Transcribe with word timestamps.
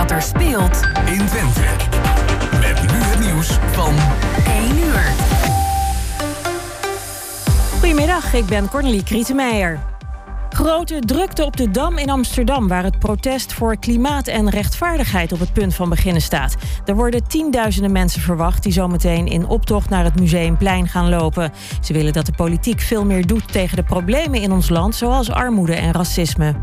wat 0.00 0.10
er 0.10 0.22
speelt 0.22 0.80
in 1.04 1.26
Twente. 1.26 1.60
Met 2.60 2.80
nu 2.80 2.98
het 2.98 3.18
nieuws 3.18 3.58
van 3.72 3.94
1 4.46 4.78
uur. 4.78 5.02
Goedemiddag, 7.78 8.34
ik 8.34 8.46
ben 8.46 8.68
Cornelie 8.68 9.02
Krietenmeijer. 9.02 9.78
Grote 10.50 10.98
drukte 11.00 11.44
op 11.44 11.56
de 11.56 11.70
Dam 11.70 11.98
in 11.98 12.10
Amsterdam, 12.10 12.68
waar 12.68 12.82
het 12.82 12.98
protest 12.98 13.52
voor 13.52 13.76
klimaat 13.76 14.26
en 14.26 14.50
rechtvaardigheid 14.50 15.32
op 15.32 15.40
het 15.40 15.52
punt 15.52 15.74
van 15.74 15.88
beginnen 15.88 16.22
staat. 16.22 16.56
Er 16.84 16.94
worden 16.94 17.28
tienduizenden 17.28 17.92
mensen 17.92 18.20
verwacht 18.20 18.62
die 18.62 18.72
zometeen 18.72 19.26
in 19.26 19.46
optocht 19.46 19.88
naar 19.88 20.04
het 20.04 20.20
Museumplein 20.20 20.88
gaan 20.88 21.08
lopen. 21.08 21.52
Ze 21.80 21.92
willen 21.92 22.12
dat 22.12 22.26
de 22.26 22.32
politiek 22.32 22.80
veel 22.80 23.04
meer 23.04 23.26
doet 23.26 23.52
tegen 23.52 23.76
de 23.76 23.82
problemen 23.82 24.40
in 24.40 24.52
ons 24.52 24.68
land, 24.68 24.94
zoals 24.94 25.30
armoede 25.30 25.74
en 25.74 25.92
racisme. 25.92 26.54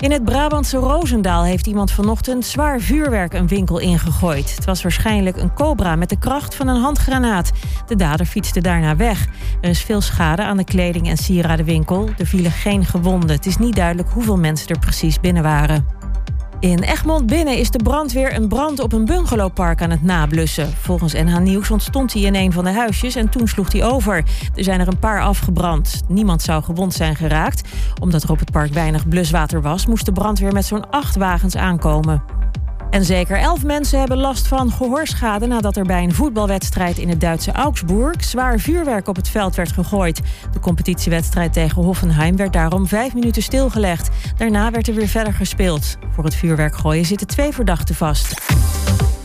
In 0.00 0.10
het 0.10 0.24
Brabantse 0.24 0.76
Roosendaal 0.76 1.44
heeft 1.44 1.66
iemand 1.66 1.90
vanochtend 1.90 2.44
zwaar 2.44 2.80
vuurwerk 2.80 3.34
een 3.34 3.48
winkel 3.48 3.78
ingegooid. 3.78 4.54
Het 4.54 4.64
was 4.64 4.82
waarschijnlijk 4.82 5.36
een 5.36 5.54
cobra 5.54 5.96
met 5.96 6.08
de 6.08 6.18
kracht 6.18 6.54
van 6.54 6.68
een 6.68 6.80
handgranaat. 6.80 7.50
De 7.86 7.96
dader 7.96 8.26
fietste 8.26 8.60
daarna 8.60 8.96
weg. 8.96 9.26
Er 9.60 9.68
is 9.68 9.82
veel 9.82 10.00
schade 10.00 10.42
aan 10.42 10.56
de 10.56 10.64
kleding- 10.64 11.08
en 11.08 11.16
sieradenwinkel. 11.16 12.08
Er 12.18 12.26
vielen 12.26 12.50
geen 12.50 12.84
gewonden. 12.84 13.36
Het 13.36 13.46
is 13.46 13.56
niet 13.56 13.76
duidelijk 13.76 14.08
hoeveel 14.10 14.38
mensen 14.38 14.68
er 14.68 14.78
precies 14.78 15.20
binnen 15.20 15.42
waren. 15.42 15.86
In 16.60 16.82
Egmond 16.82 17.26
binnen 17.26 17.58
is 17.58 17.70
de 17.70 17.82
brandweer 17.82 18.34
een 18.34 18.48
brand 18.48 18.80
op 18.80 18.92
een 18.92 19.04
bungalowpark 19.04 19.82
aan 19.82 19.90
het 19.90 20.02
nablussen. 20.02 20.72
Volgens 20.72 21.12
NH 21.12 21.38
Nieuws 21.38 21.70
ontstond 21.70 22.12
hij 22.12 22.22
in 22.22 22.34
een 22.34 22.52
van 22.52 22.64
de 22.64 22.70
huisjes 22.70 23.14
en 23.14 23.28
toen 23.28 23.48
sloeg 23.48 23.72
hij 23.72 23.84
over. 23.84 24.16
Er 24.54 24.64
zijn 24.64 24.80
er 24.80 24.88
een 24.88 24.98
paar 24.98 25.22
afgebrand. 25.22 26.02
Niemand 26.08 26.42
zou 26.42 26.62
gewond 26.62 26.94
zijn 26.94 27.16
geraakt. 27.16 27.68
Omdat 28.00 28.22
er 28.22 28.30
op 28.30 28.38
het 28.38 28.50
park 28.50 28.72
weinig 28.72 29.08
bluswater 29.08 29.62
was, 29.62 29.86
moest 29.86 30.06
de 30.06 30.12
brandweer 30.12 30.52
met 30.52 30.64
zo'n 30.64 30.90
acht 30.90 31.16
wagens 31.16 31.56
aankomen. 31.56 32.39
En 32.90 33.04
zeker 33.04 33.38
elf 33.38 33.64
mensen 33.64 33.98
hebben 33.98 34.18
last 34.18 34.46
van 34.46 34.70
gehoorschade 34.70 35.46
nadat 35.46 35.76
er 35.76 35.84
bij 35.84 36.02
een 36.02 36.14
voetbalwedstrijd 36.14 36.98
in 36.98 37.08
het 37.08 37.20
Duitse 37.20 37.52
Augsburg 37.52 38.24
zwaar 38.24 38.58
vuurwerk 38.58 39.08
op 39.08 39.16
het 39.16 39.28
veld 39.28 39.54
werd 39.54 39.72
gegooid. 39.72 40.20
De 40.52 40.60
competitiewedstrijd 40.60 41.52
tegen 41.52 41.82
Hoffenheim 41.82 42.36
werd 42.36 42.52
daarom 42.52 42.86
vijf 42.86 43.14
minuten 43.14 43.42
stilgelegd. 43.42 44.08
Daarna 44.36 44.70
werd 44.70 44.88
er 44.88 44.94
weer 44.94 45.08
verder 45.08 45.32
gespeeld. 45.32 45.96
Voor 46.14 46.24
het 46.24 46.34
vuurwerk 46.34 46.76
gooien 46.76 47.04
zitten 47.04 47.26
twee 47.26 47.52
verdachten 47.52 47.94
vast. 47.94 48.40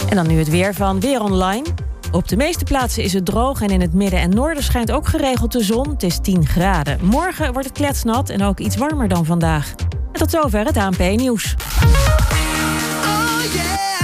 En 0.09 0.15
dan 0.15 0.27
nu 0.27 0.37
het 0.37 0.49
weer 0.49 0.73
van 0.73 0.99
Weer 0.99 1.21
Online. 1.21 1.65
Op 2.11 2.27
de 2.27 2.37
meeste 2.37 2.63
plaatsen 2.63 3.03
is 3.03 3.13
het 3.13 3.25
droog 3.25 3.61
en 3.61 3.69
in 3.69 3.81
het 3.81 3.93
midden 3.93 4.19
en 4.19 4.29
noorden 4.29 4.63
schijnt 4.63 4.91
ook 4.91 5.07
geregeld 5.07 5.51
de 5.51 5.63
zon. 5.63 5.89
Het 5.89 6.03
is 6.03 6.19
10 6.21 6.45
graden. 6.45 6.99
Morgen 7.01 7.53
wordt 7.53 7.67
het 7.67 7.77
kletsnat 7.77 8.29
en 8.29 8.43
ook 8.43 8.59
iets 8.59 8.77
warmer 8.77 9.07
dan 9.07 9.25
vandaag. 9.25 9.69
En 10.11 10.19
tot 10.19 10.31
zover 10.31 10.65
het 10.65 10.77
ANP-nieuws. 10.77 11.55
yeah. 13.53 13.94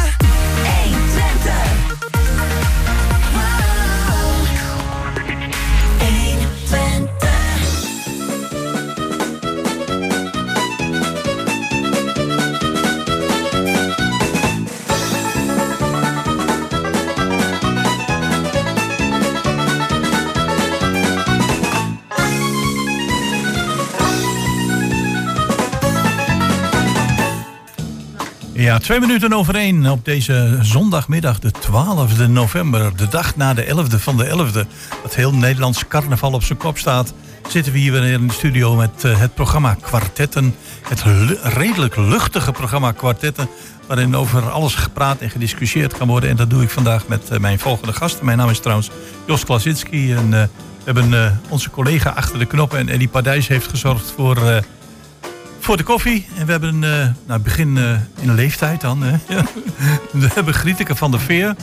Ja, 28.61 28.77
twee 28.77 28.99
minuten 28.99 29.33
over 29.33 29.55
één 29.55 29.85
op 29.85 30.05
deze 30.05 30.57
zondagmiddag, 30.61 31.39
de 31.39 31.51
12e 31.51 32.29
november. 32.29 32.95
De 32.95 33.07
dag 33.07 33.35
na 33.35 33.53
de 33.53 33.65
11e 33.65 33.95
van 33.95 34.17
de 34.17 34.25
11e. 34.25 34.67
Dat 35.03 35.15
heel 35.15 35.33
Nederlands 35.33 35.87
carnaval 35.87 36.31
op 36.31 36.43
zijn 36.43 36.57
kop 36.57 36.77
staat. 36.77 37.13
Zitten 37.47 37.73
we 37.73 37.79
hier 37.79 37.91
weer 37.91 38.03
in 38.03 38.27
de 38.27 38.33
studio 38.33 38.75
met 38.75 39.03
uh, 39.05 39.19
het 39.19 39.33
programma 39.33 39.73
Kwartetten. 39.81 40.55
Het 40.87 41.03
redelijk 41.43 41.95
luchtige 41.95 42.51
programma 42.51 42.91
Kwartetten. 42.91 43.47
Waarin 43.87 44.15
over 44.15 44.49
alles 44.49 44.75
gepraat 44.75 45.19
en 45.19 45.29
gediscussieerd 45.29 45.97
kan 45.97 46.07
worden. 46.07 46.29
En 46.29 46.35
dat 46.35 46.49
doe 46.49 46.63
ik 46.63 46.69
vandaag 46.69 47.07
met 47.07 47.29
uh, 47.31 47.39
mijn 47.39 47.59
volgende 47.59 47.93
gasten. 47.93 48.25
Mijn 48.25 48.37
naam 48.37 48.49
is 48.49 48.59
trouwens 48.59 48.89
Jos 49.27 49.45
Klasinski. 49.45 50.13
En 50.13 50.25
uh, 50.25 50.31
we 50.31 50.49
hebben 50.83 51.39
onze 51.49 51.69
collega 51.69 52.09
achter 52.09 52.39
de 52.39 52.45
knoppen. 52.45 52.79
En 52.79 52.89
Eddie 52.89 53.07
Padijs 53.07 53.47
heeft 53.47 53.67
gezorgd 53.67 54.13
voor 54.15 54.61
voor 55.61 55.77
de 55.77 55.83
koffie. 55.83 56.25
En 56.37 56.45
we 56.45 56.51
hebben 56.51 56.83
uh, 56.83 57.07
nou, 57.27 57.39
begin 57.39 57.75
uh, 57.75 57.91
in 58.21 58.29
een 58.29 58.35
leeftijd 58.35 58.81
dan. 58.81 59.03
Hè. 59.03 59.17
we 60.11 60.27
hebben 60.33 60.53
Grieteke 60.53 60.95
van 60.95 61.11
der 61.11 61.19
Veer. 61.19 61.55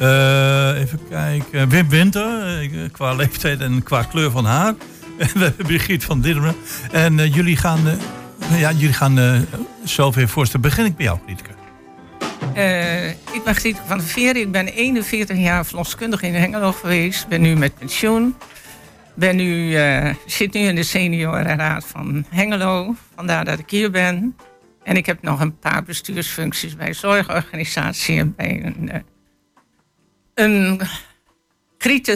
Uh, 0.00 0.80
even 0.80 1.00
kijken. 1.08 1.68
Wim 1.68 1.88
Winter, 1.88 2.68
qua 2.92 3.14
leeftijd 3.14 3.60
en 3.60 3.82
qua 3.82 4.02
kleur 4.02 4.30
van 4.30 4.44
haar. 4.44 4.74
En 5.18 5.28
we 5.32 5.44
hebben 5.44 5.66
Brigitte 5.66 6.06
van 6.06 6.20
Dirmen. 6.20 6.54
En 6.92 7.30
jullie 7.30 7.56
gaan, 7.56 7.80
ja, 8.56 8.72
jullie 8.72 8.94
gaan 8.94 9.46
zelf 9.84 10.16
even 10.16 10.28
voorstellen. 10.28 10.68
Begin 10.68 10.84
ik 10.84 10.96
bij 10.96 11.04
jou, 11.04 11.18
Grieteke. 11.24 11.50
ik 13.32 13.44
ben 13.44 13.54
Grieteke 13.54 13.86
van 13.86 13.98
der 13.98 14.06
Veer. 14.06 14.36
Ik 14.36 14.52
ben 14.52 14.66
41 14.66 15.38
jaar 15.38 15.66
verloskundige 15.66 16.26
in 16.26 16.34
Hengelo 16.34 16.72
geweest. 16.72 17.28
Ben 17.28 17.40
nu 17.40 17.56
met 17.56 17.78
pensioen 17.78 18.34
ben 19.20 19.36
nu, 19.36 19.70
uh, 19.70 20.14
zit 20.26 20.52
nu 20.52 20.60
in 20.60 20.74
de 20.74 20.82
seniorenraad 20.82 21.84
van 21.84 22.24
Hengelo. 22.28 22.94
Vandaar 23.14 23.44
dat 23.44 23.58
ik 23.58 23.70
hier 23.70 23.90
ben. 23.90 24.36
En 24.82 24.96
ik 24.96 25.06
heb 25.06 25.22
nog 25.22 25.40
een 25.40 25.58
paar 25.58 25.82
bestuursfuncties 25.82 26.76
bij 26.76 26.92
zorgorganisatie 26.92 28.18
en 28.18 28.34
bij 28.36 28.64
een, 28.64 28.90
uh, 28.92 29.00
een 30.34 30.80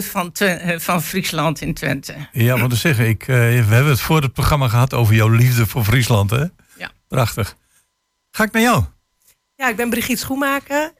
van, 0.03 0.31
uh, 0.41 0.79
van 0.79 1.01
Friesland 1.01 1.61
in 1.61 1.73
Twente. 1.73 2.15
Ja, 2.31 2.59
wat 2.59 2.69
te 2.69 2.75
zeggen, 2.75 3.07
ik, 3.07 3.23
we 3.25 3.33
hebben 3.33 3.87
het 3.87 4.01
voor 4.01 4.21
het 4.21 4.33
programma 4.33 4.67
gehad 4.67 4.93
over 4.93 5.15
jouw 5.15 5.29
liefde 5.29 5.65
voor 5.65 5.83
Friesland. 5.83 6.29
Hè? 6.29 6.45
Ja. 6.77 6.91
Prachtig. 7.07 7.55
Ga 8.31 8.43
ik 8.43 8.51
naar 8.51 8.61
jou? 8.61 8.83
Ja, 9.55 9.69
ik 9.69 9.75
ben 9.75 9.89
Brigitte 9.89 10.21
Schoenmaker 10.21 10.93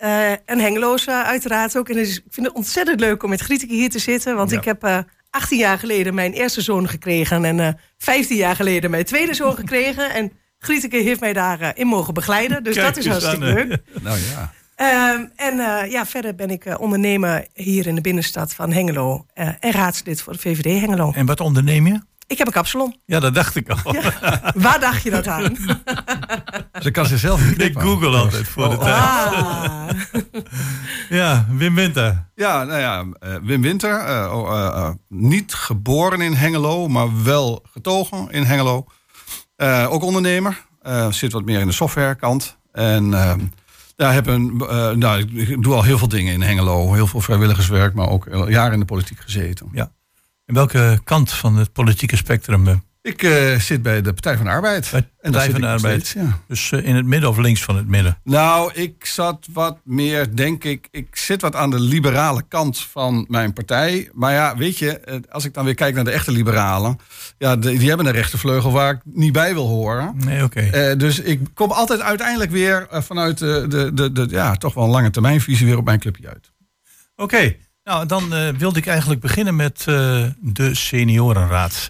en 0.46 0.60
Hengeloos 0.60 1.10
uiteraard 1.10 1.78
ook. 1.78 1.90
En 1.90 1.96
dus, 1.96 2.18
ik 2.18 2.24
vind 2.30 2.46
het 2.46 2.56
ontzettend 2.56 3.00
leuk 3.00 3.24
om 3.24 3.30
met 3.30 3.42
Grietje 3.42 3.68
hier 3.68 3.90
te 3.90 4.00
zitten. 4.00 4.36
Want 4.36 4.52
Ja. 4.52 4.58
ik 4.58 4.66
heb 4.66 5.06
18 5.36 5.58
jaar 5.58 5.80
geleden 5.80 6.14
mijn 6.14 6.34
eerste 6.34 6.62
zoon 6.62 6.90
gekregen. 6.90 7.46
En 7.46 7.60
eh 7.60 7.74
15 7.98 8.38
jaar 8.38 8.56
geleden 8.56 8.90
mijn 8.92 9.06
tweede 9.06 9.34
zoon 9.34 9.56
gekregen. 9.62 10.14
En 10.14 10.32
Grieteke 10.60 10.98
heeft 10.98 11.20
mij 11.20 11.34
daarin 11.34 11.72
in 11.76 11.88
mogen 11.88 12.14
begeleiden. 12.14 12.64
Dus 12.64 12.76
Kijk 12.76 12.86
dat 12.88 12.98
is 12.98 13.08
hartstikke 13.08 13.46
leuk. 13.46 13.78
Nou 14.04 14.18
ja. 14.20 14.52
Ehm, 14.76 15.26
en 15.36 15.60
eh, 15.60 15.92
ja, 15.92 16.06
verder 16.06 16.36
ben 16.36 16.50
ik 16.50 16.66
eh, 16.66 16.80
ondernemer 16.80 17.48
hier 17.54 17.88
in 17.88 17.96
de 17.96 18.02
binnenstad 18.02 18.54
van 18.54 18.72
Hengelo. 18.72 19.26
eh, 19.34 19.48
en 19.60 19.72
raadslid 19.72 20.22
voor 20.22 20.34
de 20.34 20.40
VVD 20.40 20.80
Hengelo. 20.82 21.12
En 21.16 21.26
wat 21.26 21.40
onderneem 21.40 21.88
je? 21.88 22.02
Ik 22.28 22.38
heb 22.38 22.48
een 22.48 22.54
kapsalon. 22.54 22.96
Ja, 23.06 23.20
dat 23.20 23.34
dacht 23.36 23.56
ik 23.56 23.70
al. 23.70 23.96
Waar 24.56 24.80
dacht 24.80 25.04
je 25.04 25.10
dat 25.10 25.28
aan? 25.28 25.56
Ze 26.82 26.92
kan 26.92 27.06
zichzelf 27.06 27.46
niet 27.50 27.62
Ik 27.62 27.80
google 27.80 28.18
altijd 28.18 28.48
voor 28.48 28.70
de 28.70 28.76
Oh, 28.76 28.82
tijd. 28.84 28.96
Ah. 28.96 29.88
Ja, 31.16 31.46
Wim 31.50 31.76
Winter. 31.76 32.28
Ja, 32.36 32.64
nou 32.64 32.80
ja, 32.80 33.06
eh, 33.20 33.36
Wim 33.42 33.62
Winter. 33.62 34.00
eh, 34.00 34.34
oh, 34.34 34.58
eh, 34.58 34.90
niet 35.10 35.54
geboren 35.54 36.22
in 36.22 36.34
Hengelo, 36.34 36.88
maar 36.88 37.24
wel 37.24 37.66
getogen 37.72 38.30
in 38.30 38.44
Hengelo. 38.44 38.86
Ook 39.90 40.04
ondernemer. 40.04 40.66
Zit 41.10 41.32
wat 41.32 41.46
meer 41.46 41.60
in 41.60 41.68
de 41.68 41.74
softwarekant. 41.74 42.58
En 42.72 43.14
eh, 43.14 43.34
ja, 43.96 44.12
heb 44.12 44.28
een, 44.28 44.58
nou, 44.98 45.20
ik 45.34 45.64
doe 45.64 45.74
al 45.74 45.84
heel 45.84 45.98
veel 45.98 46.08
dingen 46.08 46.34
in 46.34 46.42
Hengelo. 46.42 46.94
Heel 46.94 47.08
veel 47.08 47.22
vrijwilligerswerk, 47.22 47.94
maar 47.94 48.10
ook 48.10 48.28
jaren 48.48 48.74
in 48.74 48.80
de 48.80 48.86
politiek 48.86 49.20
gezeten. 49.20 49.70
Ja. 49.72 49.92
En 50.46 50.54
welke 50.54 51.00
kant 51.04 51.32
van 51.32 51.56
het 51.56 51.74
politieke 51.74 52.16
spectrum? 52.16 52.84
Ik 53.06 53.24
eh, 53.24 53.60
zit 53.60 53.82
bij 53.82 54.02
de 54.02 54.14
Partij 54.14 54.36
van 54.36 54.46
de 54.46 54.52
Arbeid. 54.52 54.88
Bij 54.92 55.02
de 55.02 55.08
Partij 55.32 55.52
van 55.52 55.62
de 55.62 55.68
Arbeid. 55.68 56.06
steeds, 56.08 56.26
ja. 56.28 56.40
Dus 56.48 56.72
eh, 56.72 56.86
in 56.86 56.96
het 56.96 57.06
midden 57.06 57.30
of 57.30 57.38
links 57.38 57.64
van 57.64 57.76
het 57.76 57.88
midden? 57.88 58.18
Nou, 58.24 58.72
ik 58.74 59.06
zat 59.06 59.48
wat 59.54 59.78
meer, 59.84 60.36
denk 60.36 60.64
ik, 60.64 60.88
ik 60.92 61.16
zit 61.16 61.42
wat 61.42 61.56
aan 61.56 61.70
de 61.70 61.80
liberale 61.80 62.42
kant 62.48 62.80
van 62.80 63.26
mijn 63.30 63.54
partij. 63.54 64.10
Maar 64.14 64.32
ja, 64.34 64.58
weet 64.58 64.78
je, 64.78 65.00
eh, 65.00 65.16
als 65.30 65.46
ik 65.46 65.54
dan 65.54 65.66
weer 65.66 65.74
kijk 65.74 65.96
naar 65.96 66.04
de 66.04 66.12
echte 66.12 66.32
liberalen, 66.32 66.98
ja, 67.38 67.56
de- 67.56 67.78
die 67.78 67.88
hebben 67.88 68.06
een 68.06 68.12
rechtervleugel 68.12 68.72
waar 68.72 68.94
ik 68.94 69.00
niet 69.04 69.34
bij 69.34 69.54
wil 69.54 69.68
horen. 69.68 70.14
Nee, 70.18 70.44
oké. 70.44 70.96
Dus 70.98 71.20
ik 71.20 71.40
kom 71.54 71.72
altijd 71.72 72.02
uiteindelijk 72.02 72.52
weer 72.52 72.88
vanuit 72.92 73.38
de, 73.38 73.66
de, 73.70 73.94
de, 73.94 74.12
de, 74.12 74.28
ja, 74.30 74.56
toch 74.56 74.74
wel 74.74 74.84
een 74.84 74.90
lange 74.90 75.10
termijnvisie 75.10 75.66
weer 75.66 75.78
op 75.78 75.86
mijn 75.86 76.00
clubje 76.00 76.28
uit. 76.28 76.52
Oké, 77.16 77.56
nou 77.84 78.06
dan 78.06 78.30
wilde 78.58 78.80
ik 78.80 78.86
eigenlijk 78.88 79.22
beginnen 79.22 79.56
met 79.56 79.84
de 80.40 80.70
seniorenraad. 80.72 81.90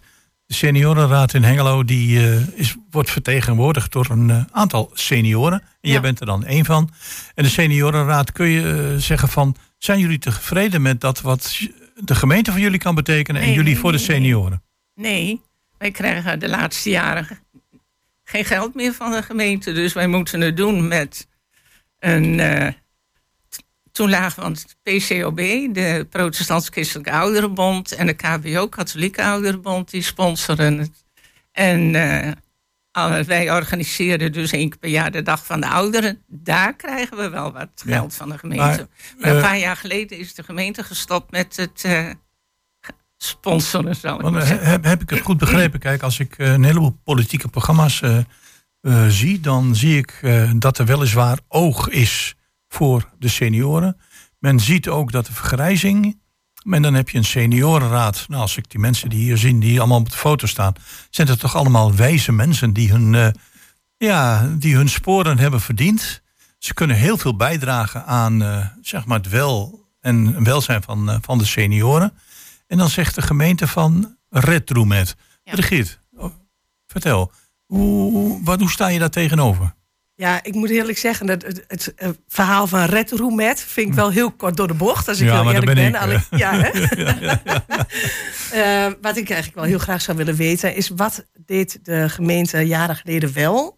De 0.56 0.62
seniorenraad 0.66 1.34
in 1.34 1.44
Hengelo 1.44 1.84
die, 1.84 2.20
eh, 2.20 2.48
is, 2.48 2.76
wordt 2.92 3.12
vertegenwoordigd 3.12 3.92
door 3.92 4.10
een 4.10 4.30
eh, 4.30 4.44
aantal 4.52 4.92
senioren. 4.94 5.62
En 5.82 5.90
jij 5.90 6.02
bent 6.02 6.20
er 6.20 6.26
dan 6.26 6.46
één 6.46 6.66
van. 6.66 6.90
En 7.34 7.44
de 7.44 7.50
seniorenraad 7.50 8.32
kun 8.32 8.48
je 8.48 8.72
eh, 8.72 9.02
zeggen 9.02 9.30
van... 9.30 9.56
zijn 9.78 10.00
jullie 10.00 10.20
tevreden 10.20 10.82
met 10.82 11.02
dat 11.02 11.22
wat 11.22 11.60
de 11.96 12.16
gemeente 12.16 12.52
voor 12.52 12.60
jullie 12.60 12.80
kan 12.80 12.96
betekenen... 12.96 13.42
en 13.42 13.54
jullie 13.54 13.74
nee, 13.74 13.78
voor 13.78 13.92
de 13.92 13.98
nee, 13.98 14.06
senioren? 14.06 14.64
Nee, 14.94 15.42
wij 15.78 15.92
krijgen 15.92 16.40
de 16.40 16.50
laatste 16.50 16.90
jaren 16.90 17.28
geen 18.24 18.46
geld 18.46 18.76
meer 18.76 18.94
van 18.94 19.12
de 19.12 19.24
gemeente. 19.24 19.72
Dus 19.72 19.94
wij 19.94 20.08
moeten 20.08 20.42
het 20.42 20.58
doen 20.58 20.88
met 20.88 21.28
een. 22.00 22.40
Toen 23.96 24.10
lagen 24.10 24.44
want 24.44 24.62
het 24.62 24.76
PCOB, 24.84 25.38
de 25.74 26.08
Protestants 26.10 26.70
Christelijke 26.70 27.12
Ouderenbond, 27.12 27.92
en 27.92 28.06
de 28.06 28.14
KBO, 28.14 28.68
Katholieke 28.68 29.24
Ouderenbond, 29.24 29.90
die 29.92 30.02
sponsoren 30.02 30.78
het. 30.78 31.06
En 31.52 31.96
eh, 32.92 33.20
wij 33.20 33.52
organiseren 33.52 34.32
dus 34.32 34.52
één 34.52 34.70
keer 34.70 34.80
per 34.80 34.90
jaar 34.90 35.12
de 35.12 35.22
Dag 35.22 35.46
van 35.46 35.62
de 35.62 35.68
Ouderen. 35.68 36.24
Daar 36.28 36.76
krijgen 36.76 37.18
we 37.18 37.30
wel 37.30 37.52
wat 37.52 37.70
Ja. 37.86 37.98
geld 37.98 38.16
van 38.16 38.30
de 38.30 38.38
gemeente. 38.38 38.64
Maar, 38.64 38.88
Maar, 39.20 39.30
een 39.30 39.36
eh, 39.36 39.42
paar 39.42 39.58
jaar 39.58 39.76
geleden 39.78 40.18
is 40.18 40.34
de 40.34 40.44
gemeente 40.44 40.84
gestopt 40.84 41.32
met 41.32 41.56
het 41.56 41.84
eh, 41.84 42.10
sponsoren, 43.18 43.96
zal 43.96 44.16
ik 44.16 44.22
Want, 44.22 44.34
maar 44.34 44.46
zeggen. 44.46 44.68
heb, 44.68 44.84
heb 44.84 45.02
ik 45.02 45.10
het 45.10 45.22
goed 45.22 45.38
begrepen? 45.38 45.80
Kijk, 45.80 46.02
als 46.02 46.20
ik 46.20 46.38
een 46.38 46.64
heleboel 46.64 46.98
politieke 47.04 47.48
programma's 47.48 48.02
zie, 49.08 49.40
dan 49.40 49.76
zie 49.76 49.98
ik 49.98 50.20
dat 50.56 50.78
er 50.78 50.86
weliswaar 50.86 51.40
oog 51.48 51.90
is 51.90 52.36
voor 52.76 53.10
de 53.20 53.28
senioren. 53.28 53.98
Men 54.40 54.60
ziet 54.60 54.88
ook 54.88 55.12
dat 55.12 55.26
de 55.26 55.34
vergrijzing. 55.34 56.20
En 56.70 56.82
dan 56.82 56.94
heb 56.94 57.10
je 57.10 57.18
een 57.18 57.26
seniorenraad. 57.26 58.26
Nou, 58.28 58.42
als 58.42 58.58
ik 58.58 58.70
die 58.70 58.80
mensen 58.80 59.10
die 59.10 59.20
hier 59.20 59.38
zien, 59.38 59.60
die 59.60 59.80
allemaal 59.80 60.00
op 60.00 60.10
de 60.10 60.18
foto 60.18 60.48
staan, 60.48 60.74
zijn 61.10 61.28
het 61.28 61.40
toch 61.40 61.56
allemaal 61.56 61.96
wijze 61.96 62.32
mensen 62.32 62.74
die 62.74 62.92
hun, 62.92 63.16
eh, 63.16 63.28
ja, 63.98 64.48
die 64.58 64.76
hun 64.76 64.90
sporen 64.90 65.38
hebben 65.38 65.62
verdiend. 65.62 66.22
Ze 66.58 66.74
kunnen 66.74 66.96
heel 66.96 67.18
veel 67.18 67.36
bijdragen 67.36 68.06
aan 68.06 68.44
eh, 68.44 68.66
zeg 68.82 69.06
maar 69.06 69.18
het 69.18 69.30
wel 69.30 69.84
en 70.00 70.44
welzijn 70.44 70.84
van, 70.84 71.10
eh, 71.10 71.18
van 71.22 71.38
de 71.38 71.46
senioren. 71.46 72.14
En 72.68 72.78
dan 72.78 72.90
zegt 72.90 73.16
de 73.16 73.22
gemeente 73.22 73.68
van 73.68 74.18
Retromet. 74.30 75.16
Ja. 75.44 75.52
Brigitte, 75.52 75.98
oh, 76.16 76.34
vertel, 76.88 77.32
hoe, 77.66 78.44
wat, 78.44 78.60
hoe 78.60 78.70
sta 78.70 78.88
je 78.88 79.00
daar 79.00 79.10
tegenover? 79.10 79.75
Ja, 80.18 80.44
ik 80.44 80.54
moet 80.54 80.70
eerlijk 80.70 80.98
zeggen, 80.98 81.26
dat 81.26 81.42
het, 81.42 81.64
het, 81.68 81.94
eh, 81.96 82.10
verhaal 82.28 82.68
van 82.68 82.84
Red 82.86 83.12
Roemet 83.12 83.60
vind 83.62 83.88
ik 83.88 83.94
wel 83.94 84.10
heel 84.10 84.32
kort 84.32 84.58
door 84.58 84.68
de 84.68 84.74
bocht. 84.74 85.08
Als 85.08 85.20
ik 85.20 85.28
Ja, 85.28 85.42
heel 85.42 85.52
eerlijk 85.54 85.74
ben 85.74 85.92
ben. 85.92 86.12
ik, 86.12 86.22
ja, 86.30 86.54
hè? 86.54 86.70
Eh, 88.52 88.86
wat 89.02 89.18
ik 89.18 89.30
eigenlijk 89.30 89.56
wel 89.56 89.64
heel 89.64 89.78
graag 89.80 90.02
zou 90.02 90.18
willen 90.18 90.36
weten, 90.36 90.76
is 90.76 90.90
wat 90.90 91.26
deed 91.46 91.80
de 91.86 92.10
gemeente 92.10 92.58
jaren 92.60 92.96
geleden 92.96 93.34
wel? 93.34 93.78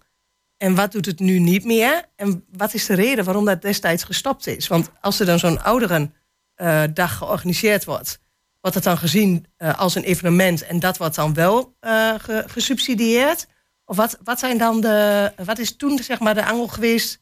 En 0.57 0.75
wat 0.75 0.91
doet 0.91 1.05
het 1.05 1.19
nu 1.19 1.39
niet 1.39 1.65
meer? 1.65 2.03
En 2.15 2.45
wat 2.51 2.73
is 2.73 2.85
de 2.85 2.93
reden 2.93 3.25
waarom 3.25 3.45
dat 3.45 3.61
destijds 3.61 4.03
gestopt 4.03 4.47
is? 4.47 4.67
Want 4.67 4.89
als 5.01 5.19
er 5.19 5.25
dan 5.25 5.39
zo'n 5.39 5.63
ouderendag 5.63 7.17
georganiseerd 7.17 7.85
wordt, 7.85 8.19
wordt 8.61 8.75
het 8.75 8.85
dan 8.85 8.97
gezien 8.97 9.45
eh, 9.57 9.79
als 9.79 9.95
een 9.95 10.03
evenement 10.03 10.65
en 10.65 10.79
dat 10.79 10.97
wordt 10.97 11.15
dan 11.15 11.33
wel 11.33 11.75
eh, 11.79 12.13
ge- 12.17 12.43
gesubsidieerd? 12.47 13.47
Of 13.89 13.95
wat, 13.95 14.17
wat, 14.23 14.39
zijn 14.39 14.57
dan 14.57 14.81
de, 14.81 15.31
wat 15.45 15.59
is 15.59 15.75
toen 15.75 15.97
zeg 15.97 16.19
maar 16.19 16.33
de 16.33 16.45
angel 16.45 16.67
geweest 16.67 17.21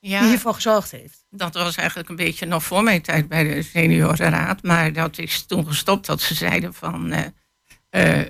die 0.00 0.18
hiervoor 0.18 0.54
gezorgd 0.54 0.90
heeft? 0.90 1.24
dat 1.30 1.54
was 1.54 1.76
eigenlijk 1.76 2.08
een 2.08 2.16
beetje 2.16 2.46
nog 2.46 2.64
voor 2.64 2.82
mijn 2.82 3.02
tijd 3.02 3.28
bij 3.28 3.44
de 3.44 3.62
seniorenraad. 3.62 4.62
Maar 4.62 4.92
dat 4.92 5.18
is 5.18 5.46
toen 5.46 5.66
gestopt 5.66 6.06
dat 6.06 6.20
ze 6.20 6.34
zeiden 6.34 6.74
van... 6.74 7.12
eh, 7.12 8.18
eh, 8.18 8.26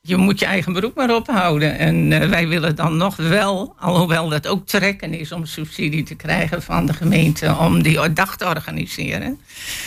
je 0.00 0.16
moet 0.16 0.38
je 0.38 0.46
eigen 0.46 0.72
beroep 0.72 0.94
maar 0.94 1.14
ophouden. 1.14 1.78
En 1.78 2.12
eh, 2.12 2.28
wij 2.28 2.48
willen 2.48 2.76
dan 2.76 2.96
nog 2.96 3.16
wel, 3.16 3.74
alhoewel 3.78 4.28
dat 4.28 4.46
ook 4.46 4.66
trekken 4.66 5.14
is 5.14 5.32
om 5.32 5.44
subsidie 5.44 6.02
te 6.02 6.14
krijgen 6.14 6.62
van 6.62 6.86
de 6.86 6.92
gemeente 6.92 7.56
om 7.56 7.82
die 7.82 8.12
dag 8.12 8.36
te 8.36 8.46
organiseren. 8.46 9.40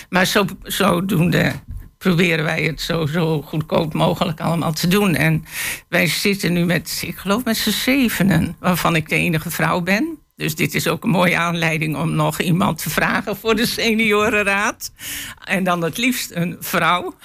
Maar 0.10 0.26
zo, 0.26 0.46
zodoende 0.64 1.54
proberen 2.02 2.46
wij 2.46 2.64
het 2.64 2.82
zo, 2.82 3.06
zo 3.06 3.42
goedkoop 3.42 3.94
mogelijk 3.94 4.40
allemaal 4.40 4.74
te 4.74 4.88
doen. 4.88 5.16
En 5.16 5.46
wij 5.90 6.08
zitten 6.08 6.54
nu 6.54 6.66
met, 6.66 7.02
ik 7.06 7.18
geloof 7.18 7.44
met 7.44 7.58
z'n 7.58 7.70
zevenen, 7.70 8.56
waarvan 8.60 8.96
ik 8.96 9.10
de 9.10 9.16
enige 9.16 9.52
vrouw 9.52 9.82
ben. 9.82 10.18
Dus 10.36 10.56
dit 10.56 10.74
is 10.74 10.88
ook 10.88 11.04
een 11.04 11.10
mooie 11.10 11.38
aanleiding 11.38 11.98
om 11.98 12.16
nog 12.16 12.40
iemand 12.40 12.78
te 12.78 12.90
vragen 12.90 13.38
voor 13.38 13.56
de 13.56 13.66
seniorenraad. 13.66 14.92
En 15.44 15.64
dan 15.64 15.84
het 15.84 15.98
liefst 15.98 16.32
een 16.32 16.58
vrouw. 16.60 17.16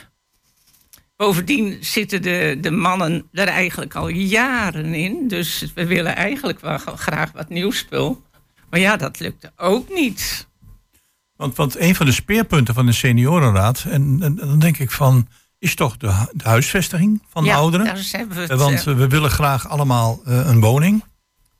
Bovendien 1.16 1.78
zitten 1.80 2.22
de, 2.22 2.58
de 2.60 2.70
mannen 2.70 3.28
er 3.32 3.48
eigenlijk 3.48 3.94
al 3.94 4.08
jaren 4.08 4.94
in. 4.94 5.28
Dus 5.28 5.72
we 5.74 5.86
willen 5.86 6.16
eigenlijk 6.16 6.60
wel 6.60 6.78
graag 6.78 7.32
wat 7.32 7.48
nieuw 7.48 7.70
spul. 7.70 8.22
Maar 8.70 8.80
ja, 8.80 8.96
dat 8.96 9.20
lukte 9.20 9.52
ook 9.56 9.88
niet. 9.94 10.46
Want, 11.36 11.56
want 11.56 11.78
een 11.78 11.94
van 11.94 12.06
de 12.06 12.12
speerpunten 12.12 12.74
van 12.74 12.86
de 12.86 12.92
seniorenraad, 12.92 13.84
en, 13.88 14.18
en 14.22 14.34
dan 14.34 14.58
denk 14.58 14.78
ik 14.78 14.90
van, 14.90 15.28
is 15.58 15.74
toch 15.74 15.96
de, 15.96 16.26
de 16.32 16.48
huisvesting 16.48 17.22
van 17.28 17.44
ja, 17.44 17.56
ouderen? 17.56 17.86
daar 17.86 18.08
hebben 18.10 18.36
we 18.36 18.42
het, 18.42 18.60
Want 18.60 18.86
eh, 18.86 18.94
we 18.94 19.08
willen 19.08 19.30
graag 19.30 19.68
allemaal 19.68 20.20
eh, 20.24 20.46
een 20.46 20.60
woning. 20.60 21.04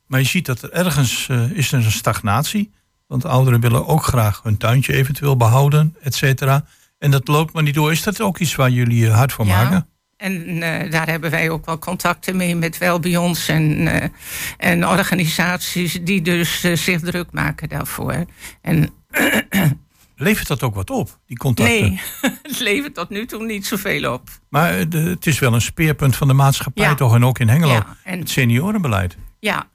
Maar 0.05 0.19
je 0.19 0.25
ziet 0.25 0.45
dat 0.45 0.61
er 0.61 0.71
ergens 0.71 1.27
eh, 1.29 1.51
is 1.51 1.71
er 1.71 1.85
een 1.85 1.91
stagnatie. 1.91 2.71
Want 3.07 3.25
ouderen 3.25 3.59
willen 3.59 3.87
ook 3.87 4.03
graag 4.03 4.43
hun 4.43 4.57
tuintje 4.57 4.93
eventueel 4.93 5.37
behouden, 5.37 5.95
et 6.01 6.15
cetera. 6.15 6.65
En 6.97 7.11
dat 7.11 7.27
loopt 7.27 7.53
maar 7.53 7.63
niet 7.63 7.73
door. 7.73 7.91
Is 7.91 8.03
dat 8.03 8.21
ook 8.21 8.37
iets 8.37 8.55
waar 8.55 8.69
jullie 8.69 9.09
hard 9.09 9.31
voor 9.31 9.45
Ja. 9.45 9.63
maken? 9.63 9.87
En 10.17 10.61
eh, 10.61 10.91
daar 10.91 11.07
hebben 11.09 11.31
wij 11.31 11.49
ook 11.49 11.65
wel 11.65 11.79
contacten 11.79 12.35
mee 12.35 12.55
met 12.55 12.77
Welbions 12.77 13.47
en, 13.47 13.87
eh, 13.87 14.09
en 14.57 14.87
organisaties 14.87 15.99
die 16.03 16.21
dus 16.21 16.63
eh, 16.63 16.75
zich 16.75 17.01
druk 17.01 17.31
maken 17.31 17.69
daarvoor. 17.69 18.25
En 18.61 18.89
Levert 20.19 20.47
dat 20.47 20.63
ook 20.63 20.75
wat 20.75 20.89
op, 20.89 21.19
die 21.25 21.37
contacten? 21.37 21.79
nee, 21.81 22.01
het 22.43 22.59
levert 22.59 22.93
tot 22.93 23.09
nu 23.09 23.25
toe 23.25 23.45
niet 23.45 23.65
zoveel 23.65 24.13
op. 24.13 24.29
Maar 24.49 24.89
de- 24.89 24.97
het 24.97 25.27
is 25.27 25.39
wel 25.39 25.53
een 25.53 25.61
speerpunt 25.61 26.15
van 26.15 26.27
de 26.27 26.33
maatschappij 26.33 26.83
Ja. 26.85 26.95
toch? 26.95 27.15
En 27.15 27.25
ook 27.25 27.39
in 27.39 27.49
Hengelo. 27.49 27.71
Ja, 27.73 27.97
en, 28.03 28.19
Het 28.19 28.29
seniorenbeleid. 28.29 29.17
ja. 29.39 29.69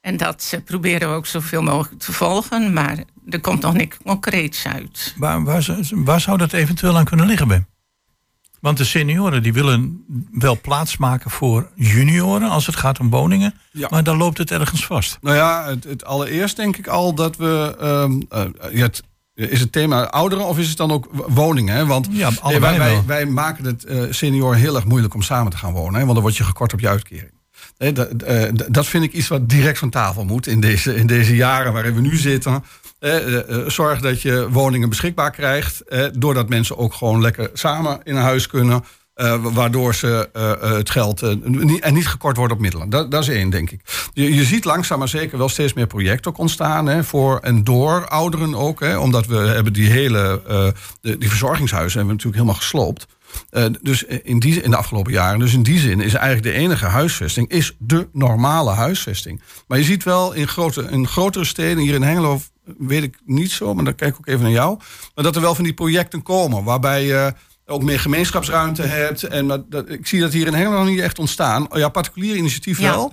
en 0.00 0.16
dat 0.16 0.60
proberen 0.64 1.08
we 1.08 1.14
ook 1.14 1.26
zoveel 1.26 1.62
mogelijk 1.62 2.02
te 2.02 2.12
volgen, 2.12 2.72
maar 2.72 2.98
er 3.28 3.40
komt 3.40 3.62
nog 3.62 3.74
niks 3.74 3.96
concreets 4.04 4.66
uit. 4.66 5.14
Waar, 5.16 5.44
waar, 5.44 5.62
zou- 5.62 5.84
waar 6.04 6.20
zou 6.20 6.38
dat 6.38 6.52
eventueel 6.52 6.96
aan 6.98 7.04
kunnen 7.04 7.26
liggen, 7.26 7.48
Ben? 7.48 7.66
Want 8.62 8.76
de 8.76 8.84
senioren 8.84 9.42
die 9.42 9.52
willen 9.52 10.04
wel 10.32 10.60
plaats 10.60 10.96
maken 10.96 11.30
voor 11.30 11.68
junioren 11.74 12.50
als 12.50 12.66
het 12.66 12.76
gaat 12.76 13.00
om 13.00 13.10
woningen. 13.10 13.54
Ja. 13.72 13.88
Maar 13.90 14.04
dan 14.04 14.16
loopt 14.16 14.38
het 14.38 14.50
ergens 14.50 14.86
vast. 14.86 15.18
Nou 15.20 15.36
ja, 15.36 15.66
het, 15.68 15.84
het 15.84 16.04
allereerst 16.04 16.56
denk 16.56 16.76
ik 16.76 16.86
al 16.86 17.14
dat 17.14 17.36
we. 17.36 17.76
eh, 18.28 18.44
ja, 18.72 18.82
het, 18.82 19.02
is 19.34 19.60
het 19.60 19.72
thema 19.72 20.04
ouderen 20.10 20.46
of 20.46 20.58
is 20.58 20.68
het 20.68 20.76
dan 20.76 20.92
ook 20.92 21.08
woningen? 21.28 21.74
Hè? 21.74 21.86
Want 21.86 22.08
Ja, 22.10 22.28
nee, 22.28 22.38
allebei 22.40 22.78
wij, 22.78 23.02
wij, 23.06 23.26
maken 23.26 23.64
het 23.64 23.84
eh 23.84 24.02
senioren 24.10 24.58
heel 24.58 24.76
erg 24.76 24.84
moeilijk 24.84 25.14
om 25.14 25.22
samen 25.22 25.50
te 25.52 25.58
gaan 25.58 25.72
wonen. 25.72 25.94
Hè? 25.94 26.00
Want 26.00 26.12
dan 26.12 26.22
word 26.22 26.36
je 26.36 26.44
gekort 26.44 26.72
op 26.72 26.80
je 26.80 26.88
uitkering. 26.88 27.32
Dat, 27.76 28.22
eh, 28.22 28.48
dat 28.68 28.86
vind 28.86 29.04
ik 29.04 29.12
iets 29.12 29.28
wat 29.28 29.48
direct 29.48 29.78
van 29.78 29.90
tafel 29.90 30.24
moet 30.24 30.46
in 30.46 30.60
deze, 30.60 30.94
in 30.94 31.06
deze 31.06 31.36
jaren 31.36 31.72
waarin 31.72 31.94
we 31.94 32.00
nu 32.00 32.16
zitten. 32.16 32.64
Eh, 33.02 33.38
eh, 33.38 33.68
zorg 33.68 34.00
dat 34.00 34.22
je 34.22 34.48
woningen 34.50 34.88
beschikbaar 34.88 35.30
krijgt. 35.30 35.82
doordat 36.12 36.48
mensen 36.48 36.78
ook 36.78 36.94
gewoon 36.94 37.20
lekker 37.20 37.50
samen 37.52 38.00
in 38.02 38.16
een 38.16 38.22
huis 38.22 38.46
kunnen. 38.46 38.84
eh, 39.14 39.38
waardoor 39.42 39.94
ze 39.94 40.28
het 40.76 40.90
geld 40.90 41.44
niet, 41.44 41.80
en 41.80 41.94
niet 41.94 42.08
gekort 42.08 42.36
wordt 42.36 42.52
op 42.52 42.58
middelen. 42.58 42.90
Dat, 42.90 43.10
dat 43.10 43.22
is 43.22 43.28
één, 43.28 43.50
denk 43.50 43.70
ik. 43.70 43.80
Je, 44.12 44.34
je 44.34 44.44
ziet 44.44 44.64
langzaam 44.64 44.98
maar 44.98 45.08
zeker 45.08 45.38
wel 45.38 45.48
steeds 45.48 45.72
meer 45.72 45.86
projecten 45.86 46.30
ook 46.30 46.38
ontstaan. 46.38 46.86
Hè, 46.86 47.04
voor 47.04 47.38
en 47.38 47.64
door 47.64 48.08
ouderen 48.08 48.54
ook. 48.54 48.80
Hè, 48.80 48.98
omdat 48.98 49.26
we 49.26 49.36
hebben 49.36 49.72
die 49.72 49.90
hele 49.90 50.42
die 51.00 51.28
verzorgingshuizen 51.28 51.98
hebben 51.98 52.16
we 52.16 52.24
natuurlijk 52.24 52.42
helemaal 52.42 52.60
gesloopt. 52.60 53.06
Dus 53.82 54.02
in, 54.04 54.38
die, 54.38 54.62
in 54.62 54.70
de 54.70 54.76
afgelopen 54.76 55.12
jaren. 55.12 55.38
Dus 55.38 55.54
in 55.54 55.62
die 55.62 55.78
zin 55.78 56.00
is 56.00 56.14
eigenlijk 56.14 56.54
de 56.54 56.62
enige 56.62 56.86
huisvesting 56.86 57.48
is 57.48 57.76
de 57.78 58.08
normale 58.12 58.70
huisvesting. 58.70 59.42
Maar 59.66 59.78
je 59.78 59.84
ziet 59.84 60.02
wel 60.02 60.32
in, 60.32 60.48
grote, 60.48 60.86
in 60.90 61.08
grotere 61.08 61.44
steden, 61.44 61.82
hier 61.82 61.94
in 61.94 62.02
Hengelo 62.02 62.40
weet 62.78 63.02
ik 63.02 63.18
niet 63.24 63.50
zo, 63.50 63.74
maar 63.74 63.84
dan 63.84 63.94
kijk 63.94 64.10
ik 64.12 64.18
ook 64.18 64.26
even 64.26 64.42
naar 64.42 64.50
jou. 64.50 64.78
Maar 65.14 65.24
dat 65.24 65.34
er 65.36 65.42
wel 65.42 65.54
van 65.54 65.64
die 65.64 65.74
projecten 65.74 66.22
komen 66.22 66.64
waarbij 66.64 67.04
je 67.06 67.34
ook 67.66 67.82
meer 67.82 68.00
gemeenschapsruimte 68.00 68.82
hebt. 68.82 69.22
En 69.22 69.48
dat, 69.48 69.70
dat- 69.70 69.88
ik 69.90 70.06
zie 70.06 70.20
dat 70.20 70.32
hier 70.32 70.46
in 70.46 70.54
Hengelo 70.54 70.78
nog 70.78 70.88
niet 70.88 71.00
echt 71.00 71.18
ontstaan. 71.18 71.66
Ja, 71.72 71.88
particulier 71.88 72.36
initiatief 72.36 72.78
Ja. 72.80 72.90
wel. 72.90 73.12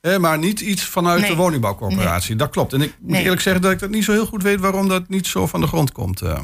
Hè, 0.00 0.18
maar 0.18 0.38
niet 0.38 0.60
iets 0.60 0.84
vanuit 0.84 1.20
Nee. 1.20 1.30
de 1.30 1.36
woningbouwcorporatie. 1.36 2.36
Dat 2.36 2.50
klopt. 2.50 2.72
En 2.72 2.82
ik 2.82 2.94
moet 3.00 3.10
Nee. 3.10 3.22
eerlijk 3.22 3.40
zeggen 3.40 3.62
dat 3.62 3.72
ik 3.72 3.78
dat 3.78 3.90
niet 3.90 4.04
zo 4.04 4.12
heel 4.12 4.26
goed 4.26 4.42
weet 4.42 4.60
waarom 4.60 4.88
dat 4.88 5.08
niet 5.08 5.26
zo 5.26 5.46
van 5.46 5.60
de 5.60 5.66
grond 5.66 5.92
komt. 5.92 6.20
eh. 6.20 6.38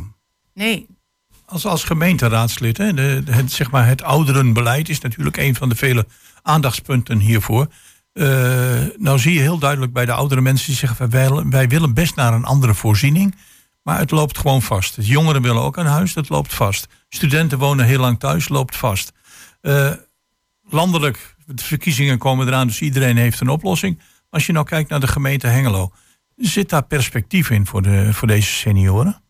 Nee, 0.55 0.87
Als, 1.49 1.67
als 1.67 1.85
gemeenteraadslid, 1.85 2.77
hè, 2.79 2.95
de, 2.95 3.23
de- 3.25 3.33
het, 3.33 3.53
zeg 3.53 3.71
maar, 3.71 3.87
het 3.87 4.03
ouderenbeleid 4.03 4.89
is 4.89 5.01
natuurlijk 5.01 5.37
een 5.37 5.55
van 5.55 5.69
de 5.69 5.75
vele 5.77 6.07
aandachtspunten 6.43 7.19
hiervoor. 7.19 7.67
Eh, 8.17 8.83
nou 8.97 9.19
zie 9.19 9.35
je 9.35 9.41
heel 9.41 9.59
duidelijk 9.59 9.93
bij 9.93 10.05
de 10.05 10.13
oudere 10.13 10.41
mensen 10.41 10.67
die 10.67 10.77
zeggen: 10.77 11.11
wij, 11.11 11.31
wij 11.31 11.69
willen 11.69 11.95
best 11.95 12.15
naar 12.15 12.33
een 12.33 12.45
andere 12.45 12.75
voorziening. 12.75 13.35
Maar 13.83 13.99
het 13.99 14.11
loopt 14.11 14.39
gewoon 14.39 14.63
vast. 14.63 14.97
De 14.97 15.03
jongeren 15.03 15.43
willen 15.43 15.63
ook 15.63 15.77
een 15.77 15.87
huis, 15.87 16.13
dat 16.13 16.29
loopt 16.29 16.55
vast. 16.55 16.87
Studenten 17.09 17.59
wonen 17.59 17.87
heel 17.87 17.99
lang 17.99 18.19
thuis, 18.19 18.49
loopt 18.49 18.77
vast. 18.77 19.13
Eh, 19.61 19.93
landelijk, 20.63 21.37
de 21.47 21.65
verkiezingen 21.65 22.19
komen 22.19 22.47
eraan, 22.47 22.67
dus 22.67 22.81
iedereen 22.81 23.17
heeft 23.17 23.41
een 23.41 23.49
oplossing. 23.49 24.01
Als 24.31 24.47
je 24.47 24.53
nou 24.53 24.67
kijkt 24.67 24.91
naar 24.91 25.01
de 25.01 25.07
gemeente 25.07 25.47
Hengelo, 25.47 25.91
zit 26.37 26.69
daar 26.69 26.85
perspectief 26.85 27.51
in 27.51 27.67
voor, 27.67 27.83
de, 27.83 28.13
voor 28.13 28.29
deze 28.29 28.53
senioren? 28.53 29.23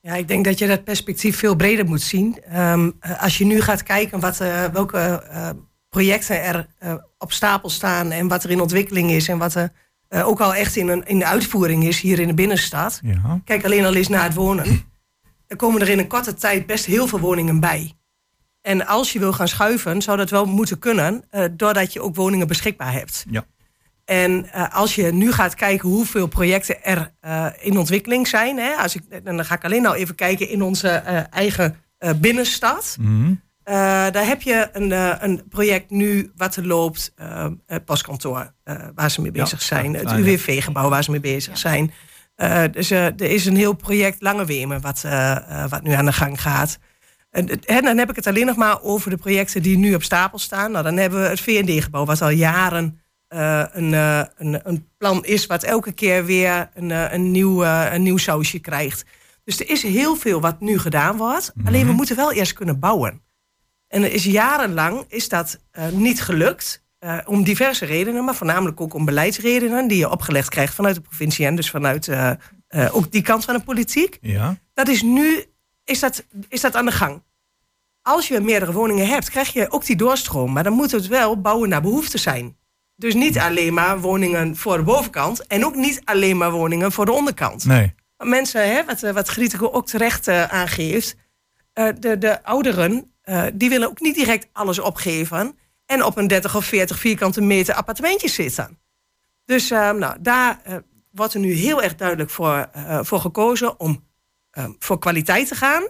Ja, 0.00 0.14
ik 0.14 0.28
denk 0.28 0.44
dat 0.44 0.58
je 0.58 0.66
dat 0.66 0.84
perspectief 0.84 1.38
veel 1.38 1.54
breder 1.54 1.84
moet 1.84 2.02
zien. 2.02 2.42
Ehm, 2.42 2.90
eh, 3.00 3.22
als 3.22 3.38
je 3.38 3.44
nu 3.44 3.60
gaat 3.60 3.82
kijken 3.82 4.20
wat, 4.20 4.38
welke 4.72 5.22
projecten 5.94 6.42
er 6.42 6.66
eh, 6.78 6.94
op 7.18 7.32
stapel 7.32 7.70
staan 7.70 8.10
en 8.10 8.28
wat 8.28 8.44
er 8.44 8.50
in 8.50 8.60
ontwikkeling 8.60 9.10
is 9.10 9.28
en 9.28 9.38
wat 9.38 9.54
er 9.54 9.72
eh, 10.08 10.28
ook 10.28 10.40
al 10.40 10.54
echt 10.54 10.76
in, 10.76 10.88
een, 10.88 11.06
in 11.06 11.18
de 11.18 11.26
uitvoering 11.26 11.84
is 11.84 12.00
hier 12.00 12.18
in 12.18 12.26
de 12.26 12.34
binnenstad. 12.34 13.00
Ja. 13.02 13.40
Kijk 13.44 13.64
alleen 13.64 13.84
al 13.84 13.94
eens 13.94 14.08
naar 14.08 14.24
het 14.24 14.34
wonen. 14.34 14.82
Er 15.46 15.56
komen 15.56 15.80
er 15.80 15.88
in 15.88 15.98
een 15.98 16.06
korte 16.06 16.34
tijd 16.34 16.66
best 16.66 16.84
heel 16.84 17.06
veel 17.06 17.18
woningen 17.18 17.60
bij. 17.60 17.92
En 18.60 18.86
als 18.86 19.12
je 19.12 19.18
wil 19.18 19.32
gaan 19.32 19.48
schuiven, 19.48 20.02
zou 20.02 20.16
dat 20.16 20.30
wel 20.30 20.44
moeten 20.44 20.78
kunnen, 20.78 21.24
eh, 21.30 21.44
doordat 21.52 21.92
je 21.92 22.00
ook 22.00 22.14
woningen 22.14 22.46
beschikbaar 22.46 22.92
hebt. 22.92 23.24
Ja. 23.30 23.44
En 24.04 24.52
als 24.70 24.94
je 24.94 25.12
nu 25.12 25.32
gaat 25.32 25.54
kijken 25.54 25.88
hoeveel 25.88 26.26
projecten 26.26 26.84
er 26.84 27.12
in 27.60 27.78
ontwikkeling 27.78 28.28
zijn, 28.28 28.58
hè, 28.58 28.74
als 28.74 28.94
ik, 28.94 29.24
dan 29.24 29.44
ga 29.44 29.54
ik 29.54 29.64
alleen 29.64 29.82
nou 29.82 29.96
even 29.96 30.14
kijken 30.14 30.48
in 30.48 30.62
onze 30.62 30.88
eigen 31.30 31.76
binnenstad. 32.16 32.96
Mhm. 33.00 33.32
Eh, 33.64 33.74
daar 34.10 34.26
heb 34.26 34.42
je 34.42 34.68
een, 34.72 34.92
eh, 34.92 35.14
een 35.18 35.48
project 35.48 35.90
nu 35.90 36.32
wat 36.36 36.56
er 36.56 36.66
loopt, 36.66 37.12
eh, 37.16 37.46
het 37.66 37.84
postkantoor 37.84 38.52
eh, 38.64 38.76
waar 38.94 39.10
ze 39.10 39.20
mee 39.20 39.32
Ja, 39.34 39.42
bezig 39.42 39.62
zijn, 39.62 39.92
ja, 39.92 39.98
het. 39.98 40.10
UWV-gebouw 40.12 40.88
waar 40.88 41.04
ze 41.04 41.10
mee 41.10 41.20
bezig 41.20 41.58
zijn. 41.58 41.92
Eh, 42.34 42.62
dus 42.70 42.90
er 42.90 43.22
is 43.22 43.46
een 43.46 43.56
heel 43.56 43.72
project 43.72 44.22
Lange 44.22 44.44
Wemen 44.44 44.80
wat, 44.80 45.04
wat 45.68 45.82
nu 45.82 45.92
aan 45.92 46.04
de 46.04 46.12
gang 46.12 46.42
gaat. 46.42 46.78
En, 47.30 47.84
dan 47.84 47.98
heb 47.98 48.10
ik 48.10 48.16
het 48.16 48.26
alleen 48.26 48.46
nog 48.46 48.56
maar 48.56 48.82
over 48.82 49.10
de 49.10 49.16
projecten 49.16 49.62
die 49.62 49.78
nu 49.78 49.94
op 49.94 50.02
stapel 50.02 50.38
staan. 50.38 50.70
Nou, 50.70 50.84
dan 50.84 50.96
hebben 50.96 51.22
we 51.22 51.28
het 51.28 51.40
VND-gebouw, 51.40 52.04
wat 52.04 52.22
al 52.22 52.28
jaren 52.30 53.00
eh, 53.28 53.64
een, 53.72 53.92
een, 53.92 54.60
een 54.62 54.88
plan 54.98 55.24
is, 55.24 55.46
wat 55.46 55.62
elke 55.62 55.92
keer 55.92 56.24
weer 56.24 56.70
een, 56.74 56.90
eh, 56.90 57.12
een, 57.12 57.30
nieuw, 57.30 57.64
een 57.64 58.02
nieuw 58.02 58.16
sausje 58.16 58.58
krijgt. 58.58 59.04
Dus 59.44 59.60
er 59.60 59.70
is 59.70 59.82
heel 59.82 60.16
veel 60.16 60.40
wat 60.40 60.60
nu 60.60 60.78
gedaan 60.78 61.16
wordt. 61.16 61.52
Alleen 61.64 61.86
we 61.86 61.92
moeten 61.92 62.16
wel 62.16 62.32
eerst 62.32 62.52
kunnen 62.52 62.78
bouwen. 62.78 63.22
En 63.94 64.02
er 64.02 64.12
is 64.12 64.24
jarenlang 64.24 65.04
is 65.08 65.28
dat 65.28 65.60
eh, 65.70 65.88
niet 65.88 66.22
gelukt. 66.22 66.82
eh, 66.98 67.18
om 67.24 67.44
diverse 67.44 67.84
redenen, 67.84 68.24
maar 68.24 68.34
voornamelijk 68.34 68.80
ook 68.80 68.94
om 68.94 69.04
beleidsredenen 69.04 69.88
die 69.88 69.98
je 69.98 70.10
opgelegd 70.10 70.48
krijgt 70.48 70.74
vanuit 70.74 70.94
de 70.94 71.00
provincie 71.00 71.46
en 71.46 71.56
dus 71.56 71.70
vanuit 71.70 72.08
eh, 72.08 72.32
ook 72.90 73.12
die 73.12 73.22
kant 73.22 73.44
van 73.44 73.54
de 73.54 73.62
politiek. 73.62 74.18
Ja. 74.20 74.56
Dat 74.74 74.88
is 74.88 75.02
nu 75.02 75.44
is 75.84 76.00
dat, 76.00 76.24
is 76.48 76.60
dat 76.60 76.74
aan 76.74 76.84
de 76.84 76.92
gang. 76.92 77.22
Als 78.02 78.28
je 78.28 78.40
meerdere 78.40 78.72
woningen 78.72 79.06
hebt, 79.06 79.30
krijg 79.30 79.52
je 79.52 79.70
ook 79.70 79.86
die 79.86 79.96
doorstroom. 79.96 80.52
Maar 80.52 80.64
dan 80.64 80.72
moet 80.72 80.90
het 80.90 81.06
wel 81.06 81.40
bouwen 81.40 81.68
naar 81.68 81.82
behoefte 81.82 82.18
zijn. 82.18 82.56
Dus 82.96 83.14
niet 83.14 83.38
alleen 83.38 83.74
maar 83.74 84.00
woningen 84.00 84.56
voor 84.56 84.76
de 84.76 84.82
bovenkant. 84.82 85.46
En 85.46 85.64
ook 85.64 85.74
niet 85.74 86.00
alleen 86.04 86.36
maar 86.36 86.50
woningen 86.50 86.92
voor 86.92 87.04
de 87.04 87.12
onderkant. 87.12 87.64
Nee. 87.64 87.94
Mensen, 88.16 88.74
hè, 88.74 88.84
wat, 88.84 89.00
wat 89.00 89.28
Grietje 89.28 89.72
ook 89.72 89.86
terecht 89.86 90.28
aangeeft. 90.28 91.16
de, 91.72 92.18
de 92.18 92.44
ouderen, 92.44 93.13
eh, 93.24 93.44
die 93.54 93.68
willen 93.68 93.88
ook 93.88 94.00
niet 94.00 94.14
direct 94.14 94.48
alles 94.52 94.78
opgeven. 94.78 95.58
En 95.86 96.04
op 96.04 96.16
een 96.16 96.26
30 96.26 96.56
of 96.56 96.64
40 96.64 96.98
vierkante 96.98 97.40
meter 97.40 97.74
appartementje 97.74 98.28
zitten. 98.28 98.78
Dus 99.44 99.70
eh, 99.70 99.90
nou, 99.90 100.16
daar 100.20 100.60
eh, 100.64 100.76
wordt 101.10 101.34
er 101.34 101.40
nu 101.40 101.52
heel 101.52 101.82
erg 101.82 101.94
duidelijk 101.94 102.30
voor, 102.30 102.70
voor 103.00 103.20
gekozen 103.20 103.80
om 103.80 104.04
voor 104.78 104.98
kwaliteit 104.98 105.48
te 105.48 105.54
gaan. 105.54 105.88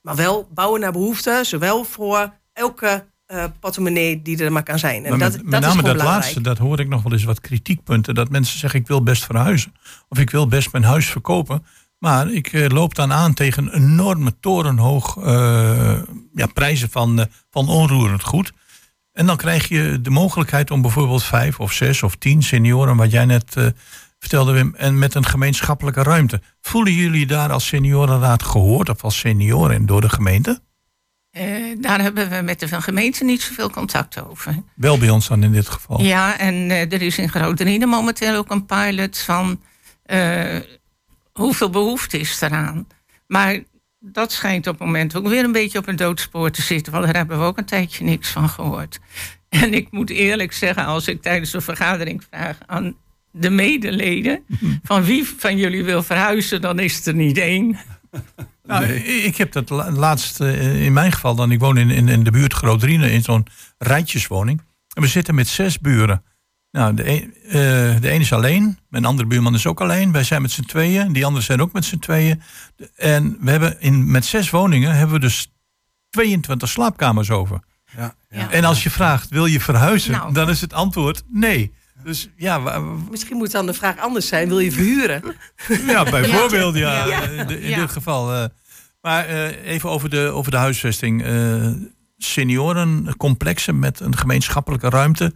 Maar 0.00 0.16
wel 0.16 0.48
bouwen 0.54 0.80
naar 0.80 0.92
behoefte, 0.92 1.40
zowel 1.42 1.84
voor 1.84 2.32
elke 2.52 3.06
eh, 3.28 3.44
portemonnee 3.60 4.22
die 4.22 4.44
er 4.44 4.52
maar 4.52 4.62
kan 4.62 4.78
zijn. 4.78 5.04
En 5.04 5.10
Maar 5.10 5.18
dat, 5.18 5.32
met, 5.32 5.40
dat 5.40 5.50
met 5.50 5.60
is 5.60 5.66
name 5.66 5.82
dat 5.82 5.92
belangrijk. 5.92 6.22
laatste, 6.22 6.40
dat 6.40 6.58
hoor 6.58 6.80
ik 6.80 6.88
nog 6.88 7.02
wel 7.02 7.12
eens 7.12 7.24
wat 7.24 7.40
kritiekpunten. 7.40 8.14
Dat 8.14 8.30
mensen 8.30 8.58
zeggen, 8.58 8.80
ik 8.80 8.86
wil 8.86 9.02
best 9.02 9.24
verhuizen. 9.24 9.74
Of 10.08 10.18
ik 10.18 10.30
wil 10.30 10.46
best 10.46 10.72
mijn 10.72 10.84
huis 10.84 11.10
verkopen. 11.10 11.64
Maar 11.98 12.30
ik 12.30 12.52
eh, 12.52 12.66
loop 12.66 12.94
dan 12.94 13.12
aan 13.12 13.34
tegen 13.34 13.74
enorme 13.74 14.34
torenhoog 14.40 15.16
eh, 15.16 16.00
ja, 16.34 16.46
prijzen 16.46 16.90
van, 16.90 17.20
eh, 17.20 17.26
van 17.50 17.68
onroerend 17.68 18.22
goed. 18.22 18.52
En 19.12 19.26
dan 19.26 19.36
krijg 19.36 19.68
je 19.68 20.00
de 20.00 20.10
mogelijkheid 20.10 20.70
om 20.70 20.82
bijvoorbeeld 20.82 21.24
vijf 21.24 21.60
of 21.60 21.72
zes 21.72 22.02
of 22.02 22.16
tien 22.16 22.42
senioren, 22.42 22.96
wat 22.96 23.10
jij 23.10 23.24
net 23.24 23.72
vertelde 24.18 24.52
Wim, 24.52 24.74
en 24.74 24.98
met 24.98 25.14
een 25.14 25.26
gemeenschappelijke 25.26 26.02
ruimte. 26.02 26.40
Voelen 26.60 26.92
jullie 26.92 27.26
daar 27.26 27.52
als 27.52 27.66
seniorenraad 27.66 28.42
gehoord 28.42 28.88
of 28.88 29.04
als 29.04 29.18
senioren 29.18 29.86
door 29.86 30.00
de 30.00 30.08
gemeente? 30.08 30.60
Daar 31.80 32.00
hebben 32.00 32.30
we 32.30 32.42
met 32.42 32.60
de 32.60 32.82
gemeente 32.82 33.24
niet 33.24 33.42
zoveel 33.42 33.70
contact 33.70 34.24
over. 34.24 34.62
Wel 34.74 34.98
bij 34.98 35.10
ons 35.10 35.28
dan 35.28 35.42
in 35.42 35.52
dit 35.52 35.68
geval. 35.68 36.02
Ja, 36.02 36.38
en 36.38 36.70
er 36.70 37.02
is 37.02 37.18
in 37.18 37.28
Groot-Driene 37.28 37.86
momenteel 37.86 38.36
ook 38.36 38.50
een 38.50 38.66
pilot 38.66 39.18
van 39.18 39.60
hoeveel 41.38 41.70
behoefte 41.70 42.18
is 42.18 42.40
eraan. 42.40 42.86
Maar 43.26 43.58
dat 44.00 44.32
schijnt 44.32 44.66
op 44.66 44.78
het 44.78 44.86
moment 44.86 45.16
ook 45.16 45.28
weer 45.28 45.44
een 45.44 45.52
beetje 45.52 45.78
op 45.78 45.88
een 45.88 45.96
doodspoor 45.96 46.50
te 46.50 46.62
zitten, 46.62 46.92
want 46.92 47.04
daar 47.04 47.16
hebben 47.16 47.38
we 47.38 47.44
ook 47.44 47.58
een 47.58 47.64
tijdje 47.64 48.04
niks 48.04 48.28
van 48.30 48.48
gehoord. 48.48 48.98
En 49.48 49.74
ik 49.74 49.90
moet 49.90 50.10
eerlijk 50.10 50.52
zeggen, 50.52 50.84
als 50.84 51.08
ik 51.08 51.22
tijdens 51.22 51.52
een 51.52 51.62
vergadering 51.62 52.24
vraag 52.30 52.58
aan 52.66 52.94
de 53.30 53.50
medeleden 53.50 54.44
van 54.82 55.04
wie 55.04 55.26
van 55.38 55.56
jullie 55.56 55.84
wil 55.84 56.02
verhuizen, 56.02 56.60
dan 56.60 56.78
is 56.78 56.96
het 56.96 57.06
er 57.06 57.14
niet 57.14 57.38
één. 57.38 57.76
Nou, 58.62 58.84
ik- 58.84 59.36
heb 59.36 59.52
dat 59.52 59.70
la- 59.70 59.90
laatst 59.90 60.40
eh, 60.40 60.84
in 60.84 60.92
mijn 60.92 61.12
geval 61.12 61.34
dan. 61.34 61.52
Ik 61.52 61.60
woon 61.60 61.76
in, 61.78 61.90
in, 61.90 62.08
in 62.08 62.22
de 62.24 62.30
buurt 62.30 62.52
Groot-Riene 62.52 63.10
in 63.12 63.22
zo'n 63.22 63.46
rijtjeswoning. 63.78 64.62
En 64.94 65.02
we 65.02 65.08
zitten 65.08 65.34
met 65.34 65.48
zes 65.48 65.78
buren. 65.78 66.22
Nou, 66.70 66.94
de, 66.94 67.08
een, 67.08 67.34
eh, 67.44 67.52
de 68.00 68.08
ene 68.08 68.20
is 68.20 68.32
alleen. 68.32 68.78
Mijn 68.88 69.04
andere 69.04 69.28
buurman 69.28 69.54
is 69.54 69.66
ook 69.66 69.80
alleen. 69.80 70.12
Wij 70.12 70.24
zijn 70.24 70.42
met 70.42 70.50
z'n 70.50 70.62
tweeën. 70.62 71.12
Die 71.12 71.24
anderen 71.24 71.44
zijn 71.46 71.60
ook 71.62 71.72
met 71.72 71.84
z'n 71.84 71.98
tweeën. 71.98 72.42
En 72.96 73.36
we 73.40 73.50
hebben 73.50 73.80
in, 73.80 74.10
met 74.10 74.24
zes 74.24 74.50
woningen 74.50 74.94
hebben 74.94 75.14
we 75.14 75.20
dus 75.20 75.52
22 76.10 76.68
slaapkamers 76.68 77.30
over. 77.30 77.60
Ja. 77.96 78.14
En 78.50 78.64
als 78.64 78.82
je 78.82 78.90
vraagt, 78.90 79.28
wil 79.30 79.46
je 79.46 79.60
verhuizen? 79.60 80.12
Nou. 80.12 80.32
Dan 80.32 80.48
is 80.50 80.60
het 80.60 80.72
antwoord 80.72 81.22
nee. 81.28 81.72
Dus 82.04 82.28
ja, 82.36 82.58
Misschien 83.10 83.36
moet 83.36 83.50
dan 83.50 83.66
de 83.66 83.74
vraag 83.74 83.98
anders 83.98 84.26
zijn. 84.28 84.48
Wil 84.48 84.58
je 84.58 84.72
verhuren? 84.72 85.22
Ja, 85.86 86.04
bijvoorbeeld, 86.04 86.74
ja. 86.76 87.04
Ja. 87.06 87.22
In, 87.22 87.46
di- 87.46 87.54
in 87.54 87.68
Ja. 87.68 87.76
dit 87.80 87.90
geval. 87.90 88.34
eh. 88.34 88.44
maar 89.00 89.26
eh, 89.26 89.72
even 89.72 89.90
over 89.90 90.10
de, 90.10 90.18
over 90.30 90.50
de 90.50 90.56
huisvesting. 90.56 91.22
Eh 91.24 91.70
seniorencomplexen 92.20 93.78
met 93.78 94.00
een 94.00 94.16
gemeenschappelijke 94.16 94.88
ruimte. 94.88 95.32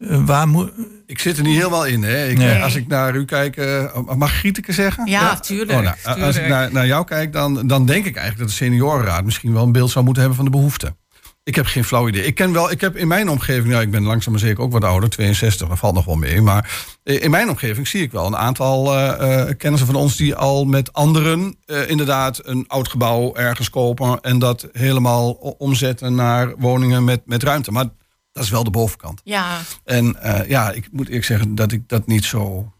Eh, 0.00 0.24
waar 0.24 0.48
moet. 0.48 0.70
Ik 1.06 1.18
zit 1.18 1.36
er 1.36 1.42
niet 1.42 1.56
helemaal 1.56 1.86
in. 1.86 2.02
Hè. 2.02 2.26
Ik, 2.26 2.38
Nee. 2.38 2.50
eh, 2.50 2.62
Als 2.62 2.74
ik 2.74 2.86
naar 2.86 3.14
u 3.14 3.24
kijk, 3.24 3.56
eh, 3.56 3.96
mag 4.16 4.32
Grieteke 4.32 4.72
zeggen? 4.72 5.06
Ja, 5.06 5.40
tuurlijk, 5.40 5.78
Oh, 5.78 5.84
nou, 6.04 6.20
Als 6.22 6.36
ik 6.36 6.48
naar, 6.48 6.72
naar 6.72 6.86
jou 6.86 7.04
kijk, 7.04 7.32
dan, 7.32 7.66
dan 7.66 7.86
denk 7.86 8.04
ik 8.04 8.16
eigenlijk 8.16 8.38
dat 8.38 8.48
de 8.48 8.64
seniorenraad 8.64 9.24
misschien 9.24 9.52
wel 9.52 9.62
een 9.62 9.72
beeld 9.72 9.90
zou 9.90 10.04
moeten 10.04 10.22
hebben 10.22 10.42
van 10.42 10.50
de 10.50 10.56
behoeften. 10.56 10.96
Ik 11.44 11.54
heb 11.54 11.66
geen 11.66 11.84
flauw 11.84 12.08
idee. 12.08 12.24
Ik 12.26 12.34
ken 12.34 12.52
wel, 12.52 12.70
ik 12.70 12.80
heb 12.80 12.96
in 12.96 13.08
mijn 13.08 13.28
omgeving, 13.28 13.72
ja, 13.72 13.80
ik 13.80 13.90
ben 13.90 14.02
langzaam 14.02 14.32
maar 14.32 14.42
zeker 14.42 14.62
ook 14.62 14.72
wat 14.72 14.84
ouder, 14.84 15.08
62, 15.10 15.68
dat 15.68 15.78
valt 15.78 15.94
nog 15.94 16.04
wel 16.04 16.14
mee. 16.14 16.40
Maar 16.42 16.70
eh, 17.02 17.22
in 17.22 17.30
mijn 17.30 17.48
omgeving 17.48 17.88
zie 17.88 18.02
ik 18.02 18.12
wel 18.12 18.26
een 18.26 18.36
aantal 18.36 18.94
eh 18.96 19.40
eh, 19.48 19.56
kennissen 19.58 19.86
van 19.88 19.96
ons 19.96 20.16
die 20.16 20.34
al 20.34 20.64
met 20.64 20.92
anderen 20.92 21.56
eh, 21.66 21.88
inderdaad 21.90 22.40
een 22.44 22.64
oud 22.68 22.88
gebouw 22.88 23.34
ergens 23.34 23.70
kopen 23.70 24.20
en 24.20 24.38
dat 24.38 24.68
helemaal 24.72 25.30
omzetten 25.58 26.14
naar 26.14 26.54
woningen 26.58 27.04
met, 27.04 27.20
met 27.24 27.42
ruimte. 27.42 27.70
Maar 27.70 27.86
dat 28.32 28.44
is 28.44 28.50
wel 28.50 28.64
de 28.64 28.70
bovenkant. 28.70 29.20
Ja, 29.24 29.60
En 29.84 30.22
eh, 30.22 30.48
ja, 30.48 30.70
ik 30.70 30.88
moet 30.92 31.06
eerlijk 31.08 31.24
zeggen 31.24 31.54
dat 31.54 31.72
ik 31.72 31.88
dat 31.88 32.06
niet 32.06 32.24
zo. 32.24 32.72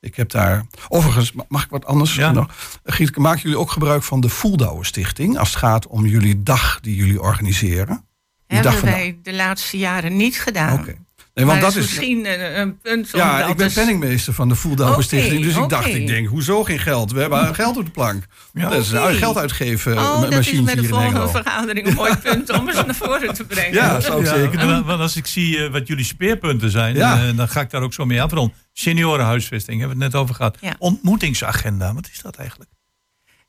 Ik 0.00 0.16
heb 0.16 0.30
daar. 0.30 0.66
Overigens, 0.88 1.32
ma- 1.32 1.44
mag 1.48 1.64
ik 1.64 1.70
wat 1.70 1.84
anders 1.84 2.14
Ja. 2.14 2.30
nog? 2.32 2.78
Gietke, 2.84 3.20
maken 3.20 3.42
jullie 3.42 3.58
ook 3.58 3.70
gebruik 3.70 4.02
van 4.02 4.20
de 4.20 4.28
Voeldouwen 4.28 4.86
Stichting 4.86 5.38
als 5.38 5.48
het 5.48 5.58
gaat 5.58 5.86
om 5.86 6.06
jullie 6.06 6.42
dag 6.42 6.80
die 6.80 6.94
jullie 6.96 7.20
organiseren? 7.20 8.06
Die 8.46 8.62
dag 8.62 8.72
hebben 8.72 8.90
van 8.90 9.00
wij 9.00 9.18
de 9.22 9.32
laatste 9.34 9.78
jaren 9.78 10.16
niet 10.16 10.40
gedaan. 10.40 10.78
Oké. 10.80 10.96
Nee, 11.34 11.44
want 11.46 11.60
maar 11.60 11.70
dat 11.70 11.76
is. 11.82 11.86
misschien 11.86 12.26
een, 12.26 12.60
een 12.60 12.78
punt 12.78 13.10
Ja, 13.12 13.38
dat 13.40 13.48
ik 13.50 13.56
ben 13.56 13.64
eens- 13.64 13.74
penningmeester 13.74 14.32
van 14.32 14.48
de 14.48 14.54
Voeldouwen 14.54 14.96
Oké, 14.98 15.06
Stichting. 15.06 15.42
Dus 15.44 15.56
ik 15.56 15.68
dacht, 15.68 15.86
ik 15.94 16.06
denk, 16.06 16.28
hoezo 16.28 16.64
geen 16.64 16.78
geld? 16.78 17.12
We 17.12 17.20
hebben 17.20 17.54
geld 17.54 17.76
op 17.76 17.84
de 17.84 17.90
plank. 17.90 18.24
Ja. 18.52 18.68
Dat 18.68 18.80
is 18.82 18.90
een 18.90 19.02
Oké. 19.02 19.12
geld 19.12 19.36
uitgeven 19.36 19.92
Oh, 19.98 20.20
ma- 20.20 20.28
dat 20.28 20.46
is 20.46 20.60
met 20.60 20.76
de 20.76 20.84
volgende 20.88 21.28
vergadering 21.28 21.86
een 21.86 21.94
mooi 21.94 22.16
punt 22.16 22.50
om 22.58 22.68
eens 22.68 22.84
naar 22.86 22.94
voren 22.94 23.34
te 23.34 23.44
brengen. 23.44 23.72
Ja, 23.72 24.00
zou 24.00 24.20
ik 24.20 24.26
Ja, 24.26 24.34
zeker 24.34 24.58
doen. 24.58 24.70
want- 24.70 24.86
Want 24.86 25.00
als 25.00 25.16
ik 25.16 25.26
zie 25.26 25.64
eh, 25.64 25.70
wat 25.72 25.86
jullie 25.86 26.04
speerpunten 26.04 26.70
zijn, 26.70 26.94
Ja. 26.94 27.26
eh, 27.28 27.36
dan 27.36 27.48
ga 27.48 27.60
ik 27.60 27.70
daar 27.70 27.82
ook 27.82 27.92
zo 27.94 28.04
mee 28.06 28.22
afronden. 28.22 28.56
Seniorenhuisvesting, 28.72 29.78
hebben 29.80 29.98
we 29.98 30.04
het 30.04 30.12
net 30.12 30.22
over 30.22 30.34
gehad. 30.34 30.56
Ja. 30.60 30.74
Ontmoetingsagenda, 30.78 31.94
wat 31.94 32.08
is 32.12 32.20
dat 32.22 32.36
eigenlijk? 32.36 32.70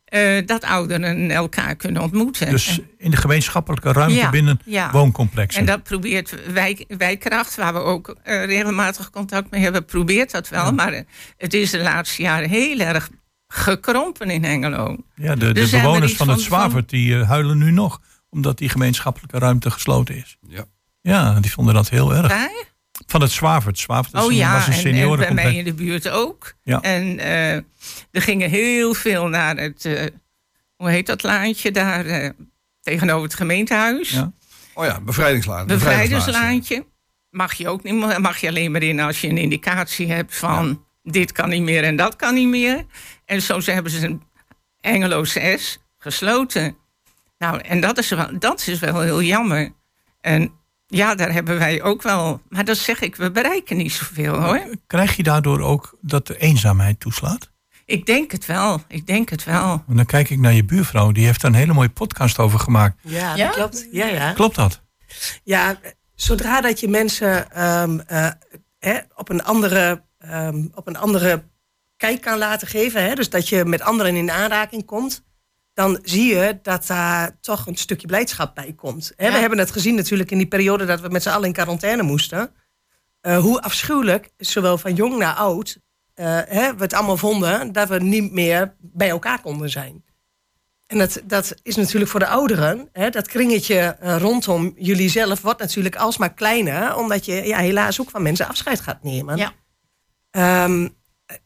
Eh, 0.05 0.45
dat 0.45 0.63
ouderen 0.63 1.31
elkaar 1.31 1.75
kunnen 1.75 2.01
ontmoeten. 2.01 2.49
Dus 2.49 2.79
in 2.97 3.11
de 3.11 3.17
gemeenschappelijke 3.17 3.91
ruimte 3.91 4.15
Ja, 4.15 4.29
binnen 4.29 4.59
ja. 4.65 4.91
wooncomplexen. 4.91 5.59
En 5.59 5.65
dat 5.65 5.83
probeert 5.83 6.51
wijk, 6.51 6.85
Wijkracht, 6.87 7.55
waar 7.55 7.73
we 7.73 7.79
ook 7.79 8.15
eh, 8.23 8.45
regelmatig 8.45 9.09
contact 9.09 9.51
mee 9.51 9.61
hebben, 9.61 9.85
probeert 9.85 10.31
dat 10.31 10.49
wel. 10.49 10.71
Maar 10.71 10.93
eh, 10.93 11.01
het 11.37 11.53
is 11.53 11.71
de 11.71 11.81
laatste 11.81 12.21
jaren 12.21 12.49
heel 12.49 12.79
erg 12.79 13.09
gekrompen 13.47 14.29
in 14.29 14.43
Hengelo. 14.43 14.97
ja, 15.15 15.35
de, 15.35 15.53
Dus 15.53 15.71
er 15.71 15.81
bewoners 15.81 16.15
van 16.15 16.29
het 16.29 16.41
Zwavert 16.41 16.89
die 16.89 17.15
huilen 17.15 17.57
nu 17.57 17.71
nog, 17.71 18.01
omdat 18.29 18.57
die 18.57 18.69
gemeenschappelijke 18.69 19.39
ruimte 19.39 19.71
gesloten 19.71 20.15
is. 20.15 20.37
Ja. 20.47 20.65
Ja, 21.01 21.39
die 21.39 21.51
vonden 21.51 21.73
dat 21.73 21.89
heel 21.89 22.15
erg. 22.15 22.33
Van 23.05 23.21
het 23.21 23.31
Zwavert. 23.31 23.79
Zwavert 23.79 24.13
is 24.13 24.21
Oh 24.21 24.31
een, 24.31 24.35
ja, 24.35 24.53
was 24.53 24.67
een 24.67 24.95
en, 24.95 25.09
en 25.09 25.17
bij 25.17 25.33
mij 25.33 25.55
in 25.55 25.63
de 25.63 25.73
buurt 25.73 26.09
ook. 26.09 26.53
Ja. 26.63 26.81
En 26.81 27.19
eh, 27.19 27.53
er 28.11 28.21
gingen 28.21 28.49
heel 28.49 28.93
veel 28.93 29.27
naar 29.27 29.57
het, 29.57 29.85
eh, 29.85 30.05
hoe 30.75 30.89
heet 30.89 31.05
dat 31.05 31.23
laantje 31.23 31.71
daar, 31.71 32.05
eh, 32.05 32.29
tegenover 32.81 33.23
het 33.23 33.33
gemeentehuis. 33.33 34.09
Ja. 34.09 34.31
Oh 34.73 34.85
ja, 34.85 35.01
bevrijdingslaan. 35.01 35.67
Bevrijderslaantje. 35.67 36.85
mag 37.29 37.53
je 37.53 37.69
ook 37.69 37.83
niet 37.83 37.93
meer. 37.93 38.21
Mag 38.21 38.37
je 38.37 38.47
alleen 38.47 38.71
maar 38.71 38.83
in 38.83 38.99
als 38.99 39.21
je 39.21 39.27
een 39.27 39.37
indicatie 39.37 40.11
hebt 40.11 40.37
van 40.37 40.85
dit 41.03 41.31
kan 41.31 41.49
niet 41.49 41.61
meer 41.61 41.83
en 41.83 41.95
dat 41.95 42.15
kan 42.15 42.33
niet 42.33 42.47
meer. 42.47 42.85
En 43.25 43.41
zo 43.41 43.59
hebben 43.65 43.91
ze 43.91 44.05
een 44.05 44.21
Hengelo 44.79 45.23
6 45.23 45.79
gesloten. 45.97 46.77
Nou, 47.37 47.59
en 47.59 47.79
dat 47.79 47.97
is, 47.97 48.09
wel, 48.09 48.39
dat 48.39 48.67
is 48.67 48.79
wel 48.79 49.01
heel 49.01 49.21
jammer. 49.21 49.73
En 50.21 50.51
ja, 50.95 51.15
daar 51.15 51.31
hebben 51.33 51.57
wij 51.57 51.81
ook 51.83 52.01
wel. 52.01 52.41
Maar 52.49 52.65
dat 52.65 52.77
zeg 52.77 53.01
ik, 53.01 53.15
we 53.15 53.31
bereiken 53.31 53.77
niet 53.77 53.91
zoveel 53.91 54.41
hoor. 54.41 54.61
Krijg 54.87 55.15
je 55.15 55.23
daardoor 55.23 55.59
ook 55.59 55.97
dat 56.01 56.27
de 56.27 56.37
eenzaamheid 56.37 56.99
toeslaat? 56.99 57.49
Ik 57.85 58.05
denk 58.05 58.31
het 58.31 58.45
wel. 58.45 58.81
Ik 58.87 59.07
denk 59.07 59.29
het 59.29 59.43
wel. 59.43 59.83
En 59.87 59.95
dan 59.95 60.05
kijk 60.05 60.29
ik 60.29 60.39
naar 60.39 60.53
je 60.53 60.63
buurvrouw, 60.65 61.11
die 61.11 61.25
heeft 61.25 61.41
daar 61.41 61.51
een 61.51 61.57
hele 61.57 61.73
mooie 61.73 61.89
podcast 61.89 62.39
over 62.39 62.59
gemaakt. 62.59 62.97
Ja, 63.01 63.35
Ja? 63.35 63.45
dat 63.45 63.55
klopt. 63.55 63.87
Ja, 63.91 64.05
ja. 64.05 64.33
Klopt 64.33 64.55
dat? 64.55 64.81
Ja, 65.43 65.79
zodra 66.15 66.61
dat 66.61 66.79
je 66.79 66.87
mensen 66.87 67.51
ehm, 67.51 67.99
eh, 67.99 68.27
hè, 68.79 68.97
op, 69.15 69.29
een 69.29 69.43
andere, 69.43 70.03
ehm, 70.19 70.65
op 70.73 70.87
een 70.87 70.97
andere 70.97 71.43
kijk 71.97 72.21
kan 72.21 72.37
laten 72.37 72.67
geven, 72.67 73.03
hè, 73.03 73.13
dus 73.15 73.29
dat 73.29 73.49
je 73.49 73.65
met 73.65 73.81
anderen 73.81 74.15
in 74.15 74.31
aanraking 74.31 74.85
komt, 74.85 75.23
dan 75.75 75.99
zie 76.03 76.35
je 76.35 76.59
dat 76.61 76.87
daar 76.87 77.37
toch 77.41 77.67
een 77.67 77.75
stukje 77.75 78.07
blijdschap 78.07 78.55
bij 78.55 78.73
komt. 78.75 79.13
We 79.17 79.23
hebben 79.23 79.59
het 79.59 79.71
gezien 79.71 79.95
natuurlijk 79.95 80.31
in 80.31 80.37
die 80.37 80.47
periode 80.47 80.85
dat 80.85 81.01
we 81.01 81.07
met 81.07 81.23
z'n 81.23 81.29
allen 81.29 81.47
in 81.47 81.53
quarantaine 81.53 82.03
moesten. 82.03 82.51
Eh, 83.21 83.37
hoe 83.37 83.61
afschuwelijk, 83.61 84.29
zowel 84.37 84.77
van 84.77 84.93
jong 84.93 85.17
naar 85.17 85.33
oud, 85.33 85.77
eh, 86.13 86.25
we 86.47 86.75
het 86.77 86.93
allemaal 86.93 87.17
vonden 87.17 87.71
dat 87.71 87.89
we 87.89 87.99
niet 87.99 88.31
meer 88.31 88.75
bij 88.79 89.09
elkaar 89.09 89.41
konden 89.41 89.69
zijn. 89.69 90.03
En 90.87 90.97
dat, 90.97 91.21
dat 91.23 91.55
is 91.63 91.75
natuurlijk 91.75 92.11
voor 92.11 92.19
de 92.19 92.27
ouderen, 92.27 92.89
dat 93.09 93.27
kringetje 93.27 93.77
eh, 93.77 94.17
rondom 94.17 94.73
jullie 94.77 95.09
zelf 95.09 95.41
wordt 95.41 95.59
natuurlijk 95.59 95.95
alsmaar 95.95 96.33
kleiner, 96.33 96.95
omdat 96.95 97.25
je 97.25 97.33
ja, 97.33 97.57
helaas 97.57 98.01
ook 98.01 98.09
van 98.09 98.21
mensen 98.21 98.47
afscheid 98.47 98.79
gaat 98.79 99.03
nemen. 99.03 99.37
Ja. 99.37 99.53
Ehm, 100.31 100.87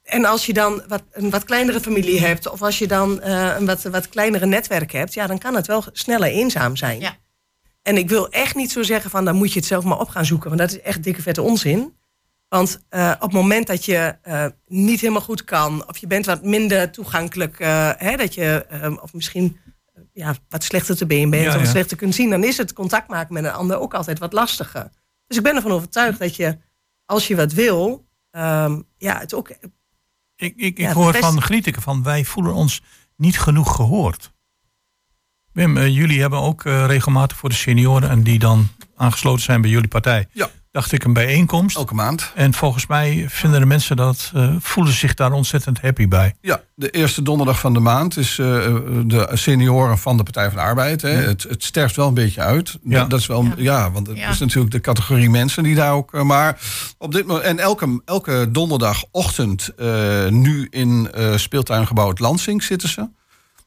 en 0.04 0.26
als 0.26 0.46
je 0.46 0.54
dan 0.54 0.84
wat, 0.88 1.04
een 1.12 1.30
wat 1.30 1.44
kleinere 1.44 1.80
familie 1.80 2.20
hebt, 2.20 2.50
of 2.50 2.62
als 2.62 2.80
je 2.80 2.88
dan 2.88 3.22
eh, 3.22 3.56
een 3.58 3.66
wat, 3.66 3.84
wat 3.84 4.10
kleinere 4.10 4.46
netwerk 4.46 4.92
hebt, 4.92 5.14
ja, 5.14 5.28
dan 5.28 5.38
kan 5.38 5.56
het 5.56 5.68
wel 5.68 5.84
sneller 5.92 6.30
eenzaam 6.30 6.76
zijn. 6.76 7.00
Ja. 7.00 7.18
En 7.82 7.98
ik 7.98 8.10
wil 8.10 8.30
echt 8.30 8.56
niet 8.56 8.72
zo 8.72 8.84
zeggen 8.84 9.10
van 9.10 9.26
dan 9.26 9.36
moet 9.36 9.54
je 9.54 9.60
het 9.60 9.68
zelf 9.68 9.84
maar 9.84 10.00
op 10.00 10.10
gaan 10.10 10.26
zoeken, 10.26 10.50
want 10.50 10.62
dat 10.62 10.72
is 10.72 10.82
echt 10.82 11.04
dikke 11.04 11.22
vette 11.22 11.42
onzin. 11.42 11.98
Want 12.50 12.82
eh, 12.90 13.12
op 13.16 13.22
het 13.22 13.32
moment 13.32 13.68
dat 13.68 13.86
je 13.86 14.16
eh, 14.22 14.46
niet 14.68 15.00
helemaal 15.00 15.22
goed 15.22 15.44
kan, 15.44 15.88
of 15.88 15.98
je 15.98 16.08
bent 16.08 16.26
wat 16.26 16.44
minder 16.44 16.92
toegankelijk, 16.92 17.60
eh, 17.60 17.92
hè, 17.98 18.16
dat 18.16 18.34
je, 18.34 18.66
of 19.02 19.14
misschien 19.14 19.58
ja, 20.14 20.36
wat 20.50 20.64
slechter 20.64 20.98
te 20.98 21.06
been 21.06 21.30
bent, 21.30 21.44
Ja, 21.44 21.50
of 21.50 21.56
wat 21.56 21.66
ja. 21.66 21.70
slechter 21.70 21.98
kunt 21.98 22.16
zien, 22.16 22.30
dan 22.30 22.44
is 22.44 22.58
het 22.58 22.74
contact 22.74 23.08
maken 23.08 23.34
met 23.34 23.44
een 23.44 23.52
ander 23.52 23.80
ook 23.80 23.94
altijd 23.94 24.20
wat 24.20 24.34
lastiger. 24.34 24.90
Dus 25.28 25.38
ik 25.38 25.44
ben 25.44 25.56
ervan 25.56 25.72
overtuigd 25.72 26.20
dat 26.20 26.36
je, 26.36 26.58
als 27.06 27.28
je 27.28 27.36
wat 27.36 27.54
wil, 27.54 28.08
ehm, 28.32 28.82
ja, 28.98 29.20
het 29.20 29.34
ook. 29.34 29.50
Ik, 29.50 29.60
ik, 30.36 30.56
ik 30.56 30.78
Ja, 30.78 30.94
hoor 30.94 31.12
best- 31.12 31.24
van 31.24 31.42
Grieteke 31.42 31.82
van 31.82 32.04
wij 32.04 32.26
voelen 32.26 32.54
ons 32.54 32.82
niet 33.16 33.40
genoeg 33.40 33.76
gehoord. 33.76 34.34
Wim, 35.52 35.78
eh, 35.78 35.88
jullie 35.88 36.22
hebben 36.22 36.40
ook 36.40 36.66
eh, 36.66 36.86
regelmatig 36.86 37.38
voor 37.38 37.50
de 37.50 37.56
senioren 37.56 38.10
en 38.10 38.24
die 38.24 38.40
dan 38.40 38.68
aangesloten 38.96 39.44
zijn 39.44 39.62
bij 39.62 39.70
jullie 39.70 39.88
partij. 39.88 40.28
Ja. 40.32 40.50
Dacht 40.72 40.92
ik 40.92 41.04
een 41.04 41.14
bijeenkomst. 41.14 41.76
Elke 41.78 41.94
maand. 41.94 42.32
En 42.36 42.54
volgens 42.54 42.88
mij 42.88 43.26
vinden 43.30 43.60
de 43.60 43.66
mensen 43.66 43.96
dat, 43.96 44.32
eh, 44.36 44.56
voelen 44.60 44.94
zich 44.94 45.14
daar 45.14 45.32
ontzettend 45.32 45.82
happy 45.82 46.08
bij. 46.08 46.34
Ja, 46.42 46.62
de 46.76 46.90
eerste 46.90 47.22
donderdag 47.22 47.60
van 47.60 47.74
de 47.74 47.80
maand 47.80 48.18
is 48.18 48.40
eh, 48.40 48.46
de 49.06 49.30
senioren 49.34 49.98
van 49.98 50.18
de 50.18 50.24
Partij 50.24 50.46
van 50.48 50.54
de 50.56 50.62
Arbeid. 50.62 51.02
Hè. 51.02 51.10
Het, 51.10 51.44
het 51.44 51.64
sterft 51.64 51.96
wel 51.96 52.08
een 52.08 52.14
beetje 52.14 52.42
uit. 52.42 52.78
Ja. 52.84 53.06
Dat 53.06 53.20
is 53.20 53.26
wel, 53.28 53.46
ja. 53.58 53.92
want 53.92 54.08
het 54.08 54.18
Ja. 54.18 54.30
is 54.30 54.40
natuurlijk 54.40 54.72
de 54.74 54.82
categorie 54.82 55.30
mensen 55.30 55.64
die 55.64 55.76
daar 55.76 55.94
ook. 55.94 56.14
eh, 56.14 56.22
Maar 56.24 56.58
op 56.98 57.12
dit 57.12 57.26
moment. 57.28 57.46
En 57.46 57.60
elke, 57.60 58.02
elke 58.06 58.48
donderdagochtend 58.52 59.70
eh, 59.78 60.28
nu 60.28 60.68
in 60.70 61.12
eh, 61.14 61.36
speeltuingebouw 61.38 62.10
het 62.10 62.20
Lansing 62.20 62.64
zitten 62.64 62.90
ze. 62.90 63.10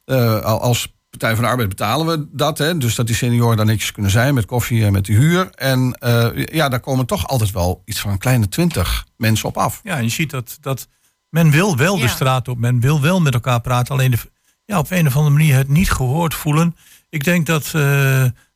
Eh, 0.05 0.41
al- 0.41 0.61
als 0.61 0.95
Partij 1.19 1.35
van 1.35 1.45
de 1.45 1.51
Arbeid 1.51 1.69
betalen 1.69 2.07
we 2.07 2.27
dat. 2.33 2.59
Hè, 2.59 2.79
dus 2.79 2.95
dat 2.95 3.07
die 3.07 3.17
senioren 3.17 3.57
daar 3.57 3.67
netjes 3.67 3.93
kunnen 3.93 4.11
zijn 4.11 4.35
met 4.35 4.45
koffie 4.47 4.85
en 4.85 4.93
met 4.93 5.05
de 5.05 5.13
huur. 5.13 5.51
En 5.55 5.93
eh, 5.99 6.47
ja, 6.47 6.69
daar 6.69 6.81
komen 6.81 7.07
toch 7.07 7.27
altijd 7.29 7.51
wel 7.51 7.83
iets 7.85 8.01
van 8.01 8.11
een 8.11 8.19
kleine 8.19 8.49
twintig 8.49 9.07
mensen 9.17 9.49
op 9.49 9.57
af. 9.57 9.81
Ja, 9.83 9.97
en 9.97 10.03
je 10.03 10.09
ziet 10.09 10.31
dat, 10.31 10.59
dat 10.61 10.89
men 11.29 11.51
wil 11.51 11.77
wel 11.77 11.97
de 11.97 12.03
Ja. 12.03 12.09
straat 12.09 12.49
op. 12.49 12.59
Men 12.59 12.81
wil 12.81 13.01
wel 13.01 13.21
met 13.21 13.35
elkaar 13.35 13.61
praten. 13.61 13.95
Alleen 13.95 14.11
de, 14.11 14.19
ja, 14.65 14.79
op 14.79 14.91
een 14.91 15.07
of 15.07 15.17
andere 15.17 15.35
manier 15.35 15.57
het 15.57 15.69
niet 15.69 15.91
gehoord 15.91 16.35
voelen. 16.35 16.77
Ik 17.11 17.25
denk 17.25 17.47
dat 17.47 17.65
eh, 17.67 17.73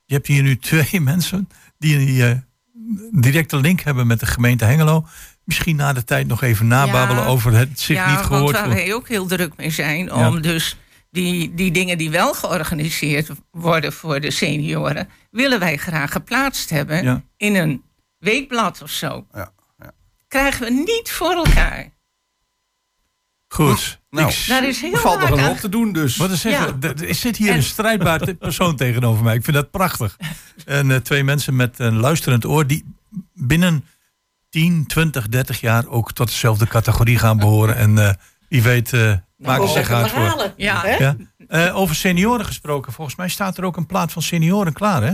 je 0.05 0.15
hebt 0.15 0.27
hier 0.27 0.43
nu 0.43 0.57
twee 0.71 1.01
mensen 1.01 1.49
die 1.79 1.97
een 2.23 2.31
eh, 2.31 2.39
directe 3.23 3.57
link 3.57 3.81
hebben 3.81 4.07
met 4.07 4.21
de 4.21 4.27
gemeente 4.27 4.65
Hengelo. 4.65 5.07
Misschien 5.45 5.77
na 5.77 5.93
de 5.93 6.05
tijd 6.05 6.27
nog 6.27 6.43
even 6.43 6.67
nababbelen 6.67 7.23
Ja. 7.23 7.29
over 7.29 7.53
het 7.53 7.81
zich 7.81 7.97
ja, 7.97 8.11
niet 8.11 8.19
gehoord 8.27 8.53
want 8.53 8.67
waar 8.67 8.75
wij 8.75 8.95
ook 8.95 9.09
heel 9.09 9.27
druk 9.27 9.57
mee 9.57 9.71
zijn, 9.71 10.05
Ja. 10.05 10.29
om 10.29 10.41
dus 10.41 10.77
die, 11.17 11.55
die 11.55 11.71
dingen 11.71 11.99
die 11.99 12.11
wel 12.11 12.35
georganiseerd 12.35 13.29
worden 13.51 13.93
voor 13.93 14.21
de 14.21 14.31
senioren, 14.31 15.09
willen 15.31 15.59
wij 15.59 15.77
graag 15.77 16.13
geplaatst 16.13 16.71
hebben 16.71 17.03
Ja. 17.05 17.23
in 17.37 17.55
een 17.55 17.83
weekblad 18.19 18.83
of 18.83 18.91
zo. 18.91 19.27
Ja, 19.33 19.53
ja. 19.79 19.93
Krijgen 20.29 20.65
we 20.67 20.71
niet 20.73 21.11
voor 21.11 21.33
elkaar. 21.33 21.95
Goed. 23.49 24.01
Nou, 24.11 24.29
Ik- 24.31 24.45
Daar 24.49 24.65
is 24.69 24.81
heel 24.81 24.93
Er 24.93 24.99
valt 25.01 25.21
nog 25.21 25.31
een 25.31 25.45
hoop 25.45 25.57
te 25.57 25.69
doen 25.69 25.93
dus. 25.93 26.17
Wat 26.17 26.31
is. 26.31 26.45
Er- 26.45 27.05
Er 27.09 27.15
zit 27.15 27.37
hier 27.37 27.51
En- 27.51 27.57
een 27.57 27.63
strijdbaar 27.63 28.35
persoon 28.39 28.77
tegenover 28.77 29.25
mij. 29.25 29.35
Ik 29.35 29.45
vind 29.45 29.57
dat 29.57 29.71
prachtig. 29.71 30.17
En 30.65 30.91
eh, 30.91 30.97
twee 30.97 31.25
mensen 31.25 31.57
met 31.57 31.79
een 31.79 31.97
luisterend 31.97 32.45
oor 32.45 32.67
die 32.67 32.85
binnen 33.35 33.85
10, 34.49 34.87
20, 34.87 35.29
30 35.29 35.61
jaar 35.61 35.87
ook 35.87 36.13
tot 36.13 36.29
dezelfde 36.29 36.67
categorie 36.67 37.19
gaan 37.19 37.37
behoren. 37.39 37.77
En 37.77 37.99
eh, 37.99 38.15
wie 38.49 38.63
weet, 38.63 38.93
eh 38.93 39.13
maken 39.37 39.69
ze 39.69 39.73
zich 39.75 39.91
uit 39.91 40.09
voor. 40.11 40.53
Ja. 40.57 41.17
Eh, 41.49 41.77
over 41.77 41.95
senioren 41.95 42.47
gesproken. 42.47 42.93
Volgens 42.93 43.17
mij 43.17 43.29
staat 43.29 43.59
er 43.59 43.65
ook 43.65 43.77
een 43.77 43.87
plaat 43.87 44.13
van 44.13 44.23
senioren 44.23 44.73
klaar, 44.73 45.03
hè? 45.03 45.13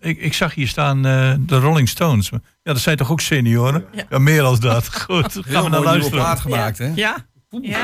Ik, 0.00 0.18
ik 0.18 0.34
zag 0.34 0.54
hier 0.54 0.68
staan 0.68 1.06
eh, 1.06 1.34
de 1.40 1.58
Rolling 1.58 1.88
Stones. 1.88 2.28
Ja, 2.30 2.38
dat 2.62 2.78
zijn 2.80 2.96
toch 2.96 3.10
ook 3.10 3.20
senioren? 3.20 3.84
Ja, 3.92 4.04
Ja. 4.10 4.18
meer 4.18 4.42
als 4.42 4.60
dat. 4.60 4.94
Goed, 5.02 5.32
gaan 5.32 5.42
Heel 5.46 5.62
we 5.62 5.68
naar 5.68 5.80
luisteren. 5.80 6.18
plaat 6.18 6.40
gemaakt, 6.40 6.78
hè? 6.78 6.92
Ja. 6.94 7.16
ja. 7.60 7.78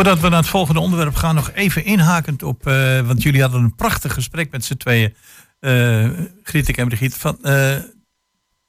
Voordat 0.00 0.20
we 0.20 0.28
naar 0.28 0.38
het 0.38 0.48
volgende 0.48 0.80
onderwerp 0.80 1.14
gaan, 1.14 1.34
nog 1.34 1.50
even 1.52 1.84
inhakend 1.84 2.42
op. 2.42 2.66
eh, 2.66 3.00
want 3.00 3.22
jullie 3.22 3.40
hadden 3.40 3.62
een 3.62 3.74
prachtig 3.74 4.12
gesprek 4.12 4.50
met 4.50 4.64
z'n 4.64 4.76
tweeën. 4.76 5.14
Grietek 6.42 6.76
en 6.76 6.88
Brigitte. 6.88 7.18
Van, 7.18 7.38
eh, 7.42 7.76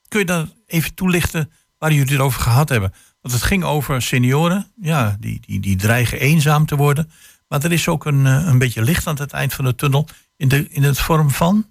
kun 0.08 0.20
je 0.20 0.26
dan 0.26 0.54
even 0.65 0.94
toelichten 0.94 1.52
waar 1.78 1.91
jullie 1.91 2.12
het 2.12 2.22
over 2.22 2.41
gehad 2.41 2.70
hebben? 2.70 2.94
Want 3.22 3.34
het 3.34 3.44
ging 3.44 3.63
over 3.63 4.02
senioren. 4.02 4.72
Ja, 4.82 5.17
die, 5.20 5.39
die, 5.46 5.60
die 5.60 5.76
dreigen 5.76 6.20
eenzaam 6.20 6.65
te 6.65 6.76
worden. 6.76 7.12
Maar 7.48 7.63
er 7.63 7.72
is 7.72 7.88
ook 7.88 8.06
een, 8.06 8.26
een 8.26 8.58
beetje 8.58 8.82
licht 8.84 9.08
aan 9.08 9.17
het 9.17 9.32
eind 9.34 9.54
van 9.54 9.65
de 9.65 9.76
tunnel. 9.76 10.08
In, 10.38 10.48
de, 10.48 10.67
in 10.70 10.84
het 10.84 11.00
vorm 11.00 11.30
van. 11.30 11.70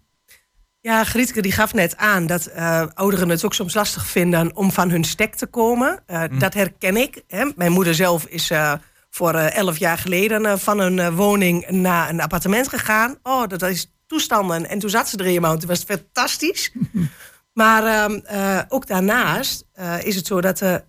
Ja, 0.80 1.04
Grietke 1.04 1.42
die 1.42 1.52
gaf 1.52 1.74
net 1.74 1.96
aan 1.96 2.26
dat 2.26 2.52
ouderen 2.94 3.28
het 3.28 3.44
ook 3.44 3.54
soms 3.54 3.74
lastig 3.74 4.06
vinden 4.06 4.56
om 4.56 4.72
van 4.72 4.90
hun 4.90 5.04
stek 5.04 5.34
te 5.34 5.46
komen. 5.46 6.02
Eh, 6.06 6.22
Dat 6.38 6.54
herken 6.54 6.96
ik. 6.96 7.22
Hè. 7.28 7.50
Mijn 7.56 7.72
moeder 7.72 7.94
zelf 7.94 8.24
is 8.24 8.50
voor 9.10 9.34
eh, 9.34 9.56
elf 9.56 9.78
jaar 9.78 9.98
geleden 9.98 10.46
eh, 10.46 10.56
van 10.56 10.78
een 10.78 10.98
eh, 10.98 11.16
woning 11.16 11.68
naar 11.68 12.08
een 12.08 12.20
appartement 12.20 12.68
gegaan. 12.68 13.18
Oh, 13.22 13.46
dat 13.48 13.62
is 13.62 13.92
toestanden. 14.06 14.68
En 14.68 14.78
toen 14.78 14.90
zat 14.90 15.08
ze 15.08 15.16
er 15.16 15.26
eenmaal. 15.26 15.58
Toen 15.58 15.68
was 15.68 15.78
het 15.78 15.88
fantastisch. 15.88 16.72
Maar 17.52 17.84
ehm, 17.84 18.20
eh, 18.24 18.60
ook 18.68 18.86
daarnaast 18.86 19.64
is 20.02 20.16
het 20.16 20.26
zo 20.26 20.40
dat 20.40 20.60
er 20.60 20.84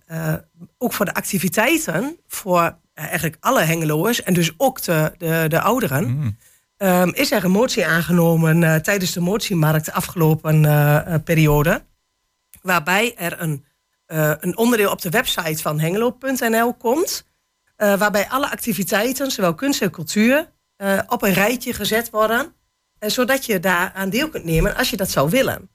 ook 0.78 0.92
voor 0.92 1.04
de 1.04 1.14
activiteiten 1.14 2.16
voor 2.26 2.78
eigenlijk 2.94 3.36
alle 3.40 3.60
Hengeloers 3.60 4.22
en 4.22 4.34
dus 4.34 4.52
ook 4.56 4.82
de, 4.82 5.12
de, 5.18 5.44
de 5.48 5.60
ouderen, 5.60 6.36
ehm, 6.76 7.08
is 7.08 7.32
er 7.32 7.44
een 7.44 7.50
motie 7.50 7.86
aangenomen 7.86 8.82
tijdens 8.82 9.12
de 9.12 9.20
motiemarkt 9.20 9.84
de 9.84 9.92
afgelopen 9.92 11.22
periode. 11.24 11.84
Waarbij 12.60 13.14
er 13.16 13.40
een, 13.40 13.64
een 14.40 14.56
onderdeel 14.56 14.90
op 14.90 15.00
de 15.00 15.10
website 15.10 15.62
van 15.62 15.80
hengelo.nl 15.80 16.74
komt. 16.74 17.24
Eh, 17.82 17.98
waarbij 17.98 18.28
alle 18.28 18.50
activiteiten, 18.50 19.30
zowel 19.30 19.54
kunst 19.54 19.82
en 19.82 19.90
cultuur, 19.90 20.52
eh, 20.76 20.98
op 21.06 21.22
een 21.22 21.32
rijtje 21.32 21.72
gezet 21.72 22.10
worden. 22.10 22.54
eh, 22.98 23.10
zodat 23.10 23.46
je 23.46 23.60
daar 23.60 23.92
aan 23.94 24.10
deel 24.10 24.28
kunt 24.28 24.44
nemen 24.44 24.76
als 24.76 24.90
je 24.90 24.96
dat 24.96 25.10
zou 25.10 25.30
willen. 25.30 25.70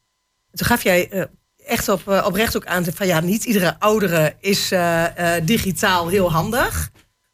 Toen 0.51 0.67
gaf 0.67 0.83
jij 0.83 1.27
echt 1.65 1.89
op, 1.89 2.07
oprecht 2.07 2.55
ook 2.55 2.65
aan 2.65 2.85
van 2.85 3.07
ja, 3.07 3.19
niet 3.19 3.43
iedere 3.43 3.79
oudere 3.79 4.35
is 4.39 4.73
digitaal 5.43 6.07
heel 6.07 6.31
handig. 6.31 6.91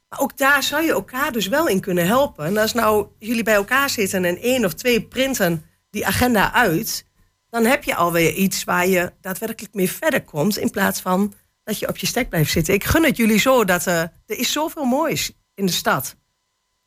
Maar 0.10 0.20
ook 0.20 0.38
daar 0.38 0.64
zou 0.64 0.84
je 0.84 0.92
elkaar 0.92 1.32
dus 1.32 1.48
wel 1.48 1.68
in 1.68 1.80
kunnen 1.80 2.08
helpen. 2.08 2.46
En 2.46 2.58
als 2.58 2.74
nou 2.74 3.08
jullie 3.20 3.44
bij 3.44 3.54
elkaar 3.54 3.90
zitten 3.90 4.26
en 4.26 4.38
één 4.38 4.66
of 4.66 4.74
twee 4.74 5.02
printen 5.02 5.66
die 5.90 6.06
agenda 6.06 6.54
uit, 6.54 7.06
dan 7.50 7.66
heb 7.66 7.84
je 7.84 7.96
alweer 7.96 8.34
iets 8.34 8.64
waar 8.64 8.88
je 8.88 9.12
daadwerkelijk 9.22 9.74
mee 9.74 9.92
verder 9.92 10.24
komt. 10.24 10.58
In 10.58 10.70
plaats 10.70 11.02
van 11.02 11.34
dat 11.64 11.80
je 11.80 11.88
op 11.88 11.98
je 11.98 12.08
stek 12.08 12.30
blijft 12.30 12.52
zitten. 12.52 12.74
Ik 12.74 12.84
gun 12.84 13.04
het 13.04 13.18
jullie 13.18 13.40
zo 13.40 13.66
dat 13.66 13.88
eh, 13.88 14.00
er 14.02 14.12
is 14.26 14.52
zoveel 14.52 14.86
moois 14.86 15.32
in 15.56 15.66
de 15.66 15.72
stad. 15.72 16.16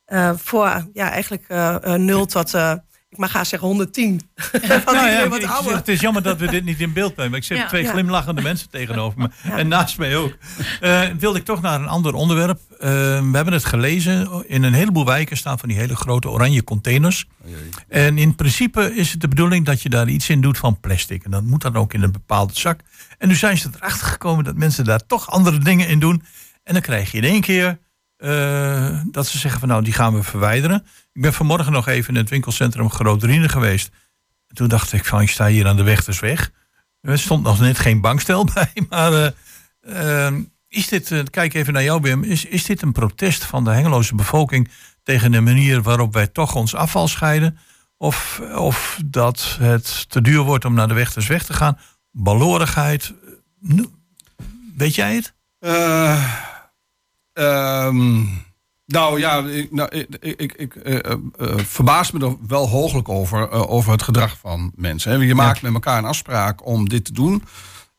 Eh, 0.05 0.31
voor 0.35 0.87
ja, 0.93 1.09
eigenlijk 1.11 1.45
eh, 1.47 1.93
0 1.93 2.25
tot, 2.25 2.53
eh, 2.53 2.73
ik 3.09 3.17
mag 3.17 3.31
gaan 3.31 3.45
zeggen 3.45 3.67
110. 3.67 4.21
Van 4.85 4.93
Nou 4.93 5.09
ja, 5.09 5.27
wat 5.27 5.39
ik 5.41 5.45
ouder. 5.49 5.69
zeg, 5.69 5.77
het 5.79 5.87
is 5.87 5.99
jammer 6.01 6.21
dat 6.23 6.37
we 6.39 6.47
dit 6.47 6.63
niet 6.63 6.79
in 6.81 6.93
beeld 6.93 7.15
hebben. 7.15 7.37
Ik 7.39 7.43
zit 7.45 7.57
Ja. 7.57 7.67
twee 7.67 7.83
Ja. 7.83 7.91
glimlachende 7.91 8.41
mensen 8.41 8.69
tegenover 8.69 9.19
me. 9.19 9.29
En 9.51 9.67
naast 9.67 9.97
mij 9.97 10.17
ook. 10.17 10.37
Eh, 10.81 11.03
wilde 11.19 11.39
ik 11.39 11.45
toch 11.45 11.61
naar 11.61 11.79
een 11.79 11.87
ander 11.87 12.13
onderwerp. 12.13 12.59
Eh, 12.79 12.87
we 13.19 13.29
hebben 13.33 13.53
het 13.53 13.65
gelezen. 13.65 14.43
In 14.47 14.63
een 14.63 14.73
heleboel 14.73 15.05
wijken 15.05 15.37
staan 15.37 15.59
van 15.59 15.69
die 15.69 15.77
hele 15.77 15.95
grote 15.95 16.29
oranje 16.29 16.63
containers. 16.63 17.25
En 17.87 18.17
in 18.17 18.35
principe 18.35 18.95
is 18.95 19.11
het 19.11 19.21
de 19.21 19.27
bedoeling 19.27 19.65
dat 19.65 19.81
je 19.81 19.89
daar 19.89 20.07
iets 20.07 20.29
in 20.29 20.41
doet 20.41 20.57
van 20.57 20.79
plastic. 20.79 21.23
En 21.23 21.31
dat 21.31 21.43
moet 21.43 21.61
dan 21.61 21.75
ook 21.75 21.93
in 21.93 22.01
een 22.01 22.11
bepaalde 22.11 22.53
zak. 22.55 22.79
En 23.17 23.27
nu 23.27 23.35
zijn 23.35 23.57
ze 23.57 23.69
erachter 23.75 24.07
gekomen 24.07 24.43
dat 24.43 24.55
mensen 24.55 24.85
daar 24.85 25.05
toch 25.05 25.29
andere 25.31 25.57
dingen 25.57 25.87
in 25.87 25.99
doen. 25.99 26.23
En 26.63 26.73
dan 26.73 26.81
krijg 26.81 27.11
je 27.11 27.17
in 27.17 27.23
één 27.23 27.41
keer 27.41 27.79
eh, 28.17 29.01
dat 29.11 29.27
ze 29.27 29.37
zeggen 29.37 29.59
van 29.59 29.69
nou, 29.69 29.83
die 29.83 29.93
gaan 29.93 30.13
we 30.13 30.23
verwijderen. 30.23 30.85
Ik 31.13 31.21
ben 31.21 31.33
vanmorgen 31.33 31.71
nog 31.71 31.87
even 31.87 32.13
in 32.13 32.19
het 32.19 32.29
winkelcentrum 32.29 32.89
Groot 32.89 33.23
geweest. 33.27 33.89
En 34.47 34.55
toen 34.55 34.67
dacht 34.67 34.93
ik 34.93 35.05
van, 35.05 35.21
ik 35.21 35.29
sta 35.29 35.47
hier 35.47 35.67
aan 35.67 35.75
de 35.75 35.83
weg, 35.83 36.03
dus 36.03 36.19
weg. 36.19 36.51
Er 37.01 37.19
stond 37.19 37.43
nog 37.43 37.59
net 37.59 37.79
geen 37.79 38.01
bankstel 38.01 38.45
bij, 38.53 38.71
maar 38.89 39.13
eh, 39.13 40.27
eh, 40.27 40.33
is 40.67 40.87
dit, 40.87 41.11
eh, 41.11 41.23
kijk 41.29 41.53
even 41.53 41.73
naar 41.73 41.83
jou 41.83 42.01
Wim, 42.01 42.23
is, 42.23 42.45
is 42.45 42.65
dit 42.65 42.81
een 42.81 42.91
protest 42.91 43.43
van 43.43 43.63
de 43.63 43.69
Hengeloze 43.69 44.15
bevolking 44.15 44.71
tegen 45.03 45.31
de 45.31 45.41
manier 45.41 45.81
waarop 45.81 46.13
wij 46.13 46.27
toch 46.27 46.55
ons 46.55 46.75
afval 46.75 47.07
scheiden? 47.07 47.57
Of, 47.97 48.41
of 48.55 48.99
dat 49.05 49.57
het 49.59 50.09
te 50.09 50.21
duur 50.21 50.41
wordt 50.41 50.65
om 50.65 50.73
naar 50.73 50.87
de 50.87 50.93
weg 50.93 51.13
dus 51.13 51.27
weg 51.27 51.43
te 51.43 51.53
gaan? 51.53 51.79
Balorigheid? 52.17 53.13
Weet 54.75 54.95
jij 54.95 55.15
het? 55.15 55.33
Eh, 55.59 56.23
ehm, 57.33 58.23
nou 58.85 59.19
ja, 59.19 59.43
ik, 59.43 59.71
nou, 59.71 59.89
ik, 59.89 60.17
ik, 60.19 60.53
ik, 60.53 60.75
eh, 60.75 61.11
eh, 61.11 61.17
verbaas 61.57 62.11
me 62.11 62.25
er 62.25 62.35
wel 62.47 62.69
hooglijk 62.69 63.09
over, 63.09 63.51
over 63.51 63.91
het 63.91 64.01
gedrag 64.01 64.37
van 64.37 64.71
mensen. 64.75 65.11
Hè. 65.11 65.17
Je 65.17 65.35
maakt 65.35 65.61
met 65.61 65.73
elkaar 65.73 65.97
een 65.97 66.05
afspraak 66.05 66.65
om 66.65 66.89
dit 66.89 67.05
te 67.05 67.13
doen. 67.13 67.43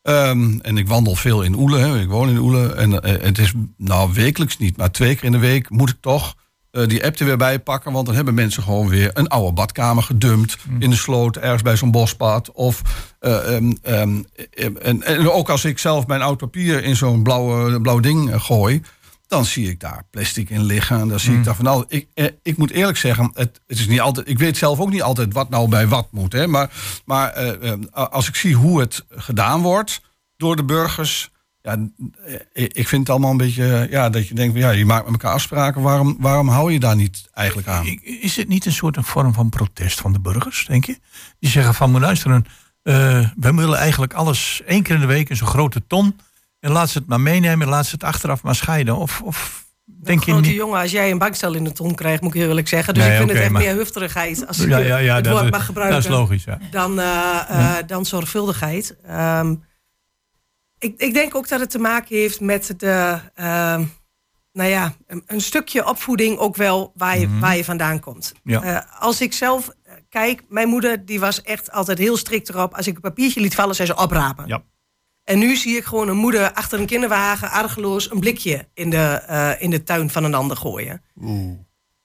Ehm, 0.01 0.59
en 0.61 0.77
ik 0.77 0.87
wandel 0.87 1.15
veel 1.15 1.43
in 1.43 1.55
Oelen, 1.55 1.81
hè. 1.81 2.01
ik 2.01 2.09
woon 2.09 2.29
in 2.29 2.37
Oelen. 2.37 2.77
En 2.77 2.91
het 3.21 3.37
is 3.37 3.53
nou 3.77 4.13
wekelijks 4.13 4.57
niet, 4.57 4.77
maar 4.77 4.91
twee 4.91 5.15
keer 5.15 5.23
in 5.23 5.31
de 5.31 5.37
week 5.37 5.69
moet 5.69 5.89
ik 5.89 5.97
toch 6.01 6.35
eh, 6.71 6.87
die 6.87 7.05
app 7.05 7.19
er 7.19 7.25
weer 7.25 7.37
bij 7.37 7.59
pakken. 7.59 7.91
Want 7.91 8.05
dan 8.05 8.15
hebben 8.15 8.33
mensen 8.33 8.63
gewoon 8.63 8.87
weer 8.87 9.09
een 9.13 9.27
oude 9.27 9.53
badkamer 9.53 10.03
gedumpt 10.03 10.57
in 10.79 10.89
de 10.89 10.95
sloot, 10.95 11.37
ergens 11.37 11.61
bij 11.61 11.75
zo'n 11.75 11.91
bospad. 11.91 12.51
Of, 12.51 12.81
eh, 13.19 13.55
ehm, 13.55 13.73
ehm, 13.81 14.21
eh, 14.53 14.65
en, 14.81 15.03
en 15.03 15.29
ook 15.29 15.49
als 15.49 15.65
ik 15.65 15.79
zelf 15.79 16.07
mijn 16.07 16.21
oud 16.21 16.37
papier 16.37 16.83
in 16.83 16.95
zo'n 16.95 17.23
blauwe, 17.23 17.81
blauw 17.81 17.99
ding 17.99 18.31
eh, 18.31 18.41
gooi, 18.41 18.81
dan 19.27 19.45
zie 19.45 19.69
ik 19.69 19.79
daar 19.79 20.03
plastic 20.09 20.49
in 20.49 20.63
liggen. 20.63 20.99
En 20.99 21.07
dan 21.07 21.19
zie 21.19 21.37
ik 21.37 21.43
daar 21.43 21.55
van 21.55 21.65
nou, 21.65 21.85
ik, 21.87 22.07
eh, 22.13 22.25
ik 22.43 22.57
moet 22.57 22.71
eerlijk 22.71 22.97
zeggen, 22.97 23.31
het, 23.33 23.61
het 23.67 23.79
is 23.79 23.87
niet 23.87 23.99
altijd. 23.99 24.27
Ik 24.27 24.39
weet 24.39 24.57
zelf 24.57 24.79
ook 24.79 24.89
niet 24.89 25.01
altijd 25.01 25.33
wat 25.33 25.49
nou 25.49 25.69
bij 25.69 25.87
wat 25.87 26.07
moet. 26.11 26.33
Hè, 26.33 26.47
maar 26.47 26.71
maar 27.05 27.33
als 27.91 28.27
ik 28.27 28.35
zie 28.35 28.55
hoe 28.55 28.79
het 28.79 29.05
gedaan 29.09 29.61
wordt 29.61 30.01
door 30.37 30.55
de 30.55 30.63
burgers. 30.63 31.31
Ja, 31.61 31.77
eh, 32.53 32.63
ik 32.67 32.87
vind 32.87 33.01
het 33.01 33.09
allemaal 33.09 33.31
een 33.31 33.37
beetje 33.37 33.77
eh, 33.77 33.91
ja, 33.91 34.09
dat 34.09 34.27
je 34.27 34.33
denkt, 34.33 34.51
van, 34.51 34.61
ja, 34.61 34.69
je 34.71 34.85
maakt 34.85 35.03
met 35.03 35.13
elkaar 35.13 35.33
afspraken. 35.33 35.81
Waarom, 35.81 36.17
waarom 36.19 36.47
hou 36.47 36.71
je 36.71 36.79
daar 36.79 36.95
niet 36.95 37.29
eigenlijk 37.33 37.67
aan? 37.67 37.85
Is 38.21 38.35
het 38.35 38.47
niet 38.47 38.65
een 38.65 38.71
soort 38.71 38.97
een 38.97 39.03
vorm 39.03 39.33
van 39.33 39.49
protest 39.49 39.99
van 40.01 40.13
de 40.13 40.19
burgers, 40.19 40.65
denk 40.67 40.85
je? 40.85 40.97
Die 41.39 41.49
zeggen 41.49 41.73
van, 41.73 41.91
moet 41.91 42.01
luisteren, 42.01 42.45
eh 42.83 43.27
we 43.35 43.53
willen 43.53 43.77
eigenlijk 43.77 44.13
alles 44.13 44.61
één 44.65 44.83
keer 44.83 44.95
in 44.95 45.01
de 45.01 45.07
week 45.07 45.29
in 45.29 45.35
zo'n 45.35 45.47
grote 45.47 45.87
ton. 45.87 46.19
En 46.59 46.71
laat 46.71 46.89
ze 46.89 46.97
het 46.97 47.07
maar 47.07 47.21
meenemen 47.21 47.61
en 47.67 47.73
laat 47.73 47.85
ze 47.85 47.91
het 47.93 48.03
achteraf 48.03 48.43
maar 48.43 48.55
scheiden. 48.55 48.95
Of, 48.97 49.21
of 49.21 49.65
denk 49.85 50.23
je 50.23 50.31
Grote 50.31 50.47
niet... 50.47 50.55
jongen, 50.57 50.81
als 50.81 50.91
jij 50.91 51.11
een 51.11 51.17
bankstel 51.17 51.53
in 51.53 51.63
de 51.63 51.71
ton 51.71 51.95
krijgt, 51.95 52.21
moet 52.21 52.33
ik 52.33 52.39
heel 52.39 52.49
eerlijk 52.49 52.67
zeggen. 52.67 52.93
Dus 52.93 53.03
Nee, 53.03 53.11
ik 53.11 53.17
vind 53.17 53.29
het 53.31 53.39
echt 53.39 53.49
maar- 53.51 53.61
meer 53.61 53.73
hufterigheid 53.75 54.47
als 54.47 54.59
ik 54.59 54.69
Ja, 54.69 54.77
ja, 54.77 54.97
ja, 54.97 55.15
het 55.15 55.23
dat, 55.23 55.33
woord 55.33 55.43
mag 55.43 55.51
dat 55.59 55.61
gebruiken. 55.61 55.97
is 55.99 56.07
logisch, 56.07 56.43
ja. 56.43 56.57
dan, 56.71 56.95
dan 57.87 58.05
zorgvuldigheid. 58.05 58.95
Ehm, 59.05 59.55
ik, 60.79 60.93
ik 60.97 61.13
denk 61.13 61.35
ook 61.35 61.47
dat 61.47 61.59
het 61.59 61.69
te 61.69 61.79
maken 61.79 62.15
heeft 62.15 62.39
met 62.39 62.73
de, 62.77 63.19
ehm, 63.35 63.83
nou 64.53 64.69
ja, 64.69 64.93
een, 65.07 65.23
een 65.25 65.41
stukje 65.41 65.87
opvoeding 65.87 66.37
ook 66.37 66.55
wel 66.55 66.91
waar 66.95 67.19
je, 67.19 67.39
waar 67.39 67.57
je 67.57 67.63
vandaan 67.63 67.99
komt. 67.99 68.33
Ja. 68.43 68.63
Eh, 68.63 69.01
als 69.01 69.21
ik 69.21 69.33
zelf 69.33 69.69
eh, 69.83 69.93
kijk, 70.09 70.43
mijn 70.49 70.67
moeder 70.67 71.05
die 71.05 71.19
was 71.19 71.41
echt 71.41 71.71
altijd 71.71 71.97
heel 71.97 72.17
strikt 72.17 72.49
erop. 72.49 72.73
Als 72.73 72.87
ik 72.87 72.95
een 72.95 73.01
papiertje 73.01 73.41
liet 73.41 73.55
vallen, 73.55 73.75
zei 73.75 73.87
ze 73.87 73.95
oprapen. 73.95 74.47
Ja. 74.47 74.63
En 75.23 75.39
nu 75.39 75.55
zie 75.55 75.77
ik 75.77 75.83
gewoon 75.83 76.07
een 76.07 76.17
moeder 76.17 76.53
achter 76.53 76.79
een 76.79 76.85
kinderwagen 76.85 77.49
argeloos 77.51 78.11
een 78.11 78.19
blikje 78.19 78.67
in 78.73 78.89
de, 78.89 79.21
eh, 79.27 79.61
in 79.61 79.69
de 79.69 79.83
tuin 79.83 80.09
van 80.09 80.23
een 80.23 80.33
ander 80.33 80.57
gooien. 80.57 81.01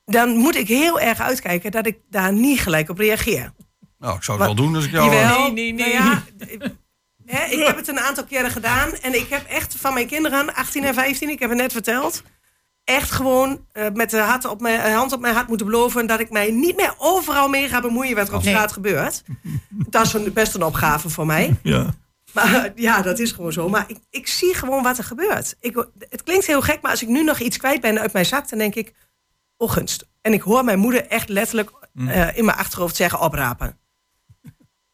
Dan 0.05 0.37
moet 0.37 0.57
ik 0.57 0.69
heel 0.69 1.01
erg 1.01 1.21
uitkijken 1.21 1.71
dat 1.71 1.87
ik 1.87 1.99
daar 2.11 2.33
niet 2.33 2.61
gelijk 2.61 2.89
op 2.89 2.99
reageer. 2.99 3.53
Nou, 3.99 4.17
ik 4.17 4.23
zou 4.23 4.39
het 4.39 4.47
wel 4.47 4.57
doen 4.57 4.75
als 4.75 4.85
ik 4.85 4.91
jou... 4.91 5.15
Jawel, 5.15 5.53
Nee, 5.53 5.53
nee, 5.53 5.73
nee. 5.73 5.99
nou 5.99 6.23
ja, 6.61 6.73
hè, 7.27 7.45
ik 7.45 7.67
heb 7.67 7.77
het 7.77 7.89
een 7.89 8.01
aantal 8.01 8.25
keren 8.25 8.51
gedaan. 8.51 8.95
En 8.95 9.15
ik 9.15 9.29
heb 9.29 9.47
echt 9.47 9.75
van 9.79 9.95
mijn 9.95 10.07
kinderen, 10.07 10.55
18 10.55 10.85
en 10.85 10.95
15, 10.95 11.29
ik 11.29 11.39
heb 11.39 11.49
het 11.51 11.59
net 11.59 11.73
verteld... 11.73 12.23
echt 12.85 13.11
gewoon 13.11 13.67
eh, 13.73 13.87
met 13.93 14.11
de 14.11 14.19
hand 14.19 14.45
op, 14.45 14.61
mijn, 14.61 14.93
hand 14.93 15.13
op 15.13 15.21
mijn 15.21 15.35
hart 15.35 15.49
moeten 15.49 15.67
beloven... 15.67 16.07
dat 16.07 16.21
ik 16.21 16.31
mij 16.31 16.51
niet 16.51 16.77
meer 16.77 16.95
overal 16.99 17.49
mee 17.49 17.69
ga 17.69 17.81
bemoeien 17.81 18.17
wat 18.17 18.29
er 18.29 18.35
op 18.35 18.43
Nee. 18.43 18.55
straat 18.55 18.73
gebeurt. 18.73 19.23
Dat 19.91 20.07
is 20.07 20.13
een, 20.13 20.33
best 20.33 20.55
een 20.55 20.63
opgave 20.63 21.09
voor 21.09 21.27
mij. 21.27 21.57
Ja. 21.63 21.95
Maar 22.33 22.73
ja, 22.75 23.03
dat 23.03 23.19
is 23.19 23.33
gewoon 23.33 23.53
zo. 23.53 23.69
Maar 23.69 23.85
ik, 23.87 23.99
ik 24.11 24.27
zie 24.29 24.55
gewoon 24.55 24.83
wat 24.83 24.99
er 24.99 25.05
gebeurt. 25.05 25.57
Ik, 25.61 25.87
het 26.09 26.23
klinkt 26.23 26.47
heel 26.47 26.61
gek, 26.63 26.81
maar 26.83 26.91
als 26.91 27.03
ik 27.03 27.09
nu 27.09 27.23
nog 27.23 27.39
iets 27.39 27.57
kwijt 27.57 27.81
ben 27.81 28.01
uit 28.01 28.13
mijn 28.13 28.27
zak... 28.27 28.49
dan 28.49 28.59
denk 28.59 28.75
ik, 28.75 28.93
oh 29.57 29.71
gunst. 29.71 30.07
En 30.21 30.33
ik 30.33 30.43
hoor 30.43 30.65
mijn 30.65 30.79
moeder 30.79 31.07
echt 31.07 31.29
letterlijk 31.29 31.71
eh, 31.95 32.37
in 32.37 32.45
mijn 32.45 32.57
achterhoofd 32.57 32.97
zeggen 32.97 33.21
oprapen. 33.21 33.79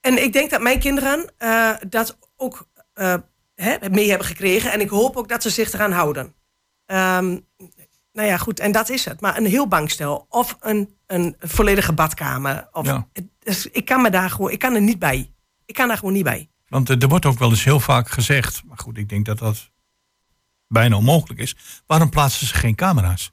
En 0.01 0.23
ik 0.23 0.33
denk 0.33 0.51
dat 0.51 0.61
mijn 0.61 0.79
kinderen 0.79 1.31
eh, 1.39 1.71
dat 1.89 2.19
ook 2.37 2.69
eh, 2.93 3.15
hè, 3.55 3.77
mee 3.91 4.09
hebben 4.09 4.27
gekregen. 4.27 4.73
En 4.73 4.81
ik 4.81 4.89
hoop 4.89 5.17
ook 5.17 5.29
dat 5.29 5.43
ze 5.43 5.51
zich 5.51 5.73
eraan 5.73 5.93
houden. 5.93 6.35
Ehm, 6.87 7.39
nou 8.13 8.29
ja, 8.29 8.37
goed, 8.37 8.61
en 8.61 8.73
dat 8.73 8.89
is 8.89 9.05
het. 9.05 9.21
Maar 9.21 9.37
een 9.37 9.47
heel 9.47 9.67
bankstel 9.69 10.27
of 10.29 10.57
een, 10.61 10.97
een 11.07 11.37
volledige 11.39 11.93
badkamer. 11.93 12.69
Of, 12.73 12.87
Ja. 12.87 13.09
is- 13.43 13.67
ik 13.67 13.85
kan 13.85 14.03
me 14.03 14.11
daar 14.11 14.31
gewoon, 14.31 14.51
ik 14.51 14.59
kan 14.59 14.75
er 14.75 14.81
niet 14.81 14.99
bij. 14.99 15.33
Ik 15.67 15.75
kan 15.75 15.89
daar 15.89 15.99
gewoon 15.99 16.13
niet 16.15 16.25
bij. 16.25 16.51
Want 16.69 16.89
er 16.89 17.09
wordt 17.09 17.27
ook 17.27 17.39
wel 17.39 17.51
eens 17.51 17.65
heel 17.65 17.81
vaak 17.81 18.09
gezegd... 18.11 18.63
maar 18.65 18.79
goed, 18.79 18.97
ik 18.99 19.09
denk 19.09 19.27
dat 19.27 19.39
dat 19.39 19.71
bijna 20.69 20.97
onmogelijk 20.97 21.41
is... 21.41 21.57
waarom 21.87 22.11
plaatsen 22.11 22.47
ze 22.47 22.55
geen 22.55 22.75
camera's? 22.75 23.33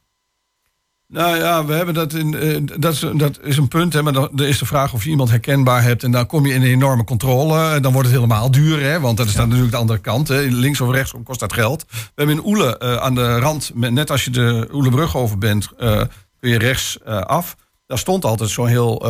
Nou 1.08 1.38
ja, 1.38 1.66
we 1.66 1.74
hebben 1.74 1.94
dat 1.94 2.14
in. 2.14 2.34
eh, 2.36 2.62
dat, 2.80 2.94
is, 2.94 3.06
dat 3.14 3.40
is 3.44 3.58
een 3.58 3.68
punt, 3.68 3.94
hè, 3.94 4.02
maar 4.02 4.14
dan 4.14 4.30
is 4.36 4.60
de 4.60 4.66
vraag 4.66 4.94
of 4.94 5.04
je 5.04 5.10
iemand 5.10 5.30
herkenbaar 5.30 5.84
hebt. 5.84 6.04
En 6.04 6.12
dan 6.12 6.26
kom 6.26 6.46
je 6.46 6.54
in 6.54 6.62
een 6.62 6.68
enorme 6.68 7.04
controle. 7.04 7.70
En 7.70 7.82
dan 7.82 7.92
wordt 7.94 8.08
het 8.08 8.18
helemaal 8.18 8.52
duur, 8.52 8.82
hè, 8.82 9.00
want 9.00 9.18
dat 9.18 9.28
is 9.28 9.34
dan 9.34 9.46
natuurlijk 9.46 9.74
de 9.74 9.80
andere 9.80 10.00
kant. 10.00 10.28
Hè. 10.28 10.42
Links 10.42 10.82
of 10.82 10.92
rechts 10.92 11.14
kost 11.24 11.40
dat 11.40 11.54
geld. 11.54 11.86
We 11.90 11.98
hebben 12.16 12.36
in 12.36 12.46
Oele 12.46 12.78
eh, 12.78 12.96
aan 12.96 13.16
de 13.16 13.40
rand, 13.40 13.72
net 13.74 14.12
als 14.12 14.24
je 14.26 14.32
de 14.32 14.68
Oelebrug 14.72 15.16
over 15.16 15.38
bent, 15.38 15.70
eh, 15.78 16.02
kun 16.40 16.50
je 16.50 16.58
rechts 16.58 17.04
af. 17.06 17.56
Daar 17.86 17.98
stond 17.98 18.26
altijd 18.26 18.50
zo'n 18.50 18.68
heel 18.68 19.06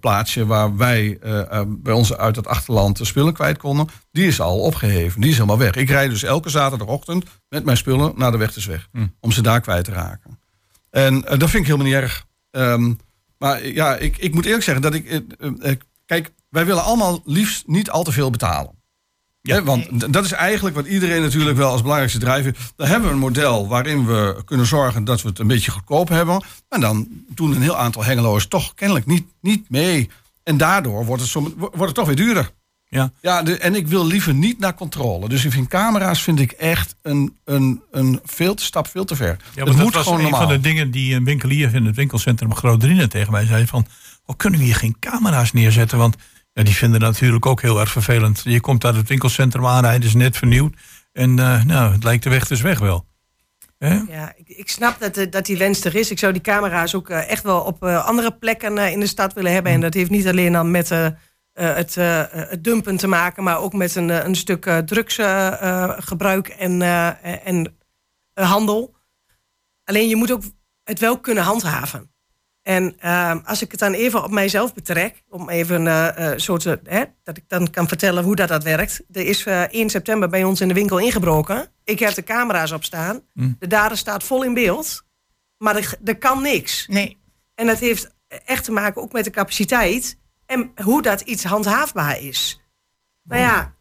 plaatsje 0.00 0.46
waar 0.46 0.76
wij 0.76 1.18
bij 1.68 1.92
ons 1.92 2.16
uit 2.16 2.36
het 2.36 2.46
achterland 2.46 2.96
de 2.96 3.04
spullen 3.04 3.32
kwijt 3.32 3.58
konden. 3.58 3.88
Die 4.12 4.26
is 4.26 4.40
al 4.40 4.58
opgeheven, 4.60 5.20
die 5.20 5.30
is 5.30 5.36
helemaal 5.36 5.58
weg. 5.58 5.74
Ik 5.74 5.88
rijd 5.88 6.10
dus 6.10 6.22
elke 6.22 6.50
zaterdagochtend 6.50 7.24
met 7.48 7.64
mijn 7.64 7.76
spullen 7.76 8.12
naar 8.16 8.30
de 8.30 8.38
Wegtersweg. 8.38 8.88
Om 9.20 9.32
ze 9.32 9.42
daar 9.42 9.60
kwijt 9.60 9.84
te 9.84 9.92
raken. 9.92 10.39
En 10.90 11.24
eh, 11.26 11.38
dat 11.38 11.50
vind 11.50 11.62
ik 11.62 11.70
helemaal 11.70 11.86
niet 11.86 12.02
erg. 12.02 12.26
Ehm, 12.50 12.92
maar 13.38 13.66
ja, 13.66 13.96
ik, 13.96 14.16
ik 14.16 14.34
moet 14.34 14.44
eerlijk 14.44 14.64
zeggen 14.64 14.82
dat 14.82 14.94
ik. 14.94 15.06
eh, 15.06 15.70
eh, 15.70 15.76
kijk, 16.06 16.32
wij 16.48 16.66
willen 16.66 16.84
allemaal 16.84 17.22
liefst 17.24 17.66
niet 17.66 17.90
al 17.90 18.02
te 18.04 18.12
veel 18.12 18.30
betalen. 18.30 18.78
Hè, 19.42 19.64
want 19.64 20.12
dat 20.12 20.24
is 20.24 20.32
eigenlijk 20.32 20.76
wat 20.76 20.86
iedereen 20.86 21.22
natuurlijk 21.22 21.56
wel 21.56 21.70
als 21.70 21.80
belangrijkste 21.80 22.20
drijver. 22.20 22.56
Dan 22.76 22.86
hebben 22.86 23.08
we 23.08 23.14
een 23.14 23.20
model 23.20 23.68
waarin 23.68 24.06
we 24.06 24.42
kunnen 24.44 24.66
zorgen 24.66 25.04
dat 25.04 25.22
we 25.22 25.28
het 25.28 25.38
een 25.38 25.46
beetje 25.46 25.70
goedkoop 25.70 26.08
hebben. 26.08 26.44
En 26.68 26.80
dan 26.80 27.08
doen 27.34 27.52
een 27.54 27.62
heel 27.62 27.76
aantal 27.76 28.04
hengeloers 28.04 28.46
toch 28.48 28.74
kennelijk 28.74 29.06
niet, 29.06 29.26
niet 29.40 29.70
mee. 29.70 30.10
En 30.42 30.56
daardoor 30.56 31.04
wordt 31.04 31.22
het, 31.22 31.30
som, 31.30 31.54
wordt 31.56 31.80
het 31.80 31.94
toch 31.94 32.06
weer 32.06 32.16
duurder. 32.16 32.50
Ja. 32.90 33.12
Ja, 33.20 33.42
de, 33.42 33.58
en 33.58 33.74
ik 33.74 33.88
wil 33.88 34.06
liever 34.06 34.34
niet 34.34 34.58
naar 34.58 34.74
controle. 34.74 35.28
Dus 35.28 35.44
ik 35.44 35.52
vind 35.52 35.68
camera's 35.68 36.22
vind 36.22 36.40
ik 36.40 36.52
echt 36.52 36.96
een, 37.02 37.36
een, 37.44 37.82
een 37.90 38.20
veel 38.24 38.54
te 38.54 38.64
stap 38.64 38.88
veel 38.88 39.04
te 39.04 39.16
ver. 39.16 39.26
Ja, 39.26 39.34
het 39.34 39.54
want 39.54 39.66
dat 39.66 39.84
moet 39.84 39.94
was 39.94 40.02
gewoon 40.02 40.18
een 40.18 40.24
normaal. 40.24 40.40
van 40.40 40.50
de 40.52 40.60
dingen 40.60 40.90
die 40.90 41.14
een 41.14 41.24
winkelier 41.24 41.74
in 41.74 41.84
het 41.84 41.96
winkelcentrum 41.96 42.54
Groot-Drienen 42.54 43.08
tegen 43.08 43.32
mij 43.32 43.46
zei 43.46 43.66
van... 43.66 43.86
Oh, 44.26 44.36
kunnen 44.36 44.58
we 44.58 44.64
hier 44.64 44.76
geen 44.76 44.96
camera's 45.00 45.52
neerzetten? 45.52 45.98
Want 45.98 46.16
ja, 46.52 46.62
die 46.62 46.74
vinden 46.74 47.00
dat 47.00 47.12
natuurlijk 47.12 47.46
ook 47.46 47.62
heel 47.62 47.80
erg 47.80 47.90
vervelend. 47.90 48.40
Je 48.44 48.60
komt 48.60 48.84
uit 48.84 48.96
het 48.96 49.08
winkelcentrum 49.08 49.66
aanrijden, 49.66 50.06
is 50.08 50.14
net 50.14 50.36
vernieuwd. 50.36 50.74
En 51.12 51.38
eh, 51.38 51.64
nou, 51.64 51.92
het 51.92 52.04
lijkt 52.04 52.22
de 52.22 52.30
weg 52.30 52.46
dus 52.46 52.60
weg 52.60 52.78
wel. 52.78 53.06
Hè? 53.78 53.94
Ja, 54.08 54.32
ik, 54.36 54.48
ik 54.48 54.68
snap 54.70 55.00
dat, 55.00 55.16
eh, 55.16 55.30
dat 55.30 55.46
die 55.46 55.56
wens 55.56 55.84
er 55.84 55.94
is. 55.94 56.10
Ik 56.10 56.18
zou 56.18 56.32
die 56.32 56.42
camera's 56.42 56.94
ook 56.94 57.10
eh, 57.10 57.30
echt 57.30 57.42
wel 57.42 57.60
op 57.60 57.84
eh, 57.84 58.04
andere 58.04 58.30
plekken 58.30 58.78
eh, 58.78 58.92
in 58.92 59.00
de 59.00 59.06
stad 59.06 59.32
willen 59.32 59.52
hebben. 59.52 59.72
En 59.72 59.80
dat 59.80 59.94
heeft 59.94 60.10
niet 60.10 60.28
alleen 60.28 60.52
dan 60.52 60.70
met 60.70 60.90
het, 61.64 61.96
eh, 61.96 62.24
het 62.28 62.64
dumpen 62.64 62.96
te 62.96 63.06
maken, 63.06 63.42
maar 63.42 63.60
ook 63.60 63.72
met 63.72 63.94
een, 63.94 64.10
eh, 64.10 64.24
een 64.24 64.34
stuk 64.34 64.66
eh, 64.66 64.78
drugsgebruik 64.78 66.48
en, 66.48 66.82
eh, 66.82 67.46
en 67.46 67.76
eh, 68.34 68.50
handel. 68.50 68.94
Alleen 69.84 70.08
je 70.08 70.16
moet 70.16 70.32
ook 70.32 70.42
het 70.84 70.98
wel 70.98 71.20
kunnen 71.20 71.44
handhaven. 71.44 72.10
En 72.62 72.94
eh, 72.98 73.34
als 73.44 73.62
ik 73.62 73.70
het 73.70 73.80
dan 73.80 73.92
even 73.92 74.24
op 74.24 74.30
mijzelf 74.30 74.74
betrek, 74.74 75.22
om 75.28 75.48
even 75.48 75.86
eh, 75.86 76.32
eh, 76.32 76.38
soort, 76.38 76.66
eh, 76.66 76.74
hè, 76.84 77.04
dat 77.22 77.36
ik 77.36 77.44
dan 77.48 77.70
kan 77.70 77.88
vertellen 77.88 78.24
hoe 78.24 78.36
dat, 78.36 78.48
dat 78.48 78.64
werkt. 78.64 79.02
Er 79.12 79.26
is 79.26 79.46
eh 79.46 79.62
1 79.62 79.90
september 79.90 80.28
bij 80.28 80.44
ons 80.44 80.60
in 80.60 80.68
de 80.68 80.74
winkel 80.74 80.98
ingebroken. 80.98 81.68
Ik 81.84 81.98
heb 81.98 82.14
de 82.14 82.22
camera's 82.22 82.72
op 82.72 82.84
staan. 82.84 83.20
De 83.58 83.66
dader 83.66 83.96
staat 83.96 84.24
vol 84.24 84.44
in 84.44 84.54
beeld. 84.54 85.02
Maar 85.56 85.76
er, 85.76 85.94
er 86.04 86.18
kan 86.18 86.42
niks. 86.42 86.86
Nee. 86.88 87.18
En 87.54 87.66
dat 87.66 87.78
heeft 87.78 88.14
echt 88.44 88.64
te 88.64 88.72
maken 88.72 89.02
ook 89.02 89.12
met 89.12 89.24
de 89.24 89.30
capaciteit. 89.30 90.18
En 90.50 90.72
hoe 90.84 91.02
dat 91.02 91.20
iets 91.20 91.44
handhaafbaar 91.44 92.20
is. 92.20 92.60
Nou 93.22 93.40
ja, 93.40 93.74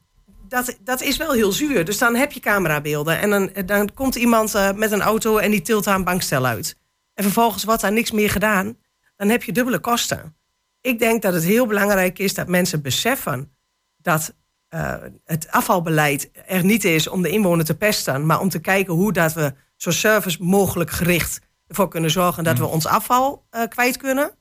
dat, 0.47 0.77
dat 0.83 1.01
is 1.01 1.17
wel 1.17 1.31
heel 1.31 1.51
zuur. 1.51 1.85
Dus 1.85 1.97
dan 1.97 2.15
heb 2.15 2.31
je 2.31 2.39
camerabeelden. 2.39 3.19
En 3.19 3.29
dan, 3.29 3.65
dan 3.65 3.93
komt 3.93 4.15
iemand 4.15 4.55
eh, 4.55 4.71
met 4.71 4.91
een 4.91 5.01
auto 5.01 5.37
en 5.37 5.51
die 5.51 5.61
tilt 5.61 5.85
haar 5.85 5.95
een 5.95 6.03
bankstel 6.03 6.45
uit. 6.45 6.77
En 7.13 7.23
vervolgens 7.23 7.63
wordt 7.63 7.81
daar 7.81 7.91
niks 7.91 8.11
meer 8.11 8.29
gedaan. 8.29 8.77
Dan 9.15 9.29
heb 9.29 9.43
je 9.43 9.51
dubbele 9.51 9.79
kosten. 9.79 10.35
Ik 10.81 10.99
denk 10.99 11.21
dat 11.21 11.33
het 11.33 11.43
heel 11.43 11.65
belangrijk 11.65 12.19
is 12.19 12.33
dat 12.33 12.47
mensen 12.47 12.81
beseffen 12.81 13.51
dat 13.97 14.35
eh, 14.67 14.95
het 15.25 15.51
afvalbeleid 15.51 16.29
er 16.45 16.63
niet 16.63 16.83
is 16.83 17.07
om 17.07 17.21
de 17.21 17.29
inwoner 17.29 17.65
te 17.65 17.77
pesten, 17.77 18.25
maar 18.25 18.39
om 18.39 18.49
te 18.49 18.59
kijken 18.59 18.93
hoe 18.93 19.13
dat 19.13 19.33
we 19.33 19.53
zo 19.75 19.91
service 19.91 20.43
mogelijk 20.43 20.89
gericht 20.89 21.41
ervoor 21.67 21.87
kunnen 21.87 22.11
zorgen 22.11 22.43
dat 22.43 22.57
we 22.57 22.65
ons 22.65 22.85
afval 22.85 23.45
eh, 23.49 23.67
kwijt 23.67 23.97
kunnen. 23.97 24.37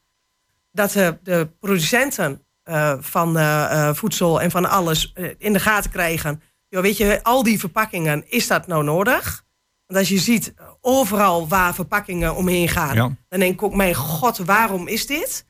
Dat 0.73 0.91
de, 0.93 1.19
de 1.23 1.51
producenten 1.61 2.43
eh, 2.69 2.95
van 3.01 3.39
eh, 3.39 3.89
eh, 3.89 3.95
voedsel 3.95 4.41
en 4.41 4.51
van 4.51 4.69
alles 4.69 5.13
in 5.39 5.53
de 5.53 5.61
gaten 5.61 5.91
krijgen. 5.91 6.43
Joh, 6.69 6.83
weet 6.83 6.97
je, 6.97 7.21
al 7.23 7.43
die 7.43 7.59
verpakkingen, 7.59 8.31
is 8.31 8.47
dat 8.47 8.67
nou 8.67 8.85
nodig? 8.85 9.45
Want 9.87 9.99
als 9.99 10.09
je 10.09 10.19
ziet 10.19 10.55
overal 10.81 11.49
waar 11.49 11.75
verpakkingen 11.75 12.35
omheen 12.37 12.69
gaan, 12.69 12.95
Ja. 12.95 13.17
dan 13.29 13.41
denk 13.41 13.53
ik 13.53 13.63
ook, 13.63 13.75
mijn 13.75 13.95
god, 13.95 14.39
waarom 14.39 14.89
is 14.89 15.07
dit? 15.07 15.47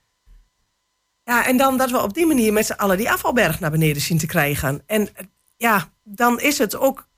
Ja, 1.23 1.47
en 1.47 1.57
dan 1.57 1.77
dat 1.77 1.91
we 1.91 2.03
op 2.03 2.15
die 2.15 2.27
manier 2.27 2.53
met 2.53 2.67
z'n 2.67 2.73
allen 2.73 2.97
die 2.97 3.11
afvalberg 3.11 3.61
naar 3.61 3.71
beneden 3.71 4.03
zien 4.03 4.19
te 4.19 4.27
krijgen. 4.27 4.83
En 4.87 5.09
ja, 5.57 5.93
dan 6.03 6.41
is 6.41 6.59
het 6.59 6.77
ook 6.77 7.09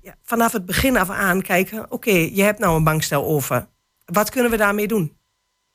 ja, 0.00 0.14
vanaf 0.22 0.52
het 0.52 0.66
begin 0.66 0.96
af 0.96 1.10
aan 1.10 1.42
kijken... 1.42 1.90
oké, 1.90 2.10
je 2.10 2.42
hebt 2.42 2.58
nou 2.58 2.76
een 2.76 2.84
bankstel 2.84 3.24
over. 3.24 3.68
Wat 4.04 4.30
kunnen 4.30 4.50
we 4.50 4.56
daarmee 4.56 4.86
doen? 4.88 5.16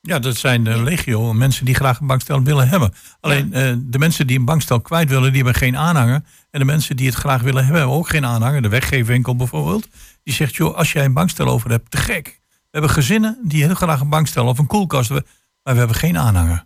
Ja, 0.04 0.18
dat 0.18 0.36
zijn 0.36 0.64
de 0.64 0.82
legio 0.82 1.32
mensen 1.32 1.64
die 1.64 1.74
graag 1.74 2.00
een 2.00 2.06
bankstel 2.06 2.42
willen 2.42 2.68
hebben. 2.68 2.94
Alleen 3.20 3.52
eh, 3.52 3.74
de 3.78 3.98
mensen 3.98 4.26
die 4.26 4.38
een 4.38 4.44
bankstel 4.44 4.80
kwijt 4.80 5.08
willen, 5.08 5.32
die 5.32 5.42
hebben 5.42 5.60
geen 5.60 5.76
aanhanger. 5.76 6.22
En 6.50 6.58
de 6.58 6.64
mensen 6.64 6.96
die 6.96 7.06
het 7.06 7.14
graag 7.14 7.42
willen 7.42 7.62
hebben, 7.62 7.80
hebben 7.80 7.98
ook 7.98 8.08
geen 8.08 8.26
aanhanger. 8.26 8.62
De 8.62 8.68
weggeefwinkel 8.68 9.36
bijvoorbeeld. 9.36 9.88
Die 10.22 10.34
zegt, 10.34 10.54
joh, 10.54 10.76
als 10.76 10.92
jij 10.92 11.04
een 11.04 11.12
bankstel 11.12 11.46
over 11.46 11.70
hebt, 11.70 11.90
te 11.90 11.96
gek. 11.96 12.40
We 12.50 12.68
hebben 12.70 12.90
gezinnen 12.90 13.38
die 13.42 13.64
heel 13.64 13.74
graag 13.74 14.00
een 14.00 14.08
bankstel 14.08 14.46
of 14.46 14.58
een 14.58 14.66
koelkast 14.66 15.08
hebben, 15.08 15.30
maar 15.62 15.72
we 15.72 15.78
hebben 15.78 15.96
geen 15.96 16.18
aanhanger. 16.18 16.64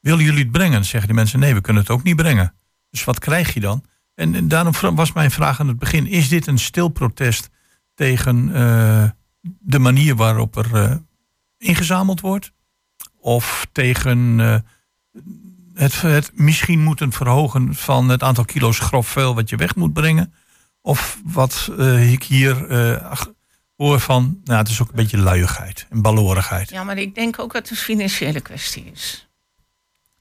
Willen 0.00 0.24
jullie 0.24 0.42
het 0.42 0.52
brengen? 0.52 0.84
Zeggen 0.84 1.06
die 1.08 1.16
mensen, 1.16 1.38
nee, 1.38 1.54
we 1.54 1.60
kunnen 1.60 1.82
het 1.82 1.90
ook 1.90 2.02
niet 2.02 2.16
brengen. 2.16 2.54
Dus 2.90 3.04
wat 3.04 3.18
krijg 3.18 3.54
je 3.54 3.60
dan? 3.60 3.84
En, 4.14 4.34
en 4.34 4.48
daarom 4.48 4.72
was 4.94 5.12
mijn 5.12 5.30
vraag 5.30 5.60
aan 5.60 5.68
het 5.68 5.78
begin, 5.78 6.06
is 6.06 6.28
dit 6.28 6.46
een 6.46 6.58
stil 6.58 6.88
protest 6.88 7.50
tegen 7.94 8.54
eh, 8.54 9.10
de 9.60 9.78
manier 9.78 10.16
waarop 10.16 10.56
er 10.56 11.00
ingezameld 11.58 12.20
wordt? 12.20 12.52
Of 13.20 13.66
tegen 13.72 14.40
eh, 14.40 14.56
het, 15.74 16.00
het 16.00 16.30
misschien 16.34 16.82
moeten 16.82 17.12
verhogen 17.12 17.74
van 17.74 18.08
het 18.08 18.22
aantal 18.22 18.44
kilo's 18.44 18.78
grof 18.78 19.08
vuil 19.08 19.34
wat 19.34 19.48
je 19.48 19.56
weg 19.56 19.74
moet 19.74 19.92
brengen? 19.92 20.34
Of 20.82 21.20
wat 21.24 21.70
eh, 21.78 22.12
ik 22.12 22.22
hier 22.22 22.66
eh, 22.70 23.22
hoor 23.76 24.00
van, 24.00 24.40
nou, 24.44 24.58
het 24.58 24.68
is 24.68 24.82
ook 24.82 24.88
een 24.88 24.94
beetje 24.94 25.18
luiigheid 25.18 25.86
en 25.90 26.02
balorigheid. 26.02 26.70
Ja, 26.70 26.84
maar 26.84 26.98
ik 26.98 27.14
denk 27.14 27.38
ook 27.38 27.52
dat 27.52 27.62
het 27.62 27.70
een 27.70 27.84
financiële 27.84 28.40
kwestie 28.40 28.90
is. 28.92 29.25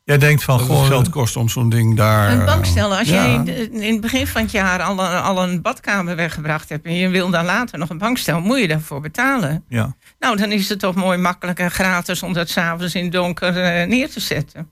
Jij 0.06 0.18
denkt 0.18 0.44
van, 0.44 0.58
Dat 0.58 0.68
goh, 0.68 0.86
geld 0.86 1.10
kost 1.10 1.36
om 1.36 1.50
zo'n 1.50 1.70
ding 1.70 1.96
daar... 1.96 2.32
Een 2.32 2.40
eh, 2.40 2.46
bankstel, 2.46 2.96
als 2.96 3.08
ja. 3.08 3.44
jij 3.44 3.56
in 3.72 3.92
het 3.92 4.02
begin 4.02 4.28
van 4.28 4.42
het 4.42 4.52
jaar 4.52 4.82
al 4.82 5.00
een, 5.00 5.22
al 5.22 5.44
een 5.44 5.62
badkamer 5.62 6.16
weggebracht 6.16 6.70
hebt... 6.70 6.86
en 6.86 6.94
je 6.94 7.10
wil 7.10 7.30
dan 7.30 7.46
later 7.46 7.80
nog 7.80 7.90
een 7.90 7.98
bankstel, 7.98 8.42
moet 8.42 8.60
je 8.60 8.68
daarvoor 8.68 9.02
betalen. 9.02 9.64
ja. 9.68 9.96
Nou, 10.20 10.38
dan 10.38 10.52
is 10.52 10.70
het 10.70 10.80
toch 10.80 10.96
mooi 10.96 11.18
makkelijk 11.18 11.60
en 11.60 11.72
gratis 11.72 12.24
om 12.24 12.34
dat 12.34 12.50
s'avonds 12.50 12.96
in 12.96 13.04
het 13.04 13.12
donker 13.12 13.62
eh, 13.62 13.88
neer 13.88 14.10
te 14.10 14.20
zetten. 14.20 14.70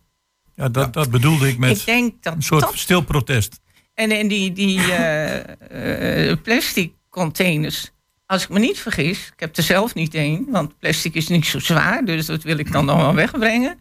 Ja, 0.55 0.69
dat, 0.69 0.93
dat 0.93 1.09
bedoelde 1.09 1.47
ik 1.47 1.57
met 1.57 1.77
ik 1.77 1.85
denk 1.85 2.23
dat 2.23 2.33
een 2.33 2.43
soort 2.43 2.61
dat... 2.61 2.77
stil 2.77 3.01
protest. 3.01 3.59
En, 3.93 4.11
en 4.11 4.27
die, 4.27 4.51
die 4.51 4.79
eh, 4.79 6.29
eh, 6.29 6.37
plastic 6.43 6.93
containers, 7.09 7.91
als 8.25 8.43
ik 8.43 8.49
me 8.49 8.59
niet 8.59 8.79
vergis... 8.79 9.27
ik 9.27 9.39
heb 9.39 9.57
er 9.57 9.63
zelf 9.63 9.93
niet 9.93 10.13
één, 10.13 10.45
want 10.49 10.79
plastic 10.79 11.13
is 11.13 11.27
niet 11.27 11.45
zo 11.45 11.59
zwaar... 11.59 12.05
dus 12.05 12.25
dat 12.25 12.43
wil 12.43 12.57
ik 12.57 12.71
dan 12.71 12.85
nog 12.85 12.97
wel 12.97 13.13
wegbrengen. 13.13 13.77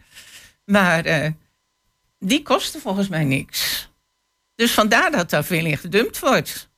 Maar 0.64 1.04
eh, 1.04 1.30
die 2.22 2.42
kosten 2.42 2.80
volgens 2.80 3.08
mij 3.08 3.24
niks. 3.24 3.90
Dus 4.54 4.72
vandaar 4.72 5.10
dat 5.10 5.30
daar 5.30 5.44
veel 5.44 5.64
in 5.66 5.78
gedumpt 5.78 6.18
wordt. 6.18 6.70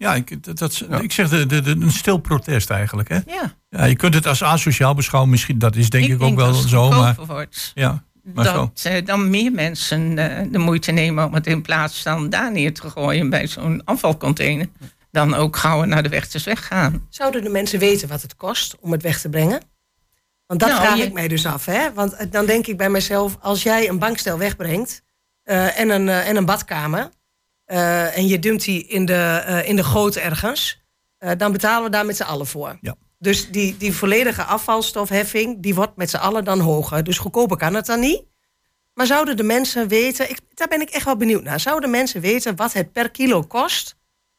Ja, 0.00 0.14
ik, 0.14 0.42
dat, 0.44 0.58
dat- 0.58 0.76
Ja. 0.76 1.00
ik 1.00 1.12
zeg 1.12 1.28
de, 1.28 1.46
de, 1.46 1.60
de- 1.60 1.70
een 1.70 1.90
stil 1.90 2.18
protest 2.18 2.70
eigenlijk. 2.70 3.08
Hè? 3.08 3.18
Ja, 3.26 3.54
Ja, 3.68 3.84
je 3.84 3.96
kunt 3.96 4.14
het 4.14 4.26
als 4.26 4.42
asociaal 4.42 4.94
beschouwen, 4.94 5.30
misschien, 5.30 5.58
dat 5.58 5.76
is 5.76 5.90
denk 5.90 6.06
ik, 6.06 6.22
ook 6.22 6.36
wel 6.36 6.46
dat 6.52 6.58
het 6.60 6.68
zo. 6.68 6.88
Maar, 6.90 7.16
wordt. 7.26 7.72
ja, 7.74 8.04
maar 8.34 8.44
zo. 8.44 8.52
dat 8.52 8.84
eh, 8.84 9.04
dan 9.04 9.30
meer 9.30 9.52
mensen 9.52 10.18
eh, 10.18 10.46
de 10.52 10.58
moeite 10.58 10.92
nemen 10.92 11.24
om 11.26 11.34
het 11.34 11.46
in 11.46 11.62
plaats 11.62 12.02
van 12.02 12.30
daar 12.30 12.52
neer 12.52 12.74
te 12.74 12.90
gooien 12.90 13.30
bij 13.30 13.46
zo'n 13.46 13.84
afvalcontainer, 13.84 14.66
dan 15.10 15.34
ook 15.34 15.56
gauw 15.56 15.84
naar 15.84 16.02
de 16.02 16.08
weg 16.08 16.44
weggaan. 16.44 17.06
Zouden 17.08 17.42
de 17.42 17.50
mensen 17.50 17.78
weten 17.78 18.08
wat 18.08 18.22
het 18.22 18.36
kost 18.36 18.76
om 18.80 18.92
het 18.92 19.02
weg 19.02 19.20
te 19.20 19.28
brengen? 19.28 19.60
Want 20.48 20.60
dat 20.60 20.68
Nou, 20.68 20.80
vraag 20.82 20.96
je- 20.96 21.02
ik 21.04 21.12
mij 21.12 21.28
dus 21.28 21.46
af. 21.46 21.64
Hè? 21.66 21.92
Want 21.92 22.12
eh, 22.12 22.26
dan 22.30 22.46
denk 22.46 22.66
ik 22.66 22.76
bij 22.76 22.90
mezelf, 22.90 23.36
als 23.40 23.62
jij 23.62 23.88
een 23.88 23.98
bankstel 23.98 24.38
wegbrengt 24.38 25.02
eh, 25.42 25.78
en, 25.80 25.90
een, 25.90 26.08
eh, 26.08 26.28
en 26.28 26.36
een 26.36 26.44
badkamer... 26.44 27.08
eh, 27.64 28.16
en 28.16 28.26
je 28.26 28.38
dumpt 28.38 28.64
die 28.64 28.86
in 28.86 29.04
de, 29.04 29.42
eh, 29.46 29.68
in 29.68 29.76
de 29.76 29.84
goot 29.84 30.16
ergens... 30.16 30.82
eh, 31.18 31.30
dan 31.36 31.52
betalen 31.52 31.84
we 31.84 31.90
daar 31.90 32.06
met 32.06 32.16
z'n 32.16 32.22
allen 32.22 32.46
voor. 32.46 32.78
Ja. 32.80 32.94
Dus 33.18 33.50
die, 33.50 33.76
die 33.76 33.92
volledige 33.94 34.42
afvalstofheffing, 34.42 35.62
die 35.62 35.74
wordt 35.74 35.96
met 35.96 36.10
z'n 36.10 36.16
allen 36.16 36.44
dan 36.44 36.60
hoger. 36.60 37.04
Dus 37.04 37.18
goedkoper 37.18 37.56
kan 37.56 37.74
het 37.74 37.86
dan 37.86 38.00
niet. 38.00 38.22
Maar 38.94 39.06
zouden 39.06 39.36
de 39.36 39.42
mensen 39.42 39.88
weten, 39.88 40.30
ik, 40.30 40.38
daar 40.54 40.68
ben 40.68 40.80
ik 40.80 40.90
echt 40.90 41.04
wel 41.04 41.16
benieuwd 41.16 41.42
naar... 41.42 41.60
zouden 41.60 41.90
mensen 41.90 42.20
weten 42.20 42.56
wat 42.56 42.72
het 42.72 42.92
per 42.92 43.10
kilo 43.10 43.42
kost 43.42 43.96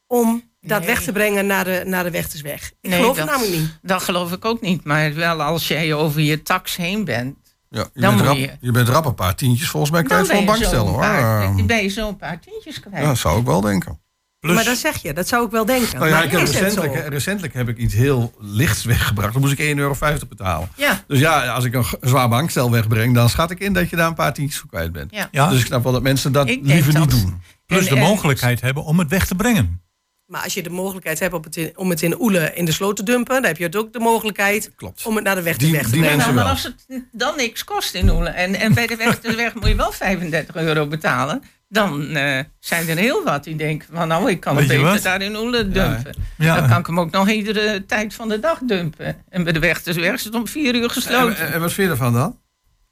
om 0.10 0.44
dat 0.62 0.78
Nee. 0.80 0.88
weg 0.88 1.02
te 1.04 1.12
brengen 1.12 1.46
naar 1.46 1.64
de, 1.64 1.84
naar 1.86 2.04
de 2.04 2.12
Wechtersweg. 2.12 2.72
Ik 2.82 2.90
Nee, 2.90 3.00
geloof 3.00 3.18
het 3.18 3.26
dat- 3.26 3.36
namelijk 3.36 3.58
niet. 3.62 3.78
Dat 3.82 4.04
geloof 4.04 4.32
ik 4.32 4.46
ook 4.46 4.62
niet. 4.62 4.84
Maar 4.84 5.14
wel 5.14 5.42
als 5.42 5.68
jij 5.68 5.94
over 5.94 6.22
je 6.22 6.42
tax 6.42 6.76
heen 6.76 7.06
bent. 7.06 7.36
Ja, 7.70 7.80
je, 7.94 8.02
Dan 8.02 8.16
bent 8.16 8.16
moet 8.16 8.26
rap, 8.28 8.38
je- 8.38 8.58
je 8.62 8.72
bent 8.72 8.88
rap 8.90 9.06
een 9.06 9.16
paar 9.16 9.36
tientjes 9.36 9.70
volgens 9.70 9.92
mij 9.92 10.04
kwijt 10.04 10.28
voor 10.28 10.36
een 10.36 10.46
bankstellen 10.46 10.86
zo'n 10.86 10.88
hoor. 10.94 11.00
paar- 11.02 11.42
Eh, 11.42 11.56
dan 11.58 11.68
ben 11.68 11.84
je 11.84 11.90
zo'n 11.90 12.16
paar 12.18 12.40
tientjes 12.40 12.80
kwijt. 12.80 13.02
ja, 13.04 13.08
dat 13.08 13.18
zou 13.18 13.40
ik 13.40 13.46
wel 13.46 13.62
denken. 13.62 14.00
Plus, 14.40 14.56
Maar 14.56 14.64
dat 14.64 14.78
zeg 14.78 15.02
je, 15.02 15.14
dat 15.14 15.28
zou 15.28 15.46
ik 15.46 15.52
wel 15.52 15.66
denken. 15.66 15.96
Nou 15.98 16.08
ja, 16.10 16.16
maar 16.16 16.24
ik 16.24 16.32
heb 16.32 16.42
het 16.42 17.08
recentelijk, 17.08 17.54
heb 17.54 17.68
ik 17.70 17.78
iets 17.78 17.94
heel 17.94 18.34
lichts 18.40 18.84
weggebracht. 18.84 19.32
Dan 19.34 19.42
moest 19.42 19.54
ik 19.54 19.60
1,50 19.60 19.78
euro 19.78 19.96
betalen. 20.30 20.70
Ja, 20.76 21.04
Dus 21.08 21.20
ja, 21.20 21.48
als 21.48 21.64
ik 21.66 21.74
een 21.74 21.86
zwaar 22.02 22.30
bankstel 22.30 22.72
wegbreng, 22.72 23.14
dan 23.16 23.30
schat 23.30 23.52
ik 23.52 23.60
in 23.60 23.74
dat 23.74 23.90
je 23.90 23.96
daar 23.96 24.08
een 24.08 24.14
paar 24.14 24.34
tientjes 24.34 24.60
voor 24.60 24.70
kwijt 24.70 24.92
bent. 24.92 25.12
ja. 25.12 25.28
ja, 25.32 25.50
Dus 25.50 25.60
ik 25.60 25.66
snap 25.66 25.84
wel 25.84 25.92
dat 25.92 26.02
mensen 26.02 26.32
dat 26.32 26.48
Ik 26.50 26.60
liever 26.64 27.00
niet 27.00 27.10
dat- 27.10 27.20
doen. 27.22 27.42
plus 27.66 27.88
en- 27.88 27.94
de 27.94 28.00
en- 28.02 28.08
mogelijkheid 28.08 28.62
hebben 28.62 28.84
om 28.84 29.00
het 29.00 29.10
weg 29.10 29.26
te 29.26 29.36
brengen. 29.36 29.82
Maar 30.30 30.44
als 30.44 30.54
je 30.54 30.64
de 30.64 30.70
mogelijkheid 30.70 31.20
hebt 31.20 31.34
om 31.34 31.42
het 31.44 31.56
in, 31.56 31.72
om 31.76 31.90
het 31.90 32.02
in 32.02 32.22
Oele 32.22 32.52
in 32.54 32.66
de 32.66 32.72
sloot 32.72 32.96
te 32.96 33.04
dumpen... 33.04 33.34
dan 33.36 33.44
heb 33.46 33.58
je 33.58 33.64
het 33.64 33.76
ook 33.76 33.94
de 33.94 34.00
mogelijkheid 34.00 34.72
Klopt. 34.76 35.06
om 35.06 35.16
het 35.16 35.24
naar 35.24 35.36
de 35.36 35.42
weg 35.42 35.58
te, 35.58 35.66
Die- 35.66 35.72
weg 35.74 35.84
te 35.86 35.92
die 35.92 36.00
brengen. 36.00 36.18
mensen 36.18 36.36
Nou, 36.36 36.48
wel. 36.48 36.56
maar 36.56 36.64
als 36.64 36.74
het 36.88 37.04
dan 37.12 37.36
niks 37.36 37.64
kost 37.64 37.94
in 37.94 38.10
Oelen 38.10 38.36
en, 38.36 38.56
en 38.56 38.74
bij 38.74 38.88
de 38.88 38.96
weg, 38.96 39.20
de 39.20 39.36
weg 39.36 39.54
moet 39.54 39.68
je 39.68 39.76
wel 39.76 39.92
35 39.92 40.56
euro 40.56 40.88
betalen, 40.88 41.44
dan 41.70 42.10
eh, 42.16 42.40
zijn 42.60 42.88
er 42.90 42.98
heel 42.98 43.24
wat 43.24 43.44
die 43.44 43.56
denken 43.56 43.88
van 43.94 44.08
nou, 44.08 44.30
ik 44.30 44.40
kan 44.40 44.58
het 44.58 44.68
Weet 44.68 44.78
beter 44.78 44.94
wat? 44.94 45.04
daar 45.04 45.22
in 45.22 45.36
Oelen 45.36 45.74
dumpen. 45.74 46.16
Ja. 46.38 46.56
Dan 46.60 46.70
kan 46.70 46.80
ik 46.80 46.86
hem 46.86 47.00
ook 47.00 47.12
nog 47.12 47.30
iedere 47.30 47.86
tijd 47.86 48.14
van 48.14 48.30
de 48.30 48.40
dag 48.40 48.60
dumpen. 48.64 49.24
En 49.30 49.44
bij 49.44 49.54
de 49.54 49.60
weg, 49.60 49.84
de 49.84 49.94
weg 49.94 50.14
is 50.14 50.24
het 50.24 50.36
om 50.36 50.48
vier 50.48 50.76
uur 50.76 50.84
En, 50.84 50.90
gesloten. 50.92 51.38
en- 51.38 51.54
en 51.54 51.60
wat 51.60 51.74
vind 51.74 51.88
je 51.88 51.94
ervan 51.94 52.14
dan? 52.14 52.40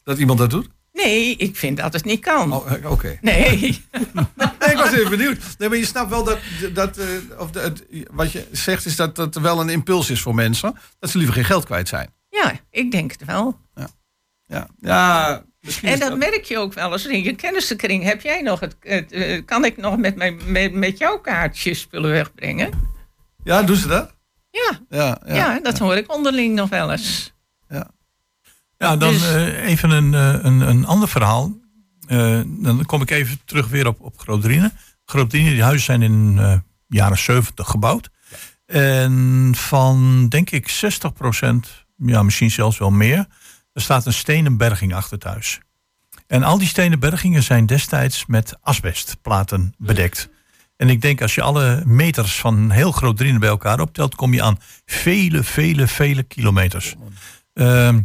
Dat 0.03 0.17
iemand 0.17 0.39
dat 0.39 0.49
doet? 0.49 0.67
Nee, 1.03 1.35
ik 1.35 1.55
vind 1.55 1.77
dat 1.77 1.93
het 1.93 2.05
niet 2.05 2.21
kan. 2.21 2.53
Oh, 2.53 2.71
eh, 2.71 2.91
Oké. 2.91 3.17
Nee. 3.21 3.59
Nee, 4.59 4.75
ik 4.75 4.77
was 4.77 4.91
even 4.91 5.09
benieuwd. 5.09 5.37
Nee, 5.57 5.69
maar 5.69 5.77
je 5.77 5.85
snapt 5.85 6.09
wel 6.09 6.23
dat, 6.23 6.39
dat 6.73 6.97
eh, 6.97 7.05
of 7.37 7.49
wat 8.11 8.31
je 8.31 8.47
zegt 8.51 8.85
is 8.85 8.95
dat 8.95 9.15
dat 9.15 9.35
wel 9.35 9.61
een 9.61 9.69
impuls 9.69 10.09
is 10.09 10.21
voor 10.21 10.35
mensen. 10.35 10.77
Dat 10.99 11.09
ze 11.09 11.17
liever 11.17 11.35
geen 11.35 11.45
geld 11.45 11.65
kwijt 11.65 11.87
zijn. 11.87 12.13
Ja, 12.29 12.53
ik 12.69 12.91
denk 12.91 13.11
het 13.11 13.25
wel. 13.25 13.59
Ja, 14.47 14.67
ja 14.79 15.43
misschien 15.61 15.89
En 15.89 15.99
dat 15.99 16.17
merk 16.17 16.43
je 16.43 16.57
ook 16.57 16.73
wel 16.73 16.91
eens 16.91 17.05
in 17.05 17.23
je 17.23 17.35
kennissenkring. 17.35 18.03
Heb 18.03 18.21
jij 18.21 18.41
nog 18.41 18.59
het, 18.59 18.75
het, 18.79 19.11
eh, 19.11 19.45
kan 19.45 19.65
ik 19.65 19.77
nog 19.77 19.97
met, 19.97 20.15
mijn, 20.15 20.39
met, 20.45 20.73
met 20.73 20.97
jouw 20.97 21.19
kaartjes 21.19 21.79
spullen 21.79 22.11
wegbrengen? 22.11 22.69
Ja, 23.43 23.63
doen 23.63 23.75
ze 23.75 23.87
dat? 23.87 24.15
Ja, 24.49 24.79
Ja, 24.89 25.21
ja, 25.25 25.35
ja. 25.35 25.59
dat 25.59 25.77
hoor 25.77 25.95
ik 25.95 26.13
onderling 26.13 26.55
nog 26.55 26.69
wel 26.69 26.91
eens. 26.91 27.33
Ja, 27.69 27.91
dan 28.77 28.99
Dus- 28.99 29.33
eh, 29.33 29.67
even 29.67 29.89
een, 29.89 30.13
eh, 30.13 30.43
een, 30.43 30.59
een 30.59 30.85
ander 30.85 31.07
verhaal. 31.07 31.57
Eh, 32.07 32.41
dan 32.45 32.85
kom 32.85 33.01
ik 33.01 33.09
even 33.09 33.39
terug 33.45 33.67
weer 33.67 33.87
op, 33.87 34.01
op 34.01 34.19
Grootdrine. 34.19 34.71
Grootdrine, 35.05 35.49
die 35.49 35.63
huizen 35.63 35.85
zijn 35.85 36.01
in 36.01 36.35
de 36.35 36.61
jaren 36.87 37.17
70 37.17 37.67
gebouwd. 37.69 38.09
En 38.65 39.51
van, 39.55 40.27
denk 40.29 40.49
ik, 40.49 40.69
60% 40.69 41.85
ja, 41.97 42.23
misschien 42.23 42.51
zelfs 42.51 42.77
wel 42.77 42.91
meer... 42.91 43.25
er 43.73 43.81
staat 43.81 44.05
een 44.05 44.13
stenen 44.13 44.57
berging 44.57 44.93
achter 44.93 45.19
thuis. 45.19 45.59
En 46.27 46.43
al 46.43 46.57
die 46.57 46.67
stenen 46.67 46.99
bergingen 46.99 47.43
zijn 47.43 47.65
destijds 47.65 48.25
met 48.25 48.57
asbestplaten 48.61 49.73
bedekt. 49.77 50.29
En 50.75 50.89
ik 50.89 51.01
denk 51.01 51.21
als 51.21 51.35
je 51.35 51.41
alle 51.41 51.83
meters 51.85 52.35
van 52.35 52.69
heel 52.69 52.91
Grootdrine 52.91 53.39
bij 53.39 53.49
elkaar 53.49 53.79
optelt... 53.79 54.15
kom 54.15 54.33
je 54.33 54.41
aan 54.41 54.59
vele, 54.85 55.43
vele, 55.43 55.87
vele 55.87 56.23
kilometers. 56.23 56.95
Ehm, 57.53 57.99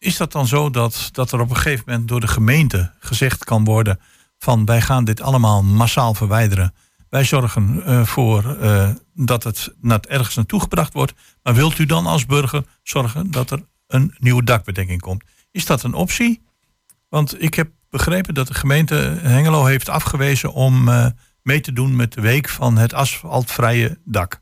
is 0.00 0.16
dat 0.16 0.32
dan 0.32 0.46
zo 0.46 0.70
dat, 0.70 1.08
dat 1.12 1.32
er 1.32 1.40
op 1.40 1.50
een 1.50 1.56
gegeven 1.56 1.84
moment 1.86 2.08
door 2.08 2.20
de 2.20 2.28
gemeente 2.28 2.92
gezegd 2.98 3.44
kan 3.44 3.64
worden 3.64 4.00
van 4.38 4.64
wij 4.64 4.80
gaan 4.80 5.04
dit 5.04 5.20
allemaal 5.20 5.62
massaal 5.62 6.14
verwijderen. 6.14 6.74
Wij 7.08 7.24
zorgen 7.24 7.84
eh, 7.84 8.04
voor 8.04 8.56
eh, 8.56 8.90
dat 9.14 9.44
het 9.44 9.74
naar 9.80 10.00
ergens 10.00 10.34
naartoe 10.34 10.60
gebracht 10.60 10.92
wordt. 10.92 11.12
Maar 11.42 11.54
wilt 11.54 11.78
u 11.78 11.86
dan 11.86 12.06
als 12.06 12.26
burger 12.26 12.64
zorgen 12.82 13.30
dat 13.30 13.50
er 13.50 13.64
een 13.86 14.14
nieuwe 14.18 14.44
dakbedekking 14.44 15.00
komt? 15.00 15.24
Is 15.50 15.66
dat 15.66 15.82
een 15.82 15.94
optie? 15.94 16.42
Want 17.08 17.42
ik 17.42 17.54
heb 17.54 17.70
begrepen 17.90 18.34
dat 18.34 18.46
de 18.46 18.54
gemeente 18.54 18.94
Hengelo 19.22 19.64
heeft 19.64 19.88
afgewezen 19.88 20.52
om 20.52 20.88
eh, 20.88 21.06
mee 21.42 21.60
te 21.60 21.72
doen 21.72 21.96
met 21.96 22.12
de 22.12 22.20
week 22.20 22.48
van 22.48 22.76
het 22.76 22.92
asfaltvrije 22.94 23.98
dak. 24.04 24.40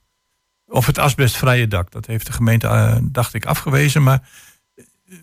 Of 0.66 0.86
het 0.86 0.98
asbestvrije 0.98 1.68
dak. 1.68 1.90
Dat 1.90 2.06
heeft 2.06 2.26
de 2.26 2.32
gemeente, 2.32 2.98
dacht 3.02 3.34
ik, 3.34 3.46
afgewezen. 3.46 4.02
Maar 4.02 4.28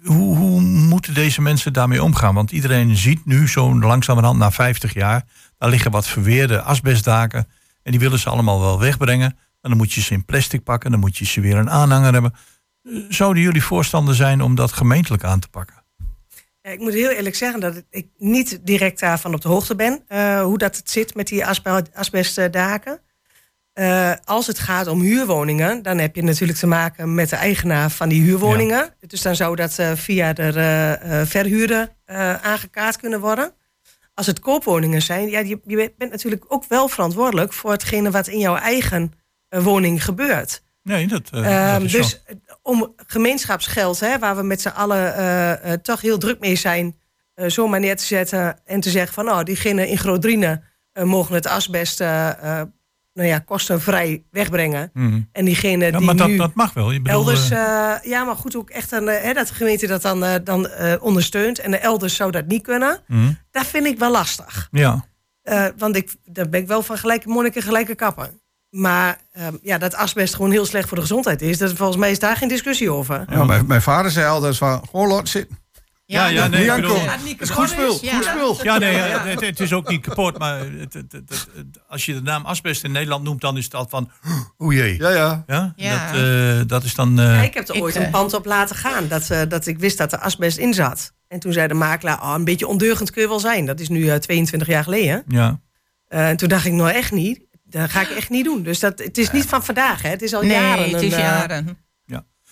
hoe, 0.04 0.62
moeten 0.62 1.14
deze 1.14 1.42
mensen 1.42 1.74
daarmee 1.74 2.04
omgaan? 2.04 2.34
Want 2.36 2.52
iedereen 2.52 2.96
ziet 2.98 3.26
nu 3.26 3.48
zo 3.48 3.80
langzamerhand 3.80 4.38
na 4.40 4.52
50 4.52 4.94
jaar... 4.94 5.24
daar 5.58 5.70
liggen 5.70 5.92
wat 5.92 6.08
verweerde 6.08 6.62
asbestdaken... 6.62 7.48
en 7.84 7.92
die 7.92 8.00
willen 8.00 8.20
ze 8.20 8.30
allemaal 8.30 8.60
wel 8.60 8.80
wegbrengen. 8.80 9.38
En 9.62 9.70
dan 9.72 9.78
moet 9.78 9.94
je 9.94 10.02
ze 10.02 10.14
in 10.14 10.26
plastic 10.26 10.64
pakken, 10.64 10.92
dan 10.92 11.00
moet 11.00 11.18
je 11.18 11.26
ze 11.26 11.42
weer 11.42 11.56
een 11.58 11.70
aanhanger 11.70 12.14
hebben. 12.14 12.34
Eh, 12.84 12.92
Zouden 13.10 13.44
jullie 13.44 13.64
voorstander 13.64 14.16
zijn 14.16 14.42
om 14.42 14.56
dat 14.56 14.72
gemeentelijk 14.72 15.24
aan 15.24 15.40
te 15.40 15.48
pakken? 15.50 15.84
Ja, 16.62 16.70
Ik 16.72 16.80
moet 16.80 16.94
heel 16.94 17.10
eerlijk 17.10 17.36
zeggen 17.36 17.60
dat 17.60 17.84
ik 17.90 18.08
niet 18.18 18.60
direct 18.64 19.00
daarvan 19.00 19.34
op 19.34 19.42
de 19.42 19.48
hoogte 19.48 19.76
ben. 19.76 20.04
eh, 20.08 20.42
hoe 20.42 20.58
dat 20.58 20.76
het 20.78 20.90
zit 20.92 21.16
met 21.16 21.28
die 21.28 21.46
asbe- 21.46 21.86
asbestdaken. 21.94 23.00
Eh, 23.76 24.12
als 24.24 24.48
het 24.48 24.60
gaat 24.60 24.88
om 24.88 25.02
huurwoningen, 25.02 25.82
dan 25.82 25.98
heb 25.98 26.16
je 26.16 26.24
natuurlijk 26.24 26.60
te 26.60 26.68
maken 26.68 27.14
met 27.14 27.30
de 27.30 27.36
eigenaar 27.36 27.90
van 27.90 28.10
die 28.10 28.22
huurwoningen. 28.22 28.96
Dus 29.08 29.22
dan 29.22 29.36
zou 29.36 29.56
dat 29.56 29.80
eh, 29.80 29.92
via 29.96 30.34
de 30.34 30.44
eh, 31.02 31.22
verhuurder 31.26 31.90
aangekaart 32.42 32.98
kunnen 32.98 33.20
worden. 33.20 33.54
Als 34.14 34.26
het 34.26 34.40
koopwoningen 34.40 35.02
zijn, 35.02 35.30
ja, 35.30 35.40
je, 35.40 35.60
je 35.66 35.94
bent 35.98 36.12
natuurlijk 36.12 36.46
ook 36.48 36.66
wel 36.68 36.88
verantwoordelijk 36.88 37.54
voor 37.54 37.72
hetgene 37.72 38.12
wat 38.12 38.28
in 38.28 38.40
jouw 38.40 38.56
eigen 38.56 39.14
woning 39.50 40.04
gebeurt. 40.04 40.64
Nee, 40.84 41.08
dat, 41.08 41.30
eh, 41.32 41.74
Ehm, 41.74 41.74
dat 41.74 41.84
is 41.84 41.92
dus 41.92 42.22
om 42.62 42.94
gemeenschapsgeld, 43.08 44.00
hè, 44.00 44.20
waar 44.20 44.36
we 44.36 44.44
met 44.44 44.62
z'n 44.62 44.68
allen 44.68 45.82
toch 45.82 46.02
heel 46.02 46.18
druk 46.18 46.40
mee 46.40 46.56
zijn, 46.56 47.00
zomaar 47.36 47.80
neer 47.80 47.96
te 47.96 48.06
zetten 48.06 48.60
en 48.66 48.80
te 48.80 48.90
zeggen 48.90 49.14
van 49.14 49.26
nou, 49.26 49.44
diegenen 49.44 49.88
in 49.88 49.98
Grootdrine 49.98 50.62
eh, 50.96 51.04
mogen 51.04 51.36
het 51.36 51.48
asbest 51.48 52.00
nou 53.16 53.28
ja, 53.28 53.40
kostenvrij 53.40 54.24
wegbrengen. 54.32 54.90
Mhm. 54.94 55.22
En 55.32 55.46
diegene 55.46 55.86
Ja, 55.86 55.92
die 55.98 56.06
maar 56.06 56.16
dat, 56.16 56.28
nu 56.28 56.38
dat 56.38 56.54
mag 56.54 56.74
wel. 56.74 56.92
Je 56.92 57.02
bedoelt, 57.02 57.28
elders, 57.28 57.50
eh, 57.50 57.92
eh, 57.92 58.04
ja, 58.04 58.24
maar 58.24 58.36
goed 58.36 58.56
ook 58.56 58.70
echt 58.70 58.92
een, 58.92 59.08
eh, 59.08 59.24
hè, 59.24 59.34
dat 59.34 59.48
de 59.48 59.54
gemeente 59.54 59.88
dat 59.88 60.02
dan, 60.02 60.40
dan 60.44 60.68
eh, 60.68 60.94
ondersteunt 61.00 61.60
en 61.60 61.72
de 61.72 61.78
elders 61.78 62.16
zou 62.16 62.32
dat 62.32 62.48
niet 62.48 62.64
kunnen. 62.64 63.00
mhm. 63.08 63.32
Dat 63.52 63.66
vind 63.66 63.86
ik 63.86 64.00
wel 64.00 64.12
lastig. 64.12 64.68
Ja, 64.72 65.06
Eh, 65.44 65.66
want 65.78 65.96
ik, 65.96 66.16
daar 66.26 66.50
ben 66.50 66.62
ik 66.62 66.68
wel 66.68 66.82
van 66.84 66.98
gelijke 66.98 67.30
monniken, 67.30 67.62
gelijke 67.62 67.96
kappen. 67.96 68.42
Maar 68.70 69.18
ehm, 69.32 69.56
ja, 69.62 69.78
dat 69.78 69.96
asbest 69.96 70.36
gewoon 70.36 70.52
heel 70.52 70.66
slecht 70.66 70.88
voor 70.88 70.98
de 70.98 71.04
gezondheid 71.04 71.42
is, 71.42 71.58
dat, 71.58 71.74
volgens 71.74 71.98
mij 71.98 72.12
is 72.12 72.20
daar 72.20 72.36
geen 72.38 72.48
discussie 72.48 72.92
over. 72.92 73.26
Ja, 73.30 73.44
mijn, 73.44 73.68
mijn 73.68 73.82
vader 73.82 74.12
zei 74.12 74.28
altijd 74.28 74.58
van, 74.58 74.82
gewoon 74.92 75.08
laat 75.08 75.28
zitten. 75.30 75.58
Ja, 76.08 76.28
ja, 76.28 76.48
nee, 76.48 76.66
ik 76.66 76.76
bedoel- 76.76 77.00
Het 77.10 77.42
is 77.42 77.50
goed 77.50 77.70
spul, 77.70 77.86
kapot 77.86 78.04
is, 78.04 78.10
goed 78.10 78.24
ja. 78.26 78.32
spul. 78.32 78.64
Ja, 78.64 78.78
nee, 78.78 78.96
het, 78.98 79.42
het 79.42 79.60
is 79.60 79.74
ook 79.74 79.90
niet 79.90 80.02
kapot. 80.02 80.38
Maar 80.38 80.60
het, 80.60 80.70
het, 80.94 80.94
het- 80.94 81.12
het- 81.12 81.48
het- 81.56 81.80
als 81.88 82.06
je 82.06 82.14
de 82.14 82.22
naam 82.22 82.46
asbest 82.46 82.84
in 82.84 82.92
Nederland 82.92 83.24
noemt, 83.24 83.42
dan 83.42 83.58
is 83.58 83.64
het 83.64 83.74
al 83.76 83.86
van... 83.90 84.12
O 84.58 84.72
jee. 84.72 84.98
Ja, 84.98 85.10
ja. 85.10 85.44
Ja? 85.48 85.74
Ja. 85.76 86.12
Dat, 86.12 86.22
eh, 86.22 86.68
dat 86.68 86.84
is 86.84 86.96
dan... 86.96 87.20
eh, 87.20 87.26
Ja, 87.26 87.42
ik 87.42 87.54
heb 87.54 87.68
er 87.68 87.82
ooit 87.82 87.96
eh, 87.96 88.04
een 88.04 88.10
pand 88.12 88.34
op 88.34 88.46
laten 88.46 88.76
gaan. 88.76 89.08
Dat, 89.08 89.28
dat 89.50 89.68
ik 89.68 89.80
wist 89.80 89.98
dat 89.98 90.14
er 90.14 90.20
asbest 90.20 90.58
in 90.58 90.74
zat. 90.74 91.14
En 91.28 91.40
toen 91.40 91.54
zei 91.54 91.68
de 91.68 91.74
makelaar, 91.74 92.22
oh, 92.22 92.34
een 92.36 92.44
beetje 92.44 92.68
ondeugend 92.68 93.12
kun 93.12 93.22
je 93.22 93.28
wel 93.28 93.40
zijn. 93.40 93.66
Dat 93.66 93.80
is 93.80 93.90
nu 93.90 94.10
eh, 94.10 94.16
22 94.16 94.68
jaar 94.68 94.84
geleden. 94.84 95.24
ja. 95.28 95.60
Eh, 96.08 96.30
en 96.30 96.38
toen 96.38 96.50
dacht 96.50 96.66
ik, 96.66 96.74
nou 96.74 96.90
echt 96.90 97.12
niet. 97.12 97.42
Dat 97.64 97.90
ga 97.90 98.02
ik 98.02 98.10
echt 98.10 98.30
niet 98.30 98.46
doen. 98.46 98.64
Dus 98.64 98.80
dat, 98.80 99.00
het 99.00 99.18
is 99.18 99.32
niet 99.32 99.46
van 99.46 99.64
vandaag, 99.66 100.02
hè. 100.02 100.10
Het 100.10 100.22
is 100.22 100.34
al 100.34 100.42
Nee, 100.42 100.52
jaren. 100.52 100.90
het 100.92 101.02
is 101.02 101.14
een, 101.14 101.20
jaren. 101.20 101.78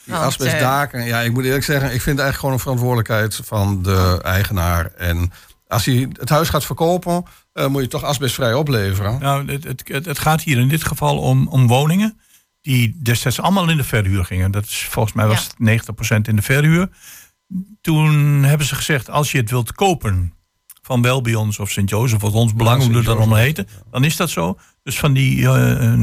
Die 0.06 0.14
Want, 0.14 0.26
asbestdaken, 0.26 1.06
ja, 1.06 1.20
ik 1.20 1.34
moet 1.34 1.43
eerlijk 1.43 1.64
zeggen, 1.64 1.86
ik 1.93 2.01
vind 2.01 2.18
het 2.18 2.20
eigenlijk 2.20 2.39
gewoon 2.39 2.54
een 2.54 2.60
verantwoordelijkheid 2.60 3.39
van 3.43 3.82
de 3.82 4.20
eigenaar. 4.24 4.91
En 4.97 5.32
als 5.68 5.86
hij 5.86 6.08
het 6.20 6.30
huis 6.30 6.49
gaat 6.49 6.66
verkopen, 6.66 7.26
eh, 7.54 7.68
moet 7.68 7.82
je 7.82 7.88
toch 7.88 8.04
asbestvrij 8.04 8.54
opleveren. 8.54 9.20
Nou, 9.20 9.51
het, 9.51 9.64
het, 9.64 10.06
het, 10.06 10.20
gaat 10.20 10.41
hier 10.41 10.58
in 10.58 10.68
dit 10.68 10.84
geval 10.84 11.18
om, 11.18 11.47
om 11.47 11.68
woningen... 11.68 12.20
die 12.62 12.99
destijds 13.01 13.41
allemaal 13.41 13.70
in 13.70 13.78
de 13.78 13.84
verhuur 13.84 14.26
gingen. 14.26 14.51
Dat 14.51 14.64
is, 14.64 14.88
volgens 14.89 15.14
mij 15.14 15.28
was 15.28 15.49
Ja. 15.58 15.72
het 15.72 15.86
90% 15.86 16.28
in 16.28 16.36
de 16.36 16.41
verhuur. 16.41 16.89
Toen 17.82 18.43
hebben 18.43 18.68
ze 18.68 18.76
gezegd, 18.76 19.10
als 19.10 19.32
je 19.32 19.38
het 19.38 19.49
wilt 19.49 19.74
kopen... 19.74 20.34
van 20.82 21.01
Welbions 21.01 21.60
of 21.60 21.72
Sint 21.72 21.89
Jozef 21.89 22.24
of 22.24 22.34
ons 22.34 22.54
belang, 22.54 22.78
Ja, 22.78 22.86
hoe 22.86 22.93
Sint 22.93 23.06
dat 23.06 23.18
allemaal 23.18 23.38
heten... 23.38 23.68
dan 23.91 24.04
is 24.04 24.16
dat 24.16 24.30
zo. 24.30 24.58
Dus 24.84 24.99
van 24.99 25.13
die 25.13 25.47
eh 25.47 25.93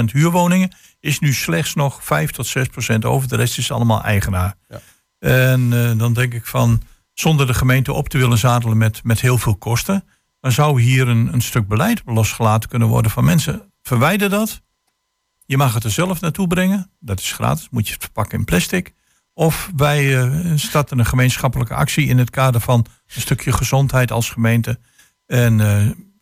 90% 0.00 0.04
huurwoningen... 0.12 0.74
is 1.00 1.18
nu 1.18 1.32
slechts 1.32 1.74
nog 1.74 2.04
5 2.04 2.30
tot 2.30 2.54
6% 2.58 2.98
over. 3.00 3.28
De 3.28 3.36
rest 3.36 3.58
is 3.58 3.70
allemaal 3.70 4.02
eigenaar. 4.02 4.54
Ja. 4.68 4.80
En 5.18 5.72
eh, 5.72 5.98
dan 5.98 6.12
denk 6.12 6.34
ik 6.34 6.46
van... 6.46 6.82
zonder 7.12 7.46
de 7.46 7.54
gemeente 7.54 7.92
op 7.92 8.08
te 8.08 8.18
willen 8.18 8.38
zadelen 8.38 8.76
met, 8.76 9.04
met 9.04 9.20
heel 9.20 9.38
veel 9.38 9.56
kosten... 9.56 10.04
dan 10.40 10.52
zou 10.52 10.80
hier 10.80 11.08
een, 11.08 11.32
een 11.32 11.40
stuk 11.40 11.68
beleid 11.68 12.02
losgelaten 12.04 12.68
kunnen 12.68 12.88
worden 12.88 13.10
van 13.10 13.24
mensen. 13.24 13.72
Verwijder 13.82 14.30
dat. 14.30 14.62
Je 15.44 15.56
mag 15.56 15.74
het 15.74 15.84
er 15.84 15.90
zelf 15.90 16.20
naartoe 16.20 16.46
brengen. 16.46 16.90
Dat 17.00 17.18
is 17.18 17.32
gratis. 17.32 17.68
Moet 17.70 17.86
je 17.86 17.92
het 17.92 18.02
verpakken 18.02 18.38
in 18.38 18.44
plastic. 18.44 18.94
Of 19.34 19.70
wij 19.76 20.18
eh, 20.20 20.52
starten 20.54 20.98
een 20.98 21.06
gemeenschappelijke 21.06 21.74
actie 21.74 22.06
in 22.06 22.18
het 22.18 22.30
kader 22.30 22.60
van 22.60 22.86
een 23.14 23.20
stukje 23.20 23.52
gezondheid 23.52 24.10
als 24.10 24.30
gemeente. 24.30 24.78
En 25.26 25.60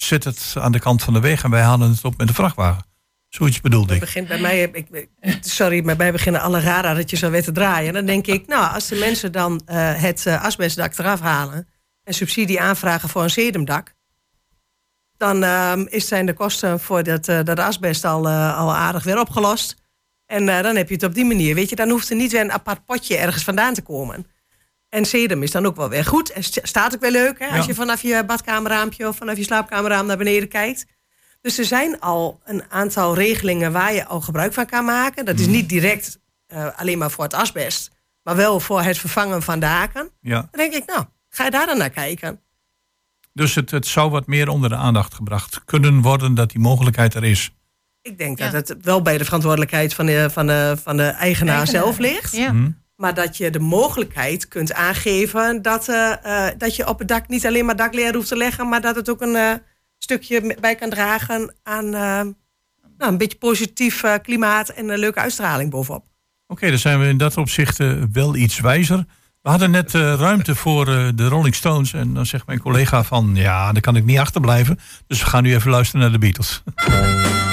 zet 0.02 0.24
het 0.24 0.54
aan 0.58 0.72
de 0.72 0.78
kant 0.78 1.02
van 1.02 1.12
de 1.12 1.20
weg 1.20 1.44
en 1.44 1.50
wij 1.50 1.62
halen 1.62 1.90
het 1.90 2.04
op 2.04 2.16
met 2.16 2.28
de 2.28 2.34
vrachtwagen. 2.34 2.88
Zoiets 3.28 3.60
bedoelde 3.60 3.94
ik. 3.94 4.00
begint 4.00 4.28
bij 4.28 4.40
mij, 4.40 4.62
ik, 4.62 5.08
sorry, 5.40 5.84
maar 5.84 5.96
bij 5.96 6.12
beginnen 6.12 6.40
alle 6.40 6.60
radarretjes 6.60 7.24
alweer 7.24 7.42
te 7.42 7.52
draaien. 7.52 7.92
Dan 7.92 8.06
denk 8.06 8.26
ik, 8.26 8.46
nou, 8.46 8.74
als 8.74 8.88
de 8.88 8.96
mensen 8.96 9.32
dan 9.32 9.62
eh, 9.64 10.02
het 10.02 10.26
eh, 10.26 10.44
asbestdak 10.44 10.98
eraf 10.98 11.20
halen 11.20 11.68
en 12.02 12.14
subsidie 12.14 12.60
aanvragen 12.60 13.08
voor 13.08 13.22
een 13.22 13.30
sedumdak, 13.30 13.94
dan 15.16 15.42
ehm, 15.42 15.84
is 15.88 16.08
zijn 16.08 16.26
de 16.26 16.32
kosten 16.32 16.80
voor 16.80 17.02
dat, 17.02 17.28
eh, 17.28 17.44
dat 17.44 17.58
asbest 17.58 18.04
al, 18.04 18.28
al 18.28 18.74
aardig 18.74 19.04
weer 19.04 19.20
opgelost. 19.20 19.76
En 20.26 20.46
dan 20.46 20.76
heb 20.76 20.88
je 20.88 20.94
het 20.94 21.04
op 21.04 21.14
die 21.14 21.24
manier. 21.24 21.54
Weet 21.54 21.68
je, 21.68 21.76
dan 21.76 21.90
hoeft 21.90 22.10
er 22.10 22.16
niet 22.16 22.32
weer 22.32 22.40
een 22.40 22.52
apart 22.52 22.84
potje 22.84 23.16
ergens 23.16 23.44
vandaan 23.44 23.74
te 23.74 23.82
komen. 23.82 24.26
En 24.90 25.04
sedum 25.04 25.42
is 25.42 25.50
dan 25.50 25.66
ook 25.66 25.76
wel 25.76 25.88
weer 25.88 26.04
goed. 26.04 26.30
En 26.32 26.44
st- 26.44 26.60
staat 26.62 26.94
ook 26.94 27.00
wel 27.00 27.10
leuk, 27.10 27.38
hè, 27.38 27.46
als 27.46 27.56
Ja. 27.56 27.64
je 27.66 27.74
vanaf 27.74 28.02
je 28.02 28.24
badkamerraampje 28.26 29.08
of 29.08 29.16
vanaf 29.16 29.36
je 29.36 29.44
slaapkamerraam 29.44 30.06
naar 30.06 30.16
beneden 30.16 30.48
kijkt. 30.48 30.86
Dus 31.40 31.58
er 31.58 31.64
zijn 31.64 32.00
al 32.00 32.40
een 32.44 32.62
aantal 32.68 33.14
regelingen 33.14 33.72
waar 33.72 33.92
je 33.94 34.06
al 34.06 34.20
gebruik 34.20 34.52
van 34.52 34.66
kan 34.66 34.84
maken. 34.84 35.24
Dat 35.24 35.38
is 35.38 35.44
Mhm. 35.46 35.54
niet 35.54 35.68
direct 35.68 36.18
eh, 36.46 36.66
alleen 36.76 36.98
maar 36.98 37.10
voor 37.10 37.24
het 37.24 37.34
asbest, 37.34 37.90
maar 38.22 38.36
wel 38.36 38.60
voor 38.60 38.82
het 38.82 38.98
vervangen 38.98 39.42
van 39.42 39.60
daken. 39.60 40.10
Ja. 40.20 40.34
Dan 40.40 40.48
denk 40.70 40.72
ik, 40.74 40.86
nou, 40.86 41.04
ga 41.28 41.44
je 41.44 41.50
daar 41.50 41.66
dan 41.66 41.78
naar 41.78 41.90
kijken? 41.90 42.40
Dus 43.32 43.54
het, 43.54 43.70
het 43.70 43.86
zou 43.86 44.10
wat 44.10 44.26
meer 44.26 44.48
onder 44.48 44.68
de 44.68 44.76
aandacht 44.76 45.14
gebracht 45.14 45.64
kunnen 45.64 46.00
worden 46.00 46.34
dat 46.34 46.50
die 46.50 46.60
mogelijkheid 46.60 47.14
er 47.14 47.24
is. 47.24 47.50
Ik 48.02 48.18
denk 48.18 48.38
Ja. 48.38 48.50
dat 48.50 48.68
het 48.68 48.84
wel 48.84 49.02
bij 49.02 49.18
de 49.18 49.24
verantwoordelijkheid 49.24 49.94
van 49.94 50.06
de, 50.06 50.28
van 50.30 50.46
de, 50.46 50.76
van 50.82 50.96
de 50.96 51.02
eigenaar, 51.02 51.56
Eigenaar. 51.56 51.66
zelf 51.66 51.98
ligt. 51.98 52.36
Ja. 52.36 52.50
Hm? 52.50 52.70
Maar 53.00 53.14
dat 53.14 53.36
je 53.36 53.50
de 53.50 53.58
mogelijkheid 53.58 54.48
kunt 54.48 54.72
aangeven 54.72 55.62
dat, 55.62 55.88
eh, 55.88 56.12
eh, 56.46 56.54
dat 56.58 56.76
je 56.76 56.88
op 56.88 56.98
het 56.98 57.08
dak 57.08 57.28
niet 57.28 57.46
alleen 57.46 57.64
maar 57.64 57.76
dakleer 57.76 58.14
hoeft 58.14 58.28
te 58.28 58.36
leggen, 58.36 58.68
maar 58.68 58.80
dat 58.80 58.96
het 58.96 59.10
ook 59.10 59.20
een 59.20 59.36
eh, 59.36 59.52
stukje 59.98 60.56
bij 60.60 60.74
kan 60.74 60.90
dragen 60.90 61.54
aan 61.62 61.90
nou, 61.90 62.34
een 62.98 63.18
beetje 63.18 63.38
positief 63.38 64.04
klimaat 64.22 64.68
en 64.68 64.88
een 64.88 64.98
leuke 64.98 65.20
uitstraling 65.20 65.70
bovenop. 65.70 66.04
Oké, 66.46 66.68
dan 66.68 66.78
zijn 66.78 67.00
we 67.00 67.06
in 67.06 67.16
dat 67.16 67.36
opzicht 67.36 67.78
wel 68.12 68.36
iets 68.36 68.60
wijzer. 68.60 69.04
We 69.42 69.50
hadden 69.50 69.70
net 69.70 69.92
ruimte 69.92 70.54
voor 70.54 70.84
de 71.14 71.28
Rolling 71.28 71.54
Stones. 71.54 71.92
En 71.92 72.14
dan 72.14 72.26
zegt 72.26 72.46
mijn 72.46 72.60
collega 72.60 73.04
van, 73.04 73.30
ja, 73.34 73.72
daar 73.72 73.82
kan 73.82 73.96
ik 73.96 74.04
niet 74.04 74.18
achterblijven. 74.18 74.78
Dus 75.06 75.20
we 75.20 75.26
gaan 75.26 75.42
nu 75.42 75.54
even 75.54 75.70
luisteren 75.70 76.00
naar 76.00 76.12
de 76.12 76.18
Beatles. 76.18 76.62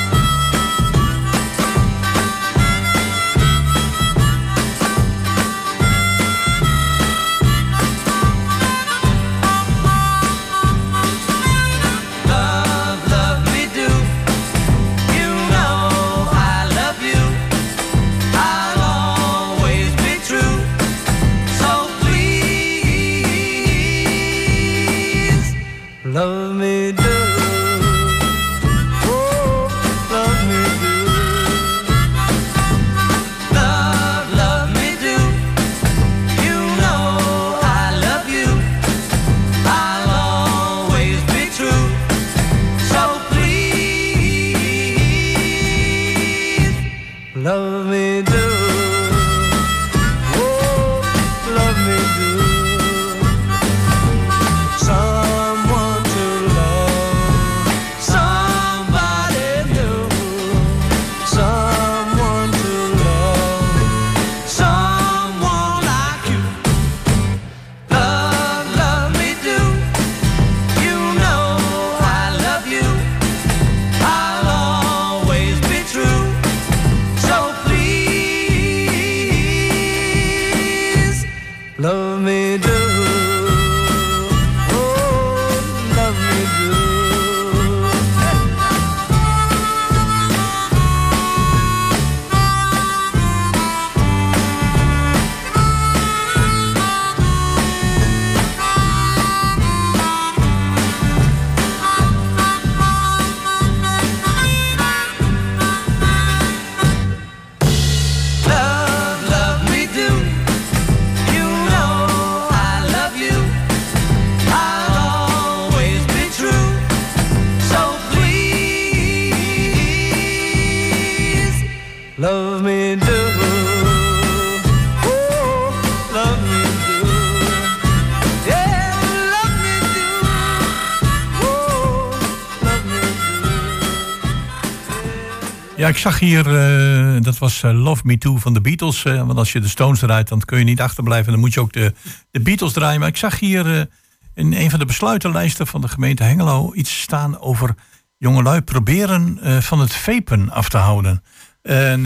ik 135.97 136.03
zag 136.03 136.19
hier, 136.19 136.55
eh, 136.55 137.21
dat 137.21 137.37
was 137.37 137.63
eh, 137.63 137.83
Love 137.83 138.01
Me 138.05 138.17
Too 138.17 138.37
van 138.37 138.53
de 138.53 138.61
Beatles. 138.61 139.05
eh, 139.05 139.25
want 139.25 139.37
als 139.37 139.51
je 139.51 139.59
de 139.59 139.67
Stones 139.67 139.99
draait, 139.99 140.27
dan 140.27 140.39
kun 140.39 140.57
je 140.57 140.63
niet 140.63 140.81
achterblijven. 140.81 141.31
Dan 141.31 141.41
moet 141.41 141.53
je 141.53 141.59
ook 141.59 141.73
de, 141.73 141.93
de 142.31 142.39
Beatles 142.39 142.73
draaien. 142.73 142.99
Maar 142.99 143.09
ik 143.09 143.17
zag 143.17 143.39
hier 143.39 143.87
in 144.33 144.53
een 144.53 144.69
van 144.69 144.79
de 144.79 144.85
besluitenlijsten 144.85 145.67
van 145.67 145.81
de 145.81 145.87
gemeente 145.87 146.23
Hengelo... 146.23 146.73
iets 146.73 147.01
staan 147.01 147.39
over 147.39 147.75
jongelui 148.17 148.61
proberen 148.61 149.39
van 149.63 149.79
het 149.79 149.95
vapen 149.95 150.49
af 150.49 150.69
te 150.69 150.77
houden. 150.77 151.23
En 151.61 152.01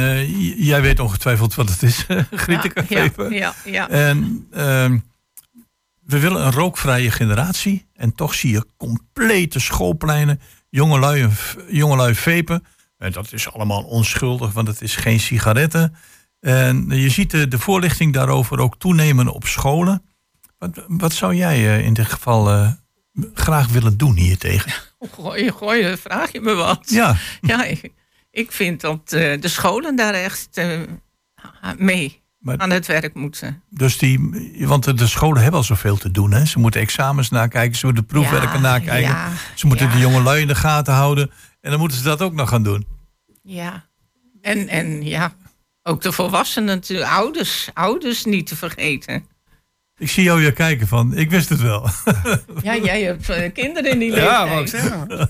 jij 0.58 0.82
weet 0.82 1.00
ongetwijfeld 1.00 1.56
wat 1.56 1.70
het 1.70 1.84
is, 1.84 2.06
Grietige 2.32 2.86
ja, 2.88 3.04
vapen. 3.04 3.32
ja, 3.32 3.54
ja. 3.66 3.90
En 3.90 4.48
ehm, 4.52 4.98
we 6.06 6.20
willen 6.20 6.46
een 6.46 6.52
rookvrije 6.52 7.12
generatie. 7.12 7.86
En 7.94 8.16
toch 8.16 8.34
zie 8.34 8.52
je 8.52 8.66
complete 8.78 9.60
schoolpleinen, 9.60 10.42
jongelui, 10.70 11.30
jongelui 11.70 12.16
vapen. 12.16 12.64
En 13.02 13.12
dat 13.12 13.34
is 13.34 13.54
allemaal 13.54 13.84
onschuldig, 13.84 14.52
want 14.54 14.68
het 14.68 14.82
is 14.82 14.96
geen 14.96 15.20
sigaretten. 15.20 15.96
En 16.40 16.86
je 16.90 17.10
ziet 17.10 17.32
de, 17.32 17.48
de 17.48 17.60
voorlichting 17.60 18.14
daarover 18.14 18.60
ook 18.60 18.78
toenemen 18.80 19.28
op 19.28 19.46
scholen. 19.48 20.04
Wat, 20.58 20.84
wat 20.88 21.14
zou 21.14 21.36
jij 21.36 21.56
eh, 21.58 21.86
in 21.86 21.94
dit 21.94 22.06
geval 22.06 22.50
eh, 22.52 22.72
graag 23.34 23.68
willen 23.68 23.98
doen 23.98 24.16
hiertegen? 24.16 24.72
Gooi, 25.16 25.52
gooi, 25.52 25.98
vraag 25.98 26.32
je 26.32 26.42
me 26.42 26.54
wat. 26.54 26.90
Ja, 26.90 27.16
Ja, 27.42 27.64
ik, 27.66 27.92
ik 28.32 28.52
vind 28.52 28.82
dat 28.82 29.14
eh, 29.14 29.42
de 29.42 29.48
scholen 29.48 29.96
daar 29.96 30.14
echt 30.14 30.48
eh, 30.58 30.80
mee 31.78 32.20
maar 32.40 32.58
aan 32.58 32.70
het 32.70 32.86
werk 32.88 33.14
moeten. 33.14 33.64
dus 33.70 33.98
die, 33.98 34.32
want 34.60 34.84
de, 34.84 34.94
de 34.94 35.08
scholen 35.08 35.42
hebben 35.42 35.60
al 35.60 35.66
zoveel 35.66 35.98
te 35.98 36.12
doen. 36.12 36.32
Hè? 36.32 36.46
Ze 36.46 36.60
moeten 36.60 36.82
examens 36.82 37.30
nakijken, 37.30 37.78
ze 37.78 37.86
moeten 37.86 38.06
proefwerken 38.06 38.54
Ja, 38.54 38.60
nakijken. 38.60 39.10
ja, 39.10 39.30
Ze 39.56 39.68
moeten 39.68 39.86
ja. 39.88 39.94
de 39.94 40.00
jongelui 40.00 40.42
in 40.42 40.48
de 40.48 40.56
gaten 40.56 40.94
houden. 40.94 41.32
En 41.62 41.72
dan 41.72 41.80
moeten 41.80 41.98
ze 41.98 42.04
dat 42.04 42.22
ook 42.22 42.34
nog 42.34 42.50
gaan 42.50 42.64
doen. 42.64 42.88
Ja. 43.44 43.90
En, 44.42 44.68
en 44.68 45.04
ja, 45.04 45.36
ook 45.84 46.02
de 46.02 46.12
volwassenen, 46.12 46.76
natuurlijk, 46.76 47.10
ouders, 47.12 47.70
ouders 47.74 48.26
niet 48.26 48.48
te 48.48 48.56
vergeten. 48.56 49.26
Ik 49.98 50.10
zie 50.10 50.24
jou 50.24 50.40
hier 50.40 50.54
kijken 50.54 50.88
van, 50.88 51.18
ik 51.18 51.30
wist 51.30 51.50
het 51.50 51.62
wel. 51.62 51.88
Ja, 52.64 52.76
jij 52.78 53.02
hebt 53.04 53.30
eh, 53.30 53.54
kinderen 53.54 53.92
in 53.92 54.00
die 54.00 54.10
leeftijd. 54.12 54.50
Ja, 54.50 54.66
zeggen. 54.80 55.30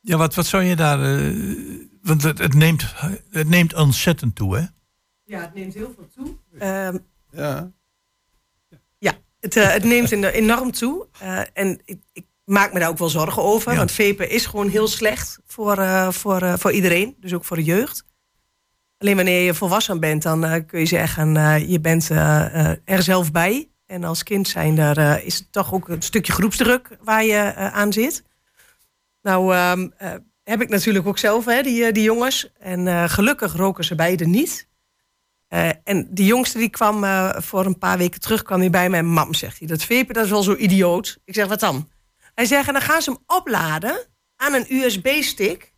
Ja, 0.00 0.16
wat, 0.16 0.34
wat 0.34 0.46
zou 0.46 0.62
je 0.62 0.76
daar... 0.76 1.00
eh, 1.18 1.34
want 2.02 2.22
het, 2.22 2.38
het, 2.38 2.54
neemt, 2.54 2.94
het 3.30 3.48
neemt 3.48 3.74
ontzettend 3.74 4.34
toe, 4.34 4.56
hè? 4.56 4.64
Ja, 5.24 5.40
het 5.40 5.54
neemt 5.54 5.74
heel 5.74 5.94
veel 5.96 6.08
toe. 6.14 6.36
Ehm, 6.58 6.98
Ja. 7.30 7.72
ja, 8.98 9.12
het, 9.40 9.56
eh, 9.56 9.72
het 9.72 9.84
neemt 9.84 10.12
eno- 10.12 10.28
enorm 10.28 10.70
toe. 10.72 11.06
Eh, 11.18 11.40
en 11.52 11.80
ik, 11.84 12.00
ik 12.12 12.26
maak 12.44 12.72
me 12.72 12.78
daar 12.78 12.88
ook 12.88 12.98
wel 12.98 13.08
zorgen 13.08 13.42
over. 13.42 13.72
Ja. 13.72 13.78
Want 13.78 13.92
vapen 13.92 14.30
is 14.30 14.46
gewoon 14.46 14.68
heel 14.68 14.88
slecht 14.88 15.38
voor, 15.46 15.78
eh, 15.78 16.10
voor, 16.10 16.42
eh, 16.42 16.54
voor 16.58 16.72
iedereen. 16.72 17.16
Dus 17.20 17.34
ook 17.34 17.44
voor 17.44 17.56
de 17.56 17.64
jeugd. 17.64 18.04
Alleen 18.98 19.16
wanneer 19.16 19.40
je 19.40 19.54
volwassen 19.54 20.00
bent, 20.00 20.22
dan 20.22 20.44
eh, 20.44 20.62
kun 20.66 20.80
je 20.80 20.86
zeggen... 20.86 21.34
je 21.68 21.80
bent 21.80 22.08
er 22.84 23.02
zelf 23.02 23.32
bij. 23.32 23.68
En 23.86 24.04
als 24.04 24.22
kind 24.22 24.48
zijn 24.48 24.78
er, 24.78 25.24
is 25.24 25.38
het 25.38 25.52
toch 25.52 25.74
ook 25.74 25.88
een 25.88 26.02
stukje 26.02 26.32
groepsdruk 26.32 26.96
waar 27.02 27.24
je 27.24 27.54
aan 27.54 27.92
zit. 27.92 28.24
Nou 29.22 29.54
ehm, 29.54 29.88
eh, 29.96 30.12
heb 30.42 30.62
ik 30.62 30.68
natuurlijk 30.68 31.06
ook 31.06 31.18
zelf 31.18 31.44
hè, 31.44 31.62
die, 31.62 31.92
die 31.92 32.02
jongens. 32.02 32.52
En 32.58 33.10
gelukkig 33.10 33.56
roken 33.56 33.84
ze 33.84 33.94
beide 33.94 34.26
niet. 34.26 34.68
En 35.84 36.08
die 36.10 36.26
jongste 36.26 36.58
die 36.58 36.70
kwam 36.70 37.04
voor 37.42 37.66
een 37.66 37.78
paar 37.78 37.98
weken 37.98 38.20
terug, 38.20 38.42
kwam 38.42 38.60
hij 38.60 38.70
bij 38.70 38.90
mij. 38.90 39.02
Mam, 39.02 39.34
zegt 39.34 39.58
hij, 39.58 39.68
dat 39.68 39.84
vapen 39.84 40.14
dat 40.14 40.24
is 40.24 40.30
wel 40.30 40.42
zo 40.42 40.54
idioot. 40.54 41.18
Ik 41.24 41.34
zeg, 41.34 41.46
wat 41.46 41.60
dan? 41.60 41.88
Hij 42.34 42.44
zegt, 42.44 42.66
en 42.66 42.72
dan 42.72 42.82
gaan 42.82 43.02
ze 43.02 43.10
hem 43.10 43.22
opladen 43.26 44.06
aan 44.36 44.54
een 44.54 44.66
USB-stick 44.68 45.72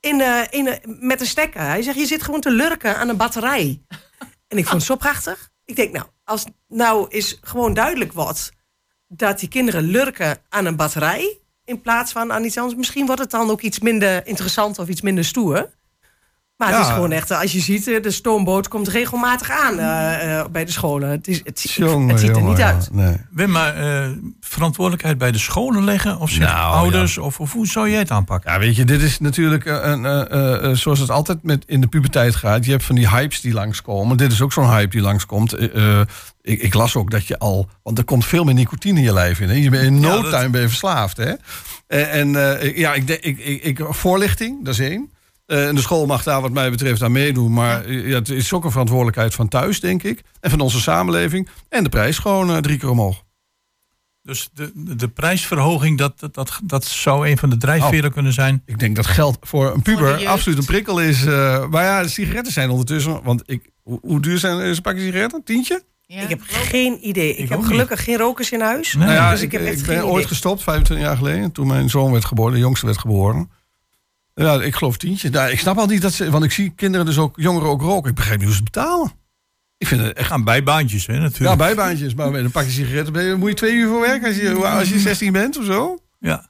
in, 0.00 0.20
eh, 0.20 0.42
in, 0.50 0.66
eh, 0.66 0.76
met 0.84 1.20
een 1.20 1.26
stekker. 1.26 1.60
Hij 1.60 1.82
zegt, 1.82 1.98
je 1.98 2.06
zit 2.06 2.22
gewoon 2.22 2.40
te 2.40 2.50
lurken 2.50 2.96
aan 2.96 3.08
een 3.08 3.16
batterij. 3.16 3.82
en 4.48 4.58
ik 4.58 4.66
vond 4.66 4.76
het 4.76 4.90
zo 4.90 4.96
prachtig. 4.96 5.50
Ik 5.64 5.76
denk, 5.76 5.92
nou, 5.92 6.06
als 6.24 6.44
nou 6.68 7.06
is 7.08 7.38
gewoon 7.40 7.74
duidelijk 7.74 8.12
wordt... 8.12 8.50
dat 9.06 9.38
die 9.38 9.48
kinderen 9.48 9.82
lurken 9.82 10.42
aan 10.48 10.64
een 10.64 10.76
batterij... 10.76 11.38
in 11.64 11.80
plaats 11.80 12.12
van 12.12 12.32
aan 12.32 12.44
iets 12.44 12.58
anders... 12.58 12.76
misschien 12.76 13.06
wordt 13.06 13.20
het 13.20 13.30
dan 13.30 13.50
ook 13.50 13.60
iets 13.60 13.78
minder 13.78 14.26
interessant 14.26 14.78
of 14.78 14.88
iets 14.88 15.00
minder 15.00 15.24
stoer... 15.24 15.78
Maar 16.60 16.68
het 16.68 16.78
Ja. 16.78 16.86
is 16.86 16.92
gewoon 16.94 17.12
echt, 17.12 17.30
eh, 17.30 17.40
als 17.40 17.52
je 17.52 17.60
ziet, 17.60 17.88
eh, 17.88 18.02
de 18.02 18.10
stoomboot 18.10 18.68
komt 18.68 18.88
regelmatig 18.88 19.50
aan 19.50 19.78
eh, 19.78 20.38
eh, 20.38 20.46
bij 20.52 20.64
de 20.64 20.70
scholen. 20.72 21.08
Het, 21.08 21.28
is, 21.28 21.40
het, 21.44 21.64
ik- 21.64 21.70
Jongen, 21.70 22.08
het 22.08 22.20
ziet 22.20 22.28
er 22.28 22.34
jongen, 22.34 22.50
niet 22.50 22.58
ja. 22.58 22.72
uit. 22.72 22.88
Nee. 22.92 23.16
Wim, 23.30 23.50
maar 23.50 23.74
eh, 23.76 24.08
verantwoordelijkheid 24.40 25.18
bij 25.18 25.32
de 25.32 25.38
scholen 25.38 25.84
leggen? 25.84 26.18
Of 26.18 26.30
zeg 26.30 26.38
Nou, 26.48 26.74
ouders? 26.74 27.18
Of, 27.18 27.40
of 27.40 27.52
hoe 27.52 27.66
zou 27.66 27.90
jij 27.90 27.98
het 27.98 28.10
aanpakken? 28.10 28.52
Ja, 28.52 28.58
weet 28.58 28.76
je, 28.76 28.84
dit 28.84 29.02
is 29.02 29.18
natuurlijk 29.20 29.64
een, 29.64 30.04
eh, 30.04 30.20
eh, 30.30 30.64
eh, 30.70 30.76
zoals 30.76 30.98
het 30.98 31.10
altijd 31.10 31.42
met 31.42 31.64
in 31.66 31.80
de 31.80 31.86
puberteit 31.86 32.34
gaat. 32.34 32.64
Je 32.64 32.70
hebt 32.70 32.84
van 32.84 32.94
die 32.94 33.08
hypes 33.08 33.40
die 33.40 33.52
langskomen. 33.52 34.16
Dit 34.16 34.32
is 34.32 34.40
ook 34.40 34.52
zo'n 34.52 34.70
hype 34.70 34.90
die 34.90 35.00
langskomt. 35.02 35.56
Ik, 36.42 36.62
ik 36.62 36.74
las 36.74 36.96
ook 36.96 37.10
dat 37.10 37.26
je 37.26 37.38
al, 37.38 37.68
want 37.82 37.98
er 37.98 38.04
komt 38.04 38.26
veel 38.26 38.44
meer 38.44 38.54
nicotine 38.54 38.98
in 38.98 39.04
je 39.04 39.12
lijf 39.12 39.40
in. 39.40 39.48
Hè? 39.48 39.54
Je 39.54 39.70
bent 39.70 39.82
in 39.84 40.00
no 40.00 40.16
Ja, 40.16 40.22
dat- 40.22 40.30
time 40.30 40.48
ben 40.50 40.60
je 40.60 40.68
verslaafd. 40.68 41.16
Hè? 41.16 41.32
Eh, 41.86 42.14
en 42.14 42.58
eh, 42.60 42.76
ja, 42.76 42.94
ik, 42.94 43.06
denk- 43.06 43.20
ik, 43.22 43.38
ik, 43.38 43.62
ik, 43.64 43.80
voorlichting, 43.88 44.64
dat 44.64 44.74
is 44.74 44.80
één. 44.80 45.10
Eh, 45.50 45.68
en 45.68 45.74
de 45.74 45.80
school 45.80 46.06
mag 46.06 46.22
daar 46.22 46.40
wat 46.40 46.50
mij 46.52 46.70
betreft 46.70 47.02
aan 47.02 47.12
meedoen. 47.12 47.52
Maar 47.52 47.84
eh, 47.84 48.08
ja, 48.08 48.14
het 48.14 48.28
is 48.28 48.52
ook 48.52 48.64
een 48.64 48.70
verantwoordelijkheid 48.70 49.34
van 49.34 49.48
thuis, 49.48 49.80
denk 49.80 50.02
ik. 50.02 50.22
En 50.40 50.50
van 50.50 50.60
onze 50.60 50.80
samenleving. 50.80 51.48
En 51.68 51.82
de 51.82 51.88
prijs 51.88 52.18
gewoon 52.18 52.50
eh, 52.50 52.56
drie 52.56 52.78
keer 52.78 52.90
omhoog. 52.90 53.22
Dus 54.22 54.48
de, 54.54 54.72
de 54.96 55.08
prijsverhoging, 55.08 55.98
dat, 55.98 56.12
dat, 56.30 56.60
dat, 56.64 56.84
zou 56.84 57.28
een 57.28 57.38
van 57.38 57.50
de 57.50 57.56
drijfveren 57.56 58.12
kunnen 58.12 58.32
zijn. 58.32 58.62
Ik 58.66 58.78
denk 58.78 58.96
dat 58.96 59.06
geld 59.06 59.38
voor 59.40 59.74
een 59.74 59.82
puber 59.82 60.26
absoluut 60.26 60.58
een 60.58 60.64
prikkel 60.64 61.00
is. 61.00 61.26
eh, 61.26 61.68
maar 61.68 61.84
ja, 61.84 62.02
de 62.02 62.08
sigaretten 62.08 62.52
zijn 62.52 62.70
ondertussen. 62.70 63.22
Want 63.22 63.42
ik, 63.46 63.70
hoe, 63.82 63.98
hoe 64.02 64.20
duur 64.20 64.38
zijn 64.38 64.58
een 64.58 64.80
pakje 64.80 65.00
sigaretten? 65.00 65.44
Tientje? 65.44 65.82
Ja, 66.06 66.20
Ik 66.20 66.28
heb 66.28 66.40
geen 66.44 67.08
idee. 67.08 67.30
Ik, 67.30 67.38
Ik 67.38 67.48
heb 67.48 67.62
gelukkig 67.62 68.04
geen 68.04 68.16
rokers 68.16 68.50
in 68.52 68.60
huis. 68.60 68.94
Nee. 68.94 69.04
Nou 69.06 69.16
ja, 69.18 69.30
dus 69.30 69.40
ik, 69.40 69.52
ik 69.52 69.52
heb 69.52 69.60
echt 69.60 69.78
ik 69.78 69.84
geen 69.84 69.94
ben 69.94 70.04
idee. 70.04 70.14
ooit 70.14 70.26
gestopt, 70.26 70.62
25 70.62 71.06
jaar 71.06 71.16
geleden. 71.16 71.52
Toen 71.52 71.66
mijn 71.66 71.90
zoon 71.90 72.12
werd 72.12 72.24
geboren, 72.24 72.52
de 72.52 72.58
jongste 72.58 72.86
werd 72.86 72.98
geboren. 72.98 73.50
Ja, 74.34 74.62
ik 74.62 74.74
geloof 74.74 74.96
tientje. 74.96 75.30
Nou, 75.30 75.50
ik 75.50 75.58
snap 75.58 75.78
al 75.78 75.86
niet 75.86 76.02
dat 76.02 76.12
ze... 76.12 76.30
Want 76.30 76.44
ik 76.44 76.52
zie 76.52 76.72
kinderen 76.76 77.06
dus 77.06 77.18
ook, 77.18 77.36
jongeren 77.40 77.68
ook 77.68 77.80
roken. 77.82 78.10
Ik 78.10 78.16
begrijp 78.16 78.38
niet 78.38 78.46
hoe 78.48 78.56
ze 78.56 78.62
het 78.64 78.72
betalen. 78.72 79.12
Ik 79.78 79.86
vind 79.86 80.00
het 80.00 80.12
echt... 80.16 80.26
Gaan 80.28 80.44
bijbaantjes, 80.44 81.06
hè, 81.06 81.14
Ja, 81.14 81.20
natuurlijk. 81.20 81.58
bijbaantjes. 81.58 82.14
Maar 82.14 82.30
met 82.30 82.44
een 82.44 82.50
pakje 82.50 82.70
sigaretten 82.70 83.12
ben 83.12 83.24
je, 83.24 83.34
moet 83.34 83.48
je 83.48 83.54
twee 83.54 83.74
uur 83.74 83.88
voor 83.88 84.00
werken 84.00 84.26
als 84.28 84.36
je, 84.36 84.54
als 84.54 84.88
je 84.88 84.98
16 84.98 85.32
bent 85.32 85.58
of 85.58 85.64
zo. 85.64 85.98
Ja. 86.18 86.48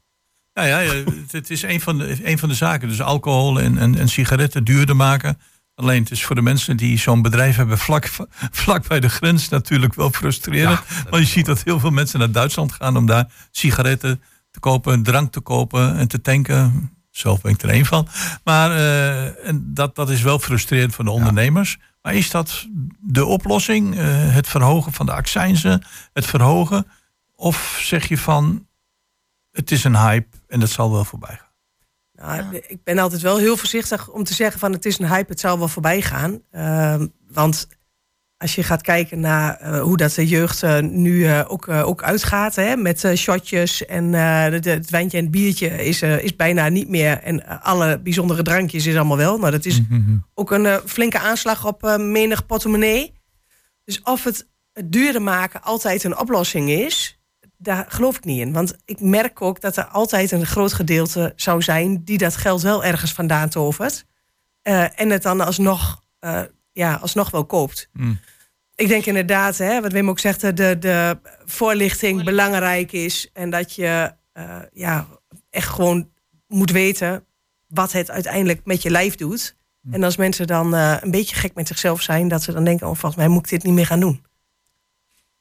Ja, 0.53 0.65
ja, 0.65 0.79
ja, 0.79 0.93
het- 0.93 1.33
het 1.33 1.51
is 1.51 1.63
een 1.63 1.81
van 1.81 1.99
de, 1.99 2.19
een 2.23 2.39
van 2.39 2.49
de 2.49 2.55
zaken. 2.55 2.89
Dus 2.89 3.01
alcohol 3.03 3.61
en, 3.61 3.79
en, 3.79 3.99
en 3.99 4.09
sigaretten 4.09 4.65
duurder 4.65 4.97
maken. 4.97 5.39
Alleen 5.75 6.03
het 6.03 6.11
is 6.11 6.25
voor 6.25 6.35
de 6.35 6.43
mensen 6.43 6.77
die 6.77 6.99
zo'n 6.99 7.23
bedrijf 7.23 7.57
hebben 7.57 7.79
vlak, 7.79 8.09
vlak 8.51 8.89
bij 8.89 9.01
de 9.01 9.09
grens 9.09 9.49
natuurlijk 9.49 9.95
wel 9.95 10.11
frustrerend. 10.11 10.81
Want 11.11 11.23
je 11.23 11.29
ziet 11.33 11.47
dat 11.47 11.63
heel 11.63 11.81
veel 11.81 11.91
mensen 11.91 12.19
naar 12.19 12.31
Duitsland 12.31 12.73
gaan 12.73 12.97
om 12.97 13.07
daar 13.07 13.33
sigaretten 13.51 14.23
te 14.51 14.61
kopen, 14.61 15.03
drank 15.03 15.33
te 15.33 15.41
kopen 15.41 15.97
en 15.97 16.09
te 16.09 16.21
tanken. 16.21 16.91
Zelf 17.21 17.41
ben 17.41 17.53
ik 17.53 17.63
er 17.63 17.69
één 17.69 17.87
van. 17.87 18.09
Maar 18.45 18.71
eh, 18.71 19.49
en 19.49 19.75
dat, 19.75 19.95
dat 19.95 20.11
is 20.11 20.23
wel 20.23 20.39
frustrerend 20.39 20.95
voor 20.95 21.05
de 21.05 21.11
ondernemers. 21.11 21.79
Maar 22.03 22.15
is 22.15 22.31
dat 22.31 22.67
de 23.01 23.25
oplossing? 23.25 23.99
Eh, 23.99 24.35
het 24.35 24.49
verhogen 24.49 24.93
van 24.93 25.07
de 25.07 25.13
accijnzen? 25.13 25.85
Het 26.13 26.27
verhogen? 26.27 26.87
Of 27.35 27.79
zeg 27.83 28.09
je 28.09 28.19
van, 28.19 28.67
het 29.51 29.71
is 29.71 29.85
een 29.85 29.97
hype 29.97 30.37
en 30.49 30.61
dat 30.61 30.71
zal 30.71 30.93
wel 30.93 31.05
voorbij 31.05 31.39
gaan? 31.39 31.49
Nou, 32.13 32.57
Ik 32.67 32.85
ben 32.85 32.99
altijd 32.99 33.23
wel 33.23 33.37
heel 33.37 33.57
voorzichtig 33.57 34.09
om 34.09 34.25
te 34.25 34.35
zeggen 34.35 34.61
van 34.61 34.73
het 34.73 34.87
is 34.87 34.99
een 34.99 35.09
hype, 35.09 35.31
het 35.31 35.41
zal 35.41 35.59
wel 35.59 35.69
voorbij 35.69 36.03
gaan. 36.03 36.43
Ehm, 36.51 37.07
want 37.29 37.69
als 38.43 38.55
je 38.55 38.63
gaat 38.63 38.83
kijken 38.83 39.21
naar 39.21 39.57
eh, 39.57 39.81
hoe 39.81 39.97
dat 39.97 40.13
de 40.15 40.27
jeugd 40.27 40.63
eh, 40.63 40.79
nu 40.81 41.27
eh, 41.27 41.41
ook, 41.49 41.69
ook 41.69 42.03
uitgaat, 42.03 42.55
hè, 42.55 42.77
met 42.77 43.13
shotjes 43.17 43.87
en 43.87 44.11
de- 44.51 44.59
de- 44.61 44.71
het 44.71 44.91
wijntje 44.91 45.17
en 45.19 45.23
het 45.23 45.33
biertje 45.33 45.85
is, 45.85 46.03
is 46.03 46.37
bijna 46.37 46.69
niet 46.69 46.89
meer. 46.89 47.19
En 47.23 47.61
alle 47.63 48.01
bijzondere 48.01 48.43
drankjes 48.43 48.87
is 48.87 48.97
allemaal 48.97 49.17
wel. 49.17 49.39
Nou, 49.39 49.51
dat 49.51 49.65
is 49.65 49.81
ook 50.35 50.51
een 50.51 50.81
flinke 50.87 51.19
aanslag 51.19 51.67
op 51.67 51.97
menig 51.99 52.47
portemonnee. 52.47 53.13
Dus 53.85 54.03
of 54.03 54.25
het, 54.25 54.49
het 54.73 54.93
duurder 54.93 55.23
maken 55.23 55.63
altijd 55.63 56.05
een 56.05 56.19
oplossing 56.19 56.71
is, 56.71 57.21
daar 57.57 57.85
geloof 57.89 58.17
ik 58.17 58.25
niet 58.25 58.41
in. 58.41 58.53
Want 58.53 58.77
ik 58.85 59.01
merk 59.01 59.43
ook 59.43 59.61
dat 59.61 59.77
er 59.77 59.85
altijd 59.87 60.31
een 60.31 60.47
groot 60.47 60.73
gedeelte 60.73 61.33
zou 61.37 61.63
zijn 61.63 62.05
die 62.05 62.19
dat 62.19 62.37
geld 62.37 62.63
wel 62.63 62.85
ergens 62.85 63.13
vandaan 63.13 63.49
tovert. 63.49 64.05
En 64.95 65.11
het 65.11 65.23
dan 65.23 65.41
alsnog, 65.41 66.03
ja, 66.81 66.95
alsnog 66.95 67.31
wel 67.31 67.45
koopt. 67.45 67.89
Mm. 67.93 68.19
Ik 68.75 68.89
denk 68.89 69.05
inderdaad, 69.07 69.59
hè, 69.59 69.81
wat 69.81 69.93
Wim 69.93 70.09
ook 70.09 70.19
zegt, 70.19 70.41
de, 70.41 70.79
de 70.79 71.19
voorlichting 71.45 72.25
belangrijk 72.25 72.93
is. 72.93 73.31
En 73.33 73.51
dat 73.51 73.75
je 73.75 74.13
eh, 74.33 74.57
ja, 74.73 75.07
echt 75.51 75.69
gewoon 75.69 76.09
moet 76.47 76.71
weten 76.71 77.25
wat 77.69 77.93
het 77.93 78.11
uiteindelijk 78.11 78.61
met 78.65 78.83
je 78.83 78.91
lijf 78.91 79.15
doet. 79.15 79.57
En 79.91 80.03
als 80.03 80.17
mensen 80.17 80.47
dan 80.47 80.75
eh, 80.75 80.97
een 81.01 81.11
beetje 81.11 81.37
gek 81.37 81.55
met 81.55 81.67
zichzelf 81.69 82.03
zijn, 82.03 82.29
dat 82.29 82.43
ze 82.43 82.53
dan 82.53 82.65
denken: 82.65 82.87
oh, 82.87 82.93
volgens 82.97 83.17
mij 83.17 83.29
moet 83.29 83.45
ik 83.45 83.51
dit 83.51 83.63
niet 83.63 83.75
meer 83.75 83.87
gaan 83.87 84.01
doen. 84.01 84.25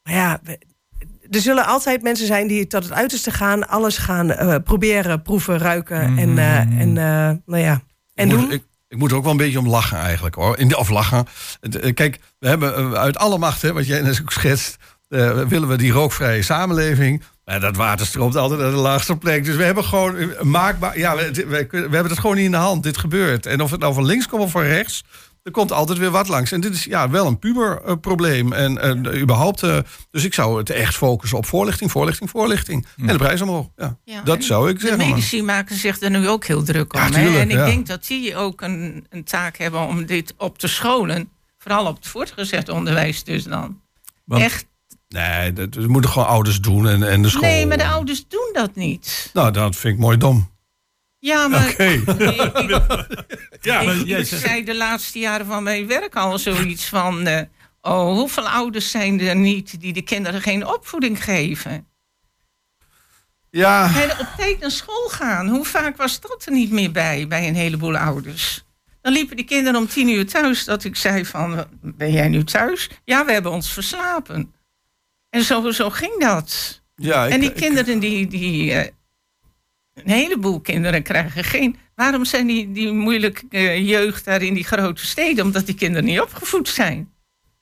Maar 0.02 0.14
ja, 0.14 0.40
we- 0.42 0.58
er 1.30 1.40
zullen 1.40 1.66
altijd 1.66 2.02
mensen 2.02 2.26
zijn 2.26 2.46
die 2.46 2.66
tot 2.66 2.82
het 2.84 2.92
uiterste 2.92 3.30
gaan, 3.30 3.68
alles 3.68 3.96
gaan 3.98 4.30
eh, 4.30 4.54
proberen, 4.64 5.22
proeven, 5.22 5.58
ruiken 5.58 6.18
en, 6.18 6.38
eh, 6.38 6.58
en 6.58 6.96
eh, 6.98 7.36
nou 7.46 7.62
ja, 7.62 7.80
en 8.14 8.28
doen. 8.28 8.50
Ik, 8.52 8.62
ik 8.90 8.98
moet 8.98 9.10
er 9.10 9.16
ook 9.16 9.22
wel 9.22 9.32
een 9.32 9.36
beetje 9.36 9.58
om 9.58 9.68
lachen 9.68 9.98
eigenlijk 9.98 10.34
hoor. 10.34 10.58
In 10.58 10.76
of 10.76 10.88
lachen. 10.88 11.26
Eh, 11.60 11.94
Kijk, 11.94 12.18
we 12.38 12.48
hebben 12.48 12.74
eh, 12.74 12.92
uit 12.92 13.18
alle 13.18 13.38
macht, 13.38 13.62
hè, 13.62 13.72
wat 13.72 13.86
jij 13.86 14.00
net 14.00 14.20
ook 14.20 14.32
schetst, 14.32 14.76
eh, 15.08 15.40
willen 15.42 15.68
we 15.68 15.76
die 15.76 15.92
rookvrije 15.92 16.42
samenleving. 16.42 17.22
Maar 17.44 17.60
dat 17.60 17.76
water 17.76 18.06
stroomt 18.06 18.36
altijd 18.36 18.60
naar 18.60 18.70
de 18.70 18.76
laagste 18.76 19.16
plek. 19.16 19.44
Dus 19.44 19.56
we 19.56 19.62
hebben 19.62 19.84
gewoon 19.84 20.32
maakbaar. 20.42 20.98
Ja, 20.98 21.16
we, 21.16 21.30
we, 21.32 21.66
we 21.70 21.78
hebben 21.78 22.08
het 22.08 22.18
gewoon 22.18 22.36
niet 22.36 22.44
in 22.44 22.50
de 22.50 22.56
hand. 22.56 22.82
Dit 22.82 22.98
gebeurt. 22.98 23.46
En 23.46 23.60
of 23.60 23.70
het 23.70 23.80
nou 23.80 23.94
van 23.94 24.04
links 24.04 24.28
komt 24.28 24.42
of 24.42 24.50
van 24.50 24.62
rechts. 24.62 25.04
Er 25.50 25.56
komt 25.56 25.72
altijd 25.72 25.98
weer 25.98 26.10
wat 26.10 26.28
langs. 26.28 26.52
En 26.52 26.60
dit 26.60 26.74
is 26.74 26.84
ja, 26.84 27.10
wel 27.10 27.26
een 27.26 27.38
puberprobleem. 27.38 28.52
en 28.52 28.78
eh, 28.78 29.20
überhaupt. 29.20 29.62
eh, 29.62 29.78
dus 30.10 30.24
ik 30.24 30.34
zou 30.34 30.58
het 30.58 30.70
echt 30.70 30.94
focussen 30.96 31.38
op 31.38 31.46
voorlichting, 31.46 31.90
voorlichting, 31.90 32.30
voorlichting. 32.30 32.86
En 32.96 33.06
de 33.06 33.16
prijs 33.16 33.40
omhoog. 33.40 33.66
Ja, 33.76 33.96
Ja, 34.04 34.22
dat 34.22 34.36
en 34.36 34.42
zou 34.42 34.68
ik 34.68 34.74
De 34.74 34.80
zeggen. 34.80 34.98
maar- 34.98 35.08
medici 35.08 35.42
maken 35.42 35.76
zich 35.76 36.00
er 36.00 36.10
nu 36.10 36.28
ook 36.28 36.44
heel 36.44 36.62
druk 36.62 36.94
om. 36.94 37.00
Ja, 37.00 37.10
hè? 37.10 37.38
En 37.38 37.50
ik 37.50 37.56
ja. 37.56 37.64
denk 37.64 37.86
dat 37.86 38.06
die 38.06 38.36
ook 38.36 38.60
een, 38.60 39.06
een 39.10 39.24
taak 39.24 39.56
hebben 39.58 39.80
om 39.86 40.06
dit 40.06 40.34
op 40.36 40.58
te 40.58 40.68
scholen. 40.68 41.28
Vooral 41.58 41.86
op 41.86 41.96
het 41.96 42.06
voortgezet 42.06 42.68
onderwijs 42.68 43.24
dus 43.24 43.44
dan. 43.44 43.80
Want- 44.24 44.42
Echt. 44.42 44.66
Nee, 45.08 45.52
dat, 45.52 45.72
dat 45.74 45.86
moeten 45.86 46.10
gewoon 46.10 46.28
ouders 46.28 46.60
doen 46.60 46.88
en, 46.88 47.02
en 47.10 47.22
de 47.22 47.28
school. 47.28 47.42
Nee, 47.42 47.66
maar 47.66 47.76
de 47.78 47.86
ouders 47.88 48.24
doen 48.28 48.50
dat 48.52 48.74
niet. 48.74 49.30
Nou, 49.32 49.50
dat 49.50 49.76
vind 49.76 49.94
ik 49.94 50.00
mooi 50.00 50.16
dom. 50.16 50.50
Ja, 51.22 51.48
maar 51.48 51.68
ik, 51.80 52.04
Ja, 53.60 53.82
maar 53.82 53.96
ik- 53.96 54.06
jij 54.06 54.20
ik 54.20 54.26
zegt- 54.26 54.42
zei 54.42 54.64
de 54.64 54.74
laatste 54.76 55.18
jaren 55.18 55.46
van 55.46 55.62
mijn 55.62 55.86
werk 55.86 56.16
al 56.16 56.38
zoiets 56.38 56.84
van... 56.84 57.26
eh, 57.26 57.42
oh, 57.80 58.12
hoeveel 58.12 58.48
ouders 58.48 58.90
zijn 58.90 59.20
er 59.20 59.36
niet 59.36 59.80
die 59.80 59.92
de 59.92 60.02
kinderen 60.02 60.40
geen 60.42 60.66
opvoeding 60.66 61.24
geven? 61.24 61.86
Ja, 63.50 63.90
En 64.02 64.10
op 64.10 64.26
tijd 64.36 64.60
naar 64.60 64.70
school 64.70 65.08
gaan. 65.08 65.48
Hoe 65.48 65.64
vaak 65.64 65.96
was 65.96 66.20
dat 66.20 66.42
er 66.46 66.52
niet 66.52 66.70
meer 66.70 66.90
bij, 66.92 67.26
bij 67.28 67.48
een 67.48 67.54
heleboel 67.54 67.96
ouders? 67.96 68.64
Dan 69.02 69.12
liepen 69.12 69.36
die 69.36 69.44
kinderen 69.44 69.80
om 69.80 69.86
tien 69.88 70.08
uur 70.08 70.26
thuis. 70.26 70.64
Dat 70.64 70.84
ik 70.84 70.96
zei 70.96 71.24
van, 71.26 71.64
ben 71.80 72.12
jij 72.12 72.28
nu 72.28 72.44
thuis? 72.44 72.88
Ja, 73.04 73.24
we 73.24 73.32
hebben 73.32 73.52
ons 73.52 73.72
verslapen. 73.72 74.54
En 75.30 75.42
zo, 75.42 75.70
zo 75.70 75.90
ging 75.90 76.20
dat. 76.20 76.80
ja 76.96 77.26
ik, 77.26 77.32
en 77.32 77.40
die 77.40 77.52
kinderen, 77.52 77.98
die, 77.98 78.26
die 78.26 78.72
eh, 78.72 78.92
een 79.94 80.10
heleboel 80.10 80.60
kinderen 80.60 81.02
krijgen 81.02 81.44
geen... 81.44 81.76
Waarom 81.94 82.24
zijn 82.24 82.46
die, 82.46 82.72
die 82.72 82.92
moeilijke 82.92 83.46
eh, 83.48 83.88
jeugd 83.88 84.24
daar 84.24 84.42
in 84.42 84.54
die 84.54 84.64
grote 84.64 85.06
steden? 85.06 85.44
Omdat 85.44 85.66
die 85.66 85.74
kinderen 85.74 86.04
niet 86.04 86.20
opgevoed 86.20 86.68
zijn. 86.68 87.10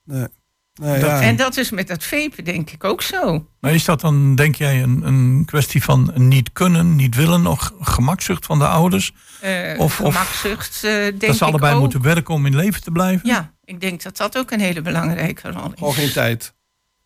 nee. 0.03 0.27
Nou 0.73 0.99
ja. 0.99 1.21
En 1.21 1.35
dat 1.35 1.57
is 1.57 1.69
met 1.69 1.87
dat 1.87 2.03
vapen 2.03 2.43
denk 2.43 2.69
ik 2.71 2.83
ook 2.83 3.01
zo. 3.01 3.47
Maar 3.59 3.73
is 3.73 3.85
dat 3.85 4.01
dan, 4.01 4.35
denk 4.35 4.55
jij, 4.55 4.81
een, 4.83 5.07
een 5.07 5.45
kwestie 5.45 5.83
van 5.83 6.11
niet 6.15 6.51
kunnen, 6.51 6.95
niet 6.95 7.15
willen, 7.15 7.47
of 7.47 7.71
gemakzucht 7.79 8.45
van 8.45 8.59
de 8.59 8.67
ouders? 8.67 9.11
Eh 9.41 9.79
Of- 9.79 9.95
gemakzucht, 9.95 10.83
eh, 10.83 10.91
denk 10.91 11.19
dat 11.21 11.35
ze 11.35 11.43
ik 11.45 11.49
allebei 11.49 11.73
ook. 11.73 11.79
moeten 11.79 12.01
werken 12.01 12.33
om 12.33 12.45
in 12.45 12.55
leven 12.55 12.81
te 12.81 12.91
blijven? 12.91 13.27
Ja, 13.27 13.53
ik 13.63 13.81
denk 13.81 14.03
dat 14.03 14.17
dat 14.17 14.37
ook 14.37 14.51
een 14.51 14.59
hele 14.59 14.81
belangrijke 14.81 15.51
rol 15.51 15.65
is. 15.65 15.71
Gewoon 15.77 15.93
geen 15.93 16.11
tijd. 16.11 16.53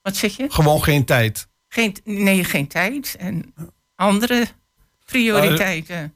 Wat 0.01 0.15
zeg 0.15 0.37
je? 0.37 0.45
Gewoon 0.49 0.83
geen 0.83 1.05
tijd. 1.05 1.47
Geen, 1.67 1.95
nee, 2.03 2.43
geen 2.43 2.67
tijd. 2.67 3.15
En 3.19 3.53
andere 3.95 4.47
prioriteiten. 5.05 6.13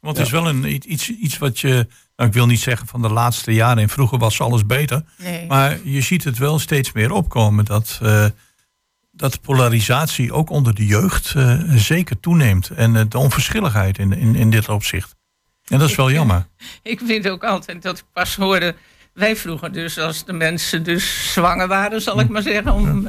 Want 0.00 0.16
het 0.16 0.26
is 0.26 0.32
wel 0.32 0.48
een, 0.48 0.92
iets, 0.92 1.10
iets 1.10 1.38
wat 1.38 1.60
je, 1.60 1.86
nou, 2.16 2.28
ik 2.28 2.34
wil 2.34 2.46
niet 2.46 2.60
zeggen 2.60 2.86
van 2.86 3.02
de 3.02 3.08
laatste 3.08 3.52
jaren, 3.52 3.82
en 3.82 3.88
vroeger 3.88 4.18
was 4.18 4.40
alles 4.40 4.66
beter. 4.66 5.04
Nee. 5.16 5.46
Maar 5.46 5.78
je 5.84 6.00
ziet 6.00 6.24
het 6.24 6.38
wel 6.38 6.58
steeds 6.58 6.92
meer 6.92 7.12
opkomen 7.12 7.64
dat, 7.64 7.98
eh, 8.02 8.26
dat 9.10 9.40
polarisatie 9.40 10.32
ook 10.32 10.50
onder 10.50 10.74
de 10.74 10.86
jeugd 10.86 11.34
eh, 11.34 11.60
zeker 11.74 12.20
toeneemt. 12.20 12.70
En 12.70 12.96
eh, 12.96 13.04
de 13.08 13.18
onverschilligheid 13.18 13.98
in, 13.98 14.12
in, 14.12 14.34
in 14.34 14.50
dit 14.50 14.68
opzicht. 14.68 15.16
En 15.64 15.78
dat 15.78 15.88
is 15.88 15.96
wel 15.96 16.10
jammer. 16.10 16.46
Ik 16.82 17.00
vind 17.04 17.28
ook 17.28 17.44
altijd 17.44 17.82
dat 17.82 17.98
ik 17.98 18.04
pas 18.12 18.36
hoorde. 18.36 18.74
Wij 19.12 19.36
vroegen 19.36 19.72
dus 19.72 19.98
als 19.98 20.24
de 20.24 20.32
mensen 20.32 20.82
dus 20.82 21.32
zwanger 21.32 21.68
waren, 21.68 22.02
zal 22.02 22.20
ik 22.20 22.28
maar 22.28 22.42
zeggen, 22.42 22.72
om, 22.72 23.08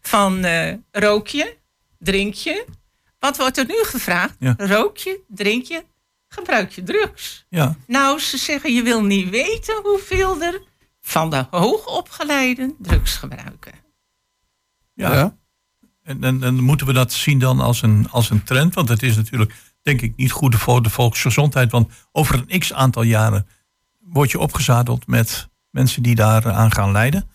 van 0.00 0.44
eh, 0.44 0.74
rook 0.90 1.28
je, 1.28 1.56
drink 1.98 2.34
je. 2.34 2.66
Wat 3.26 3.36
wordt 3.36 3.58
er 3.58 3.66
nu 3.66 3.82
gevraagd? 3.82 4.36
Ja. 4.38 4.54
Rook 4.56 4.96
je, 4.96 5.20
drink 5.28 5.64
je, 5.64 5.84
gebruik 6.28 6.70
je 6.70 6.82
drugs? 6.82 7.46
Ja, 7.48 7.76
Nou, 7.86 8.20
ze 8.20 8.36
zeggen 8.38 8.74
je 8.74 8.82
wil 8.82 9.04
niet 9.04 9.28
weten 9.28 9.80
hoeveel 9.82 10.42
er 10.42 10.62
van 11.00 11.30
de 11.30 11.46
hoogopgeleiden 11.50 12.74
drugs 12.78 13.16
gebruiken. 13.16 13.72
ja. 14.94 15.14
Ja. 15.14 15.36
En, 16.02 16.24
en, 16.24 16.42
en 16.42 16.54
moeten 16.54 16.86
we 16.86 16.92
dat 16.92 17.12
zien 17.12 17.38
dan 17.38 17.60
als 17.60 17.82
een, 17.82 18.10
als 18.10 18.30
een 18.30 18.42
trend? 18.42 18.74
Want 18.74 18.88
het 18.88 19.02
is 19.02 19.16
natuurlijk, 19.16 19.54
denk 19.82 20.00
ik, 20.00 20.16
niet 20.16 20.32
goed 20.32 20.54
voor 20.54 20.82
de 20.82 20.90
volksgezondheid. 20.90 21.70
Want 21.70 21.92
over 22.12 22.44
een 22.46 22.58
x 22.58 22.72
aantal 22.72 23.02
jaren 23.02 23.46
word 24.00 24.30
je 24.30 24.38
opgezadeld 24.38 25.06
met 25.06 25.48
mensen 25.70 26.02
die 26.02 26.14
daar 26.14 26.52
aan 26.52 26.72
gaan 26.72 26.92
lijden. 26.92 27.30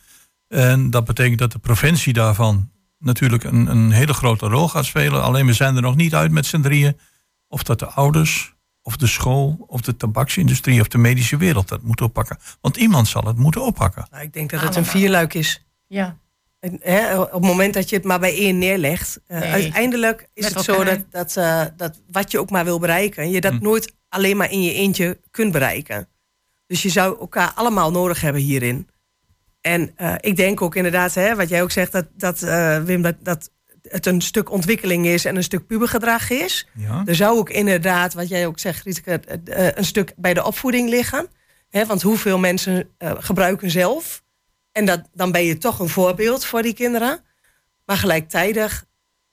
En 0.48 0.89
dat 0.89 1.06
betekent 1.06 1.39
dat 1.39 1.52
de 1.52 1.60
preventie 1.60 2.14
daarvan 2.14 2.72
natuurlijk 3.02 3.43
een, 3.43 3.68
een 3.68 3.91
hele 3.91 4.14
grote 4.14 4.47
rol 4.47 4.68
gaat 4.68 4.86
spelen. 4.86 5.24
Alleen 5.24 5.45
we 5.45 5.54
zijn 5.54 5.76
er 5.76 5.82
nog 5.82 5.95
niet 5.95 6.16
uit 6.16 6.32
met 6.32 6.45
z'n 6.45 6.62
drieën. 6.62 6.97
Of 7.47 7.64
dat 7.64 7.80
de 7.80 7.86
ouders, 7.86 8.54
of 8.82 8.97
de 8.97 9.08
school, 9.08 9.64
of 9.68 9.82
de 9.82 9.95
tabaksindustrie 9.95 10.82
of 10.82 10.88
de 10.88 10.97
medische 10.97 11.38
wereld 11.38 11.68
dat 11.68 11.82
moeten 11.82 12.06
oppakken. 12.06 12.38
Want 12.62 12.78
iemand 12.78 13.08
zal 13.08 13.24
het 13.24 13.38
moeten 13.38 13.62
oppakken. 13.64 14.08
Nou, 14.12 14.24
ik 14.24 14.34
denk 14.34 14.49
dat 14.49 14.62
het 14.62 14.76
een 14.76 14.86
vierluik 14.86 15.34
is. 15.34 15.66
Ja. 15.88 16.18
En, 16.60 16.80
hè, 16.82 17.20
op 17.20 17.32
het 17.32 17.41
moment 17.41 17.74
dat 17.74 17.89
je 17.89 17.95
het 17.95 18.06
maar 18.06 18.20
bij 18.20 18.36
één 18.36 18.58
neerlegt, 18.58 19.20
eh, 19.28 19.39
Nee. 19.39 19.52
uiteindelijk 19.52 20.30
is 20.34 20.43
Met 20.43 20.54
het 20.54 20.64
zo 20.64 20.84
dat, 20.84 20.99
dat, 21.12 21.38
eh, 21.38 21.64
dat 21.78 22.02
wat 22.12 22.32
je 22.32 22.39
ook 22.39 22.49
maar 22.49 22.64
wil 22.66 22.80
bereiken, 22.80 23.30
je 23.30 23.41
dat 23.41 23.60
nooit 23.60 23.93
alleen 24.10 24.38
maar 24.38 24.52
in 24.52 24.62
je 24.62 24.74
eentje 24.74 25.20
kunt 25.32 25.52
bereiken. 25.52 26.08
Dus 26.68 26.82
je 26.82 26.89
zou 26.89 27.20
elkaar 27.20 27.52
allemaal 27.56 27.91
nodig 27.91 28.22
hebben 28.22 28.41
hierin. 28.41 28.88
En 29.62 29.91
eh, 29.95 30.14
ik 30.20 30.36
denk 30.36 30.62
ook 30.62 30.76
inderdaad, 30.76 31.14
hè, 31.14 31.36
wat 31.36 31.49
jij 31.49 31.62
ook 31.62 31.72
zegt, 31.72 31.91
dat, 31.91 32.05
dat 32.18 32.41
eh, 32.41 32.84
Wim, 32.84 33.01
dat, 33.01 33.16
dat 33.20 33.51
het 33.82 34.05
een 34.05 34.22
stuk 34.22 34.51
ontwikkeling 34.51 35.05
is 35.05 35.26
en 35.26 35.36
een 35.36 35.43
stuk 35.43 35.68
pubergedrag 35.68 36.30
is. 36.30 36.68
Ja. 36.76 37.03
Er 37.05 37.16
zou 37.16 37.38
ook 37.38 37.49
inderdaad, 37.49 38.14
wat 38.14 38.30
jij 38.30 38.47
ook 38.47 38.59
zegt, 38.59 38.84
Rietke, 38.84 39.12
eh, 39.45 39.68
een 39.74 39.86
stuk 39.86 40.14
bij 40.16 40.34
de 40.34 40.45
opvoeding 40.45 40.89
liggen. 40.89 41.28
Hè, 41.70 41.86
want 41.86 42.01
hoeveel 42.01 42.38
mensen 42.38 42.89
gebruiken 42.99 43.72
zelf? 43.72 44.24
En 44.72 44.86
dat, 44.86 45.01
dan 45.14 45.32
ben 45.32 45.43
je 45.43 45.57
toch 45.57 45.80
een 45.80 45.89
voorbeeld 45.89 46.45
voor 46.45 46.62
die 46.62 46.74
kinderen. 46.74 47.24
Maar 47.86 47.97
gelijktijdig, 47.97 48.86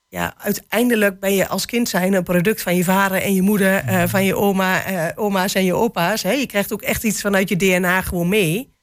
ja, 0.07 0.33
uiteindelijk 0.37 1.19
ben 1.19 1.33
je 1.33 1.47
als 1.47 1.65
kind 1.65 1.89
zijn 1.89 2.13
een 2.13 2.23
product 2.23 2.61
van 2.61 2.75
je 2.75 2.83
vader 2.83 3.21
en 3.21 3.33
je 3.33 3.41
moeder, 3.41 3.83
van 4.09 4.25
je 4.25 4.35
oma, 4.35 4.83
oma's 5.15 5.53
en 5.53 5.65
je 5.65 5.73
opa's. 5.73 6.23
Hè. 6.23 6.31
Je 6.31 6.45
krijgt 6.45 6.73
ook 6.73 6.81
echt 6.81 7.03
iets 7.03 7.21
vanuit 7.21 7.49
je 7.49 7.55
DNA 7.55 8.01
gewoon 8.01 8.29
mee. 8.29 8.78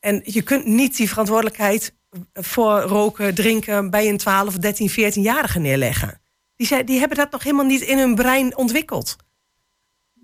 En, 0.00 0.20
je 0.24 0.42
kunt 0.42 0.66
niet 0.66 0.96
die 0.96 1.08
verantwoordelijkheid 1.08 1.94
voor 2.32 2.80
roken, 2.80 3.34
drinken 3.34 3.90
bij 3.90 4.08
een 4.08 4.16
12, 4.16 4.54
13, 4.54 4.90
14-jarige 4.90 5.58
neerleggen. 5.58 6.20
Die, 6.56 6.66
zijn, 6.66 6.86
die 6.86 6.98
hebben 6.98 7.16
dat 7.16 7.30
nog 7.30 7.42
helemaal 7.42 7.64
niet 7.64 7.80
in 7.80 7.98
hun 7.98 8.14
brein 8.14 8.56
ontwikkeld. 8.56 9.16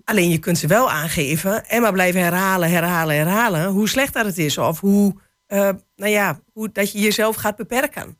Alleen 0.03 0.29
je 0.29 0.37
kunt 0.37 0.57
ze 0.57 0.67
wel 0.67 0.91
aangeven 0.91 1.67
en 1.67 1.81
maar 1.81 1.91
blijven 1.91 2.21
herhalen, 2.21 2.69
herhalen, 2.69 3.15
herhalen 3.15 3.65
hoe 3.65 3.89
slecht 3.89 4.13
dat 4.13 4.25
het 4.25 4.37
is. 4.37 4.57
Of 4.57 4.79
hoe, 4.79 5.15
eh, 5.45 5.69
nou 5.95 6.11
ja, 6.11 6.39
hoe 6.53 6.71
dat 6.71 6.91
je 6.91 6.99
jezelf 6.99 7.35
gaat 7.35 7.55
beperken. 7.55 8.17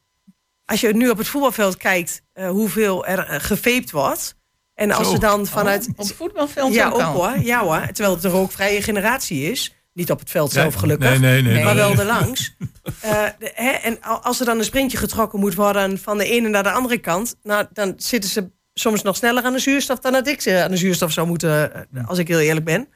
Als 0.65 0.81
je 0.81 0.95
nu 0.95 1.09
op 1.09 1.17
het 1.17 1.27
voetbalveld 1.27 1.77
kijkt 1.77 2.21
eh, 2.33 2.49
hoeveel 2.49 3.05
er 3.05 3.41
geveept 3.41 3.91
wordt. 3.91 4.35
En 4.73 4.91
als 4.91 5.07
Zo. 5.07 5.13
ze 5.13 5.19
dan 5.19 5.45
vanuit. 5.45 5.87
Op 5.87 5.97
het 5.97 6.13
voetbalveld 6.13 6.73
ja, 6.73 6.89
ook 6.89 7.01
hoor. 7.01 7.37
Ja 7.39 7.63
hoor. 7.63 7.85
Terwijl 7.85 8.15
het 8.15 8.23
een 8.23 8.31
rookvrije 8.31 8.81
generatie 8.81 9.51
is. 9.51 9.76
Niet 9.97 10.11
op 10.11 10.19
het 10.19 10.29
veld 10.29 10.51
zelf 10.51 10.73
gelukkig. 10.73 11.09
nee, 11.09 11.41
nee, 11.41 11.53
nee, 11.53 11.63
maar 11.63 11.75
wel 11.75 11.91
erlangs. 11.95 12.55
Eh, 13.01 13.23
de- 13.39 13.51
hè, 13.55 13.69
en 13.69 14.01
al- 14.01 14.21
als 14.23 14.39
er 14.39 14.45
dan 14.45 14.57
een 14.57 14.63
sprintje 14.63 14.97
getrokken 14.97 15.39
moet 15.39 15.55
worden 15.55 15.97
van 15.99 16.17
de 16.17 16.25
ene 16.25 16.49
naar 16.49 16.63
de 16.63 16.71
andere 16.71 16.97
kant. 16.97 17.35
Nou, 17.43 17.65
dan 17.73 17.93
zitten 17.97 18.29
ze 18.29 18.51
soms 18.73 19.01
nog 19.01 19.15
sneller 19.15 19.43
aan 19.43 19.53
de 19.53 19.59
zuurstof 19.59 19.99
dan 19.99 20.11
dat 20.11 20.27
ik 20.27 20.41
ze 20.41 20.63
aan 20.63 20.71
de 20.71 20.77
zuurstof 20.77 21.11
zou 21.11 21.27
moeten. 21.27 21.73
eh, 21.93 22.07
Als 22.07 22.17
ik 22.17 22.27
heel 22.27 22.39
eerlijk 22.39 22.65
ben. 22.65 22.87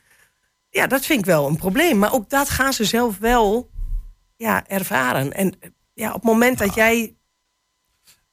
Ja, 0.70 0.88
dat 0.88 1.06
vind 1.06 1.20
ik 1.20 1.26
wel 1.26 1.48
een 1.48 1.58
probleem. 1.58 1.98
Maar 1.98 2.14
ook 2.14 2.30
dat 2.30 2.50
gaan 2.50 2.74
ze 2.74 2.86
zelf 2.86 3.18
wel 3.18 3.70
ja, 4.38 4.68
ervaren. 4.68 5.34
En 5.34 5.54
eh, 5.60 5.70
ja, 5.94 6.08
op 6.08 6.14
het 6.14 6.24
moment 6.24 6.58
dat 6.58 6.74
jij 6.76 7.16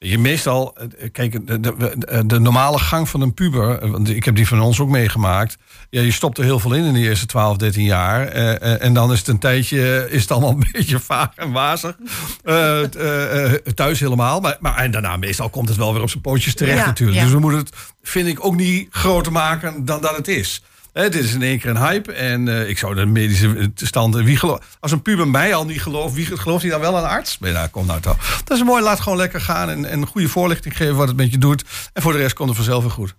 Je 0.01 0.17
meestal, 0.17 0.75
eh, 0.77 1.09
kijk, 1.11 1.47
de, 1.47 1.59
de, 1.59 2.25
de 2.25 2.39
normale 2.39 2.79
gang 2.79 3.09
van 3.09 3.21
een 3.21 3.33
puber, 3.33 3.79
eh, 3.79 3.89
want 3.89 4.09
ik 4.09 4.23
heb 4.23 4.35
die 4.35 4.47
van 4.47 4.61
ons 4.61 4.79
ook 4.79 4.89
meegemaakt. 4.89 5.57
Ja, 5.89 6.01
je 6.01 6.11
stopt 6.11 6.37
er 6.37 6.43
heel 6.43 6.59
veel 6.59 6.73
in 6.73 6.83
in 6.83 6.93
de 6.93 6.99
eerste 6.99 7.25
12, 7.25 7.57
13 7.57 7.83
jaar. 7.83 8.27
eh, 8.27 8.55
eh, 8.55 8.83
en 8.83 8.93
dan 8.93 9.11
is 9.11 9.19
het 9.19 9.27
een 9.27 9.39
tijdje, 9.39 10.07
is 10.09 10.21
het 10.21 10.31
allemaal 10.31 10.49
een 10.51 10.67
beetje 10.71 10.99
vaag 10.99 11.29
en 11.35 11.51
wazig. 11.51 11.95
Eh, 12.43 12.79
eh, 12.95 13.53
eh, 13.53 13.59
thuis 13.75 13.99
helemaal. 13.99 14.39
Maar, 14.39 14.57
maar 14.59 14.75
en 14.77 14.91
daarna 14.91 15.17
meestal 15.17 15.49
komt 15.49 15.67
het 15.69 15.77
wel 15.77 15.93
weer 15.93 16.01
op 16.01 16.09
zijn 16.09 16.21
pootjes 16.21 16.53
terecht 16.55 16.77
Ja, 16.79 16.85
natuurlijk. 16.85 17.17
ja. 17.17 17.23
Dus 17.23 17.33
we 17.33 17.39
moeten 17.39 17.59
het, 17.59 17.73
vind 18.01 18.27
ik, 18.27 18.45
ook 18.45 18.55
niet 18.55 18.87
groter 18.91 19.31
maken 19.31 19.85
dan 19.85 20.01
dat 20.01 20.15
het 20.15 20.27
is. 20.27 20.63
Hè, 20.93 21.09
dit 21.09 21.23
is 21.23 21.33
in 21.33 21.41
één 21.41 21.59
keer 21.59 21.69
een 21.69 21.77
hype. 21.77 22.13
En 22.13 22.47
eh, 22.47 22.69
ik 22.69 22.77
zou 22.77 22.95
de 22.95 23.05
medische 23.05 23.71
stand. 23.75 24.15
Wie 24.15 24.37
geloof, 24.37 24.77
als 24.79 24.91
een 24.91 25.01
puber 25.01 25.27
mij 25.27 25.55
al 25.55 25.65
niet 25.65 25.81
gelooft, 25.81 26.13
wie 26.13 26.25
gelooft 26.25 26.61
hij 26.61 26.71
dan 26.71 26.79
wel 26.79 26.97
aan 26.97 27.03
een 27.03 27.09
arts? 27.09 27.37
Maar 27.37 27.51
nou, 27.51 27.67
kom 27.67 27.85
nou 27.85 27.99
toch. 27.99 28.41
Dat 28.43 28.57
is 28.57 28.63
mooi. 28.63 28.83
Laat 28.83 28.99
gewoon 28.99 29.17
lekker 29.17 29.41
gaan. 29.41 29.69
En, 29.69 29.85
en 29.85 30.05
goede 30.05 30.29
voorlichting 30.29 30.77
geven 30.77 30.95
wat 30.95 31.07
het 31.07 31.17
met 31.17 31.31
je 31.31 31.37
doet. 31.37 31.63
En 31.93 32.01
voor 32.01 32.11
de 32.11 32.17
rest 32.17 32.33
komt 32.33 32.47
het 32.47 32.57
vanzelf 32.57 32.83
weer 32.83 32.91
goed. 32.91 33.15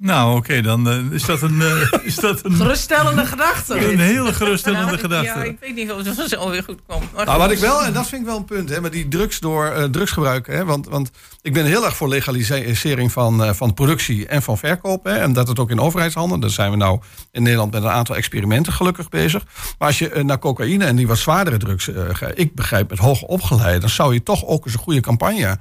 Nou, 0.00 0.36
oké, 0.36 0.60
dan 0.60 0.88
eh, 0.88 1.10
is 1.10 1.24
dat 1.24 1.42
een, 1.42 1.62
eh, 1.62 1.92
is 2.02 2.14
dat 2.14 2.44
een, 2.44 2.52
geruststellende 2.52 3.26
gedachten. 3.26 3.82
een 3.92 3.98
hele 3.98 4.32
geruststellende 4.32 4.86
Nou, 4.86 4.98
gedachte. 4.98 5.38
Ja, 5.38 5.44
ik 5.44 5.56
weet 5.60 5.74
niet 5.74 5.92
of 5.92 6.04
het 6.04 6.14
vanzelf 6.14 6.50
weer 6.50 6.62
goed 6.62 6.80
komt. 6.86 7.12
Maar 7.12 7.26
Nou, 7.26 7.38
wat 7.38 7.50
ik 7.50 7.58
wel, 7.58 7.84
en 7.84 7.92
dat 7.92 8.08
vind 8.08 8.20
ik 8.20 8.26
wel 8.26 8.36
een 8.36 8.44
punt, 8.44 8.68
hè, 8.68 8.80
met 8.80 8.92
die 8.92 9.08
drugs 9.08 9.40
door 9.40 9.66
eh, 9.66 9.84
drugsgebruik. 9.84 10.46
Hè, 10.46 10.64
want, 10.64 10.88
want 10.88 11.10
ik 11.42 11.52
ben 11.52 11.64
heel 11.64 11.84
erg 11.84 11.96
voor 11.96 12.08
legalisering 12.08 13.12
van, 13.12 13.44
eh, 13.44 13.52
van 13.52 13.74
productie 13.74 14.26
en 14.26 14.42
van 14.42 14.58
verkoop. 14.58 15.04
Hè, 15.04 15.16
en 15.16 15.32
dat 15.32 15.48
het 15.48 15.58
ook 15.58 15.70
in 15.70 15.80
overheidshanden. 15.80 16.40
Daar 16.40 16.50
zijn 16.50 16.70
we 16.70 16.76
nou 16.76 17.00
in 17.30 17.42
Nederland 17.42 17.72
met 17.72 17.82
een 17.82 17.88
aantal 17.88 18.16
experimenten 18.16 18.72
gelukkig 18.72 19.08
bezig. 19.08 19.44
Maar 19.78 19.88
als 19.88 19.98
je 19.98 20.10
eh, 20.10 20.24
naar 20.24 20.38
cocaïne 20.38 20.84
en 20.84 20.96
die 20.96 21.06
wat 21.06 21.18
zwaardere 21.18 21.56
drugs. 21.56 21.88
eh, 21.88 22.28
ik 22.34 22.54
begrijp 22.54 22.90
met 22.90 22.98
hoog 22.98 23.22
opgeleid. 23.22 23.80
dan 23.80 23.90
zou 23.90 24.14
je 24.14 24.22
toch 24.22 24.46
ook 24.46 24.64
eens 24.64 24.74
een 24.74 24.80
goede 24.80 25.00
campagne 25.00 25.58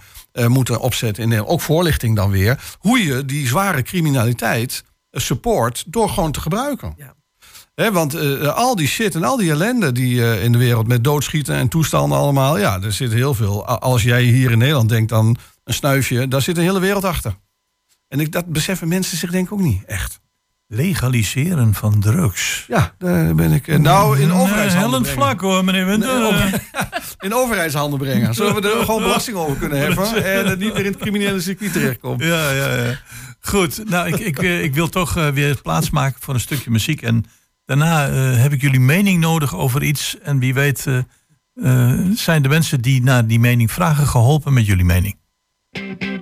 moeten 0.48 0.80
opzetten. 0.80 1.24
In, 1.24 1.30
Nederland. 1.30 1.54
ook 1.54 1.62
voorlichting 1.62 2.16
dan 2.16 2.32
weer. 2.32 2.60
Hoe 2.80 3.04
je 3.06 3.26
die 3.26 3.48
zware 3.48 3.82
criminaliteit 3.82 4.84
support 5.12 5.84
door 5.88 6.10
gewoon 6.10 6.32
te 6.32 6.42
gebruiken. 6.42 6.94
Ja. 6.98 7.14
Want 7.92 8.16
al 8.46 8.76
die 8.76 8.88
shit 8.88 9.16
en 9.16 9.24
al 9.24 9.38
die 9.38 9.52
ellende 9.52 9.92
die 9.92 10.22
eh, 10.22 10.44
in 10.44 10.52
de 10.52 10.58
wereld 10.58 10.88
met 10.88 11.04
doodschieten 11.04 11.56
en 11.56 11.68
toestanden 11.68 12.18
allemaal, 12.18 12.58
ja, 12.58 12.82
er 12.82 12.92
zit 12.92 13.14
heel 13.14 13.34
veel. 13.34 13.66
Als 13.66 14.04
jij 14.04 14.24
hier 14.24 14.52
in 14.52 14.58
Nederland 14.58 14.90
denkt 14.90 15.12
aan 15.12 15.36
een 15.70 15.76
snuifje, 15.76 16.28
daar 16.28 16.42
zit 16.42 16.58
een 16.58 16.64
hele 16.64 16.80
wereld 16.80 17.04
achter. 17.04 17.36
En 18.08 18.20
ik, 18.20 18.32
dat 18.32 18.46
beseffen 18.46 18.88
mensen 18.88 19.18
zich 19.18 19.32
denk 19.32 19.46
ik 19.46 19.54
ook 19.54 19.60
niet 19.60 19.86
echt. 19.86 20.20
Legaliseren 20.68 21.74
van 21.74 22.00
drugs. 22.00 22.66
Ja, 22.68 22.94
daar 22.98 23.36
ben 23.36 23.52
ik. 23.52 23.68
eh, 23.68 23.78
Nou, 23.78 24.20
in 24.20 24.32
overheidshanden 24.32 24.90
hellend 24.90 25.08
vlak 25.08 25.42
hoor, 25.42 25.64
meneer 25.66 25.86
Winter. 25.86 26.32
Nee, 26.34 26.52
In 27.20 27.34
overheidshanden 27.44 28.00
brengen. 28.00 28.34
Zodat 28.34 28.64
we 28.64 28.70
er 28.80 28.84
gewoon 28.86 29.02
belasting 29.02 29.38
over 29.38 29.58
kunnen 29.58 29.78
heffen 29.80 30.24
en 30.34 30.48
het 30.48 30.60
niet 30.60 30.74
meer 30.74 30.86
in 30.86 30.92
het 30.92 31.02
criminele 31.02 31.42
circuit 31.42 31.74
terechtkomt. 31.74 32.24
Ja, 32.24 32.52
ja, 32.52 32.76
ja. 32.76 33.00
Goed, 33.40 33.90
nou, 33.90 34.08
ik, 34.08 34.20
ik, 34.20 34.40
eh, 34.40 34.64
ik 34.64 34.74
wil 34.74 34.90
toch 34.90 35.18
eh, 35.18 35.28
weer 35.30 35.62
plaatsmaken 35.62 36.22
voor 36.22 36.34
een 36.34 36.40
stukje 36.40 36.70
muziek. 36.72 37.02
En 37.02 37.26
daarna 37.66 38.10
heb 38.12 38.54
ik 38.54 38.62
jullie 38.62 38.80
mening 38.80 39.20
nodig 39.20 39.56
over 39.56 39.84
iets. 39.84 40.18
En 40.22 40.40
wie 40.40 40.54
weet 40.54 40.86
zijn 42.14 42.42
de 42.42 42.50
mensen 42.50 42.82
die 42.82 43.04
naar 43.04 43.28
die 43.28 43.40
mening 43.40 43.72
vragen 43.72 44.08
geholpen 44.08 44.54
met 44.54 44.66
jullie 44.66 44.86
mening. 44.86 45.18
Thank 45.76 46.04
you. 46.04 46.19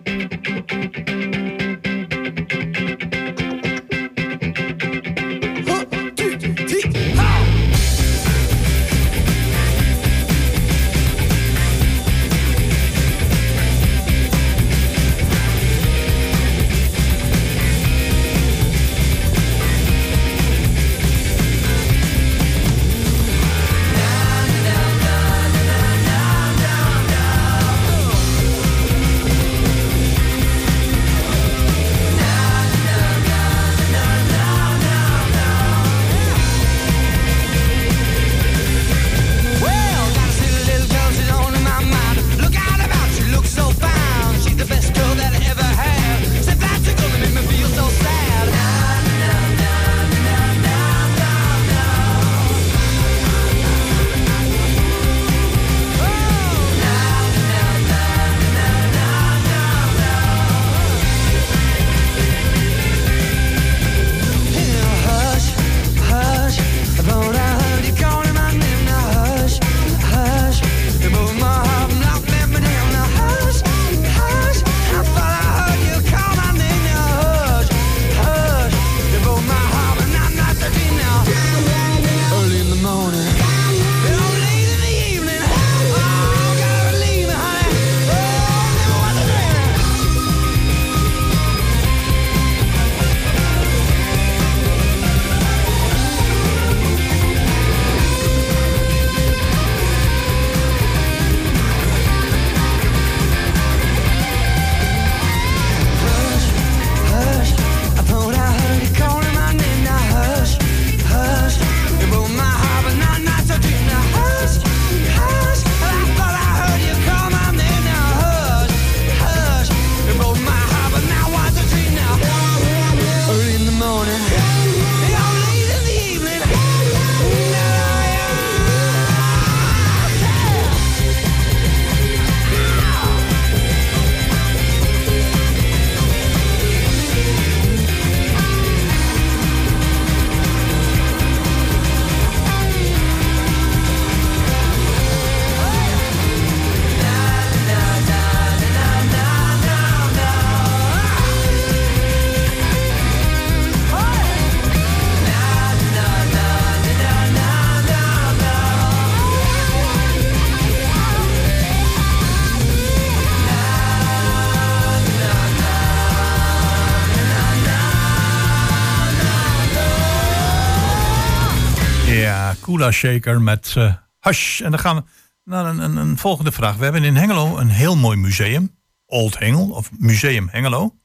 Kula 172.77 172.91
Shaker 172.91 173.41
met 173.41 173.73
eh 173.77 173.93
Hush. 174.19 174.61
En 174.61 174.71
dan 174.71 174.79
gaan 174.79 174.95
we 174.95 175.03
naar 175.43 175.65
een, 175.65 175.79
een, 175.79 175.95
een 175.95 176.17
volgende 176.17 176.51
vraag. 176.51 176.75
We 176.75 176.83
hebben 176.83 177.03
in 177.03 177.15
Hengelo 177.15 177.57
een 177.57 177.69
heel 177.69 177.95
mooi 177.97 178.17
museum. 178.17 178.75
Old 179.05 179.39
Hengel, 179.39 179.69
of 179.69 179.89
Museum 179.97 180.47
Hengelo. 180.51 180.95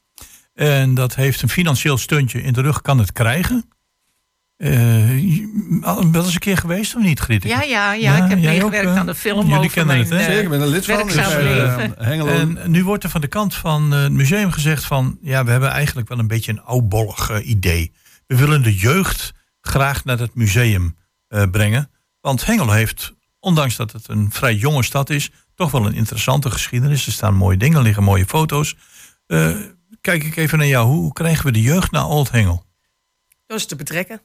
En 0.54 0.94
dat 0.94 1.14
heeft 1.14 1.42
een 1.42 1.48
financieel 1.48 1.98
steuntje 1.98 2.42
in 2.42 2.52
de 2.52 2.60
rug, 2.60 2.82
kan 2.82 2.98
het 2.98 3.12
krijgen. 3.12 3.68
Eh, 4.56 5.18
je- 5.18 5.78
al- 5.82 6.10
wel 6.10 6.24
eens 6.24 6.34
een 6.34 6.40
keer 6.40 6.56
geweest 6.56 6.96
of 6.96 7.02
niet, 7.02 7.20
Griet? 7.20 7.42
Ja, 7.42 7.62
ja, 7.62 7.92
ja, 7.92 8.22
ik 8.24 8.28
heb 8.30 8.40
meegewerkt 8.40 8.88
ook, 8.90 8.96
aan 8.96 9.06
de 9.06 9.14
film 9.14 9.40
Jullie 9.40 9.58
over 9.58 9.70
kennen 9.70 9.96
mijn, 9.96 10.08
het, 10.08 10.10
hè? 10.10 10.18
eh, 10.18 10.24
Zeker, 10.24 10.42
ik 10.42 10.48
ben 10.48 10.60
een 10.60 10.68
lid 10.68 10.84
van. 10.86 10.94
Hengelo. 11.96 12.30
En 12.30 12.70
nu 12.70 12.84
wordt 12.84 13.04
er 13.04 13.10
van 13.10 13.20
de 13.20 13.26
kant 13.26 13.54
van 13.54 13.94
eh, 13.94 14.02
het 14.02 14.12
museum 14.12 14.50
gezegd 14.50 14.84
van... 14.84 15.18
ja, 15.22 15.44
we 15.44 15.50
hebben 15.50 15.70
eigenlijk 15.70 16.08
wel 16.08 16.18
een 16.18 16.26
beetje 16.26 16.52
een 16.52 16.62
oudbollig 16.62 17.42
idee. 17.42 17.92
We 18.26 18.36
willen 18.36 18.62
de 18.62 18.74
jeugd 18.76 19.32
graag 19.60 20.04
naar 20.04 20.18
het 20.18 20.34
museum 20.34 20.96
eh, 21.32 21.50
brengen. 21.50 21.90
Want 22.20 22.46
Hengelo 22.46 22.72
heeft, 22.72 23.14
ondanks 23.40 23.76
dat 23.76 23.92
het 23.92 24.08
een 24.08 24.30
vrij 24.32 24.54
jonge 24.54 24.82
stad 24.82 25.10
is... 25.10 25.30
toch 25.54 25.70
wel 25.70 25.86
een 25.86 25.94
interessante 25.94 26.50
geschiedenis. 26.50 27.06
Er 27.06 27.12
staan 27.12 27.34
mooie 27.34 27.56
dingen, 27.56 27.82
liggen 27.82 28.02
mooie 28.02 28.26
foto's. 28.26 28.76
Eh, 29.26 29.56
kijk 30.00 30.24
ik 30.24 30.36
even 30.36 30.58
naar 30.58 30.66
jou. 30.66 30.86
Hoe, 30.86 31.12
krijgen 31.12 31.44
we 31.44 31.52
de 31.52 31.60
jeugd 31.60 31.90
naar 31.90 32.06
Old 32.06 32.30
Hengel? 32.30 32.64
Dat 33.46 33.58
is 33.58 33.66
te 33.66 33.76
betrekken. 33.76 34.20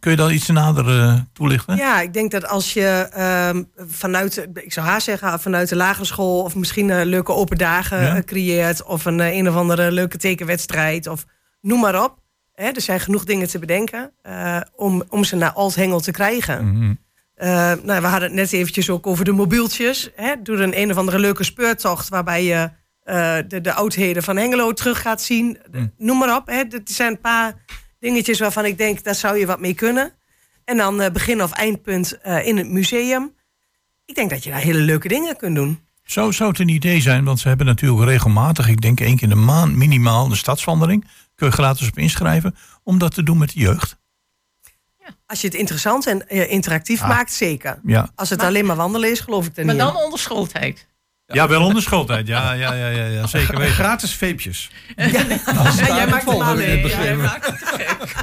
Kun 0.00 0.10
je 0.10 0.16
dat 0.16 0.30
iets 0.30 0.46
nader 0.48 1.00
eh, 1.00 1.20
toelichten? 1.32 1.76
Ja, 1.76 2.00
ik 2.00 2.12
denk 2.12 2.30
dat 2.30 2.46
als 2.48 2.72
je 2.72 3.08
ehm, 3.12 3.62
vanuit, 3.76 4.48
ik 4.54 4.72
zou 4.72 4.86
haar 4.86 5.00
zeggen, 5.00 5.40
vanuit 5.40 5.68
de 5.68 5.76
lagere 5.76 6.04
school 6.04 6.42
of 6.42 6.54
misschien 6.54 7.04
leuke 7.04 7.32
open 7.32 7.58
dagen 7.58 8.00
Ja. 8.02 8.22
creëert 8.22 8.82
of 8.82 9.04
een 9.04 9.20
een 9.20 9.48
of 9.48 9.54
andere 9.54 9.90
leuke 9.90 10.18
tekenwedstrijd 10.18 11.06
of 11.06 11.24
noem 11.60 11.80
maar 11.80 12.04
op. 12.04 12.21
Hè, 12.54 12.68
er 12.68 12.80
zijn 12.80 13.00
genoeg 13.00 13.24
dingen 13.24 13.48
te 13.48 13.58
bedenken 13.58 14.12
eh, 14.22 14.60
om, 14.74 15.02
om 15.08 15.24
ze 15.24 15.36
naar 15.36 15.52
Alt-Hengel 15.52 16.00
te 16.00 16.10
krijgen. 16.10 16.66
Mhm. 16.68 16.94
Eh, 17.34 17.48
nou, 17.82 18.00
we 18.00 18.06
hadden 18.06 18.28
het 18.28 18.32
net 18.32 18.52
eventjes 18.52 18.90
ook 18.90 19.06
over 19.06 19.24
de 19.24 19.32
mobieltjes. 19.32 20.10
Hè? 20.14 20.34
Doe 20.42 20.56
een 20.56 20.80
een 20.80 20.90
of 20.90 20.96
andere 20.96 21.18
leuke 21.18 21.44
speurtocht 21.44 22.08
waarbij 22.08 22.44
je 22.44 22.70
eh, 23.02 23.36
de, 23.48 23.60
de 23.60 23.72
oudheden 23.72 24.22
van 24.22 24.36
Hengelo 24.36 24.72
terug 24.72 25.00
gaat 25.00 25.22
zien. 25.22 25.58
Mm. 25.70 25.92
Noem 25.98 26.18
maar 26.18 26.36
op. 26.36 26.46
Hè? 26.46 26.58
Er 26.58 26.80
zijn 26.84 27.10
een 27.12 27.20
paar 27.20 27.54
dingetjes 27.98 28.38
waarvan 28.40 28.64
ik 28.64 28.78
denk, 28.78 29.04
daar 29.04 29.14
zou 29.14 29.38
je 29.38 29.46
wat 29.46 29.60
mee 29.60 29.74
kunnen. 29.74 30.12
En 30.64 30.76
dan 30.76 31.12
begin- 31.12 31.42
of 31.42 31.52
eindpunt 31.52 32.18
in 32.42 32.56
het 32.56 32.68
museum. 32.68 33.34
Ik 34.04 34.14
denk 34.14 34.30
dat 34.30 34.44
je 34.44 34.50
daar 34.50 34.60
hele 34.60 34.78
leuke 34.78 35.08
dingen 35.08 35.36
kunt 35.36 35.54
doen. 35.56 35.80
Zou, 36.12 36.32
zou 36.32 36.50
het 36.50 36.58
een 36.58 36.68
idee 36.68 37.00
zijn, 37.00 37.24
want 37.24 37.40
ze 37.40 37.48
hebben 37.48 37.66
natuurlijk 37.66 38.04
regelmatig, 38.04 38.68
ik 38.68 38.80
denk 38.80 39.00
één 39.00 39.14
keer 39.14 39.22
in 39.22 39.28
de 39.28 39.34
maand 39.44 39.76
minimaal, 39.76 40.28
de 40.28 40.36
stadswandeling. 40.36 41.06
Kun 41.34 41.46
je 41.46 41.52
gratis 41.52 41.88
op 41.88 41.98
inschrijven, 41.98 42.54
om 42.82 42.98
dat 42.98 43.14
te 43.14 43.22
doen 43.22 43.38
met 43.38 43.52
de 43.52 43.60
jeugd. 43.60 43.96
Als 45.26 45.40
je 45.40 45.46
het 45.46 45.56
interessant 45.56 46.06
en 46.06 46.28
eh, 46.28 46.50
interactief 46.50 47.02
Ah. 47.02 47.08
maakt, 47.08 47.32
zeker. 47.32 47.80
Ja, 47.84 48.08
Als 48.14 48.30
het 48.30 48.42
alleen 48.42 48.66
maar 48.66 48.76
wandelen 48.76 49.10
is, 49.10 49.20
geloof 49.20 49.46
ik 49.46 49.56
er 49.56 49.64
Maar 49.64 49.74
niet 49.74 49.84
dan 49.84 49.96
in. 49.96 50.02
onder 50.04 50.18
schooltijd. 50.18 50.86
ja 51.26 51.48
wel 51.48 51.62
onder 51.64 51.82
schooltijd. 51.82 52.26
Ja, 52.26 52.52
ja, 52.52 52.74
ja, 52.74 52.88
ja, 52.88 53.06
ja 53.06 53.26
zeker 53.26 53.58
weten. 53.58 53.74
Gratis 53.74 54.14
veepjes. 54.14 54.70
Ja, 54.96 55.06
jij 55.86 56.06
maakt 56.08 56.24
vol, 56.24 56.44
heb 56.44 56.58
ik. 56.84 56.86
Ja, 56.86 57.14
maakt 57.14 57.46
het 57.46 57.58
gek. 57.64 57.96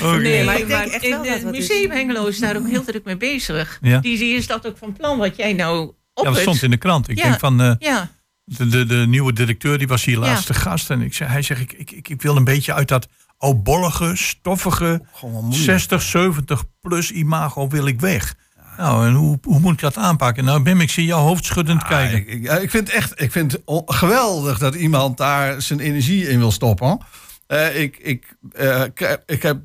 Nee, 0.00 0.44
maar 0.44 0.44
maar, 0.44 0.58
ik 0.58 0.66
denk 0.68 0.92
echt 0.92 1.08
wel 1.08 1.24
het 1.24 1.44
museum 1.50 1.90
Hengelo 1.90 2.26
is 2.26 2.38
daar 2.38 2.56
ook 2.56 2.68
heel 2.68 2.84
druk 2.84 3.04
mee 3.04 3.16
bezig. 3.16 3.78
Ja. 3.82 3.98
Die, 3.98 4.18
die 4.18 4.36
is 4.36 4.46
dat 4.46 4.66
ook 4.66 4.76
van 4.76 4.92
plan 4.92 5.18
wat 5.18 5.36
jij 5.36 5.52
nou 5.52 5.92
op 6.18 6.24
Ja, 6.24 6.30
dat 6.30 6.40
stond 6.40 6.62
in 6.62 6.70
de 6.70 6.76
krant. 6.76 7.08
Ik 7.08 7.16
Ja. 7.18 7.22
denk 7.22 7.38
van, 7.38 7.60
eh, 7.60 7.72
Ja, 7.78 8.10
de, 8.44 8.66
de, 8.68 8.86
de 8.86 9.04
nieuwe 9.08 9.32
directeur 9.32 9.78
die 9.78 9.86
was 9.88 10.04
hier 10.04 10.14
Ja. 10.14 10.20
laatste 10.20 10.54
gast. 10.54 10.90
En 10.90 11.00
ik 11.02 11.14
zei, 11.14 11.30
hij 11.30 11.42
zegt, 11.42 11.60
ik, 11.60 11.72
ik, 11.72 11.90
ik, 11.90 12.08
ik 12.08 12.22
wil 12.22 12.36
een 12.36 12.44
beetje 12.44 12.74
uit 12.74 12.88
dat 12.88 13.08
oudbollige, 13.38 14.12
stoffige, 14.16 15.02
Gewoon 15.12 15.32
wel 15.34 15.42
moeilijk. 15.42 15.64
60, 15.64 16.02
70 16.02 16.64
plus 16.80 17.10
imago 17.12 17.68
wil 17.68 17.86
ik 17.86 18.00
weg. 18.00 18.34
Nou, 18.76 19.06
en 19.06 19.14
hoe, 19.14 19.38
hoe 19.42 19.60
moet 19.60 19.72
ik 19.72 19.80
dat 19.80 19.96
aanpakken? 19.96 20.44
Nou, 20.44 20.62
Bim, 20.62 20.80
ik 20.80 20.90
zie 20.90 21.04
jou 21.04 21.20
hoofdschuddend 21.22 21.82
Ah, 21.82 21.88
kijken. 21.88 22.18
ik, 22.18 22.26
ik, 22.28 22.42
ja, 22.42 22.56
ik 22.56 22.70
vind 22.70 22.86
het 22.86 22.96
echt 22.96 23.20
ik 23.20 23.32
vind 23.32 23.52
het 23.52 23.62
geweldig 23.86 24.58
dat 24.58 24.74
iemand 24.74 25.16
daar 25.16 25.62
zijn 25.62 25.80
energie 25.80 26.28
in 26.28 26.38
wil 26.38 26.50
stoppen. 26.50 26.98
Eh, 27.46 27.80
ik, 27.80 27.96
ik, 27.96 28.36
eh, 28.52 28.82
ik, 29.26 29.42
heb, 29.42 29.58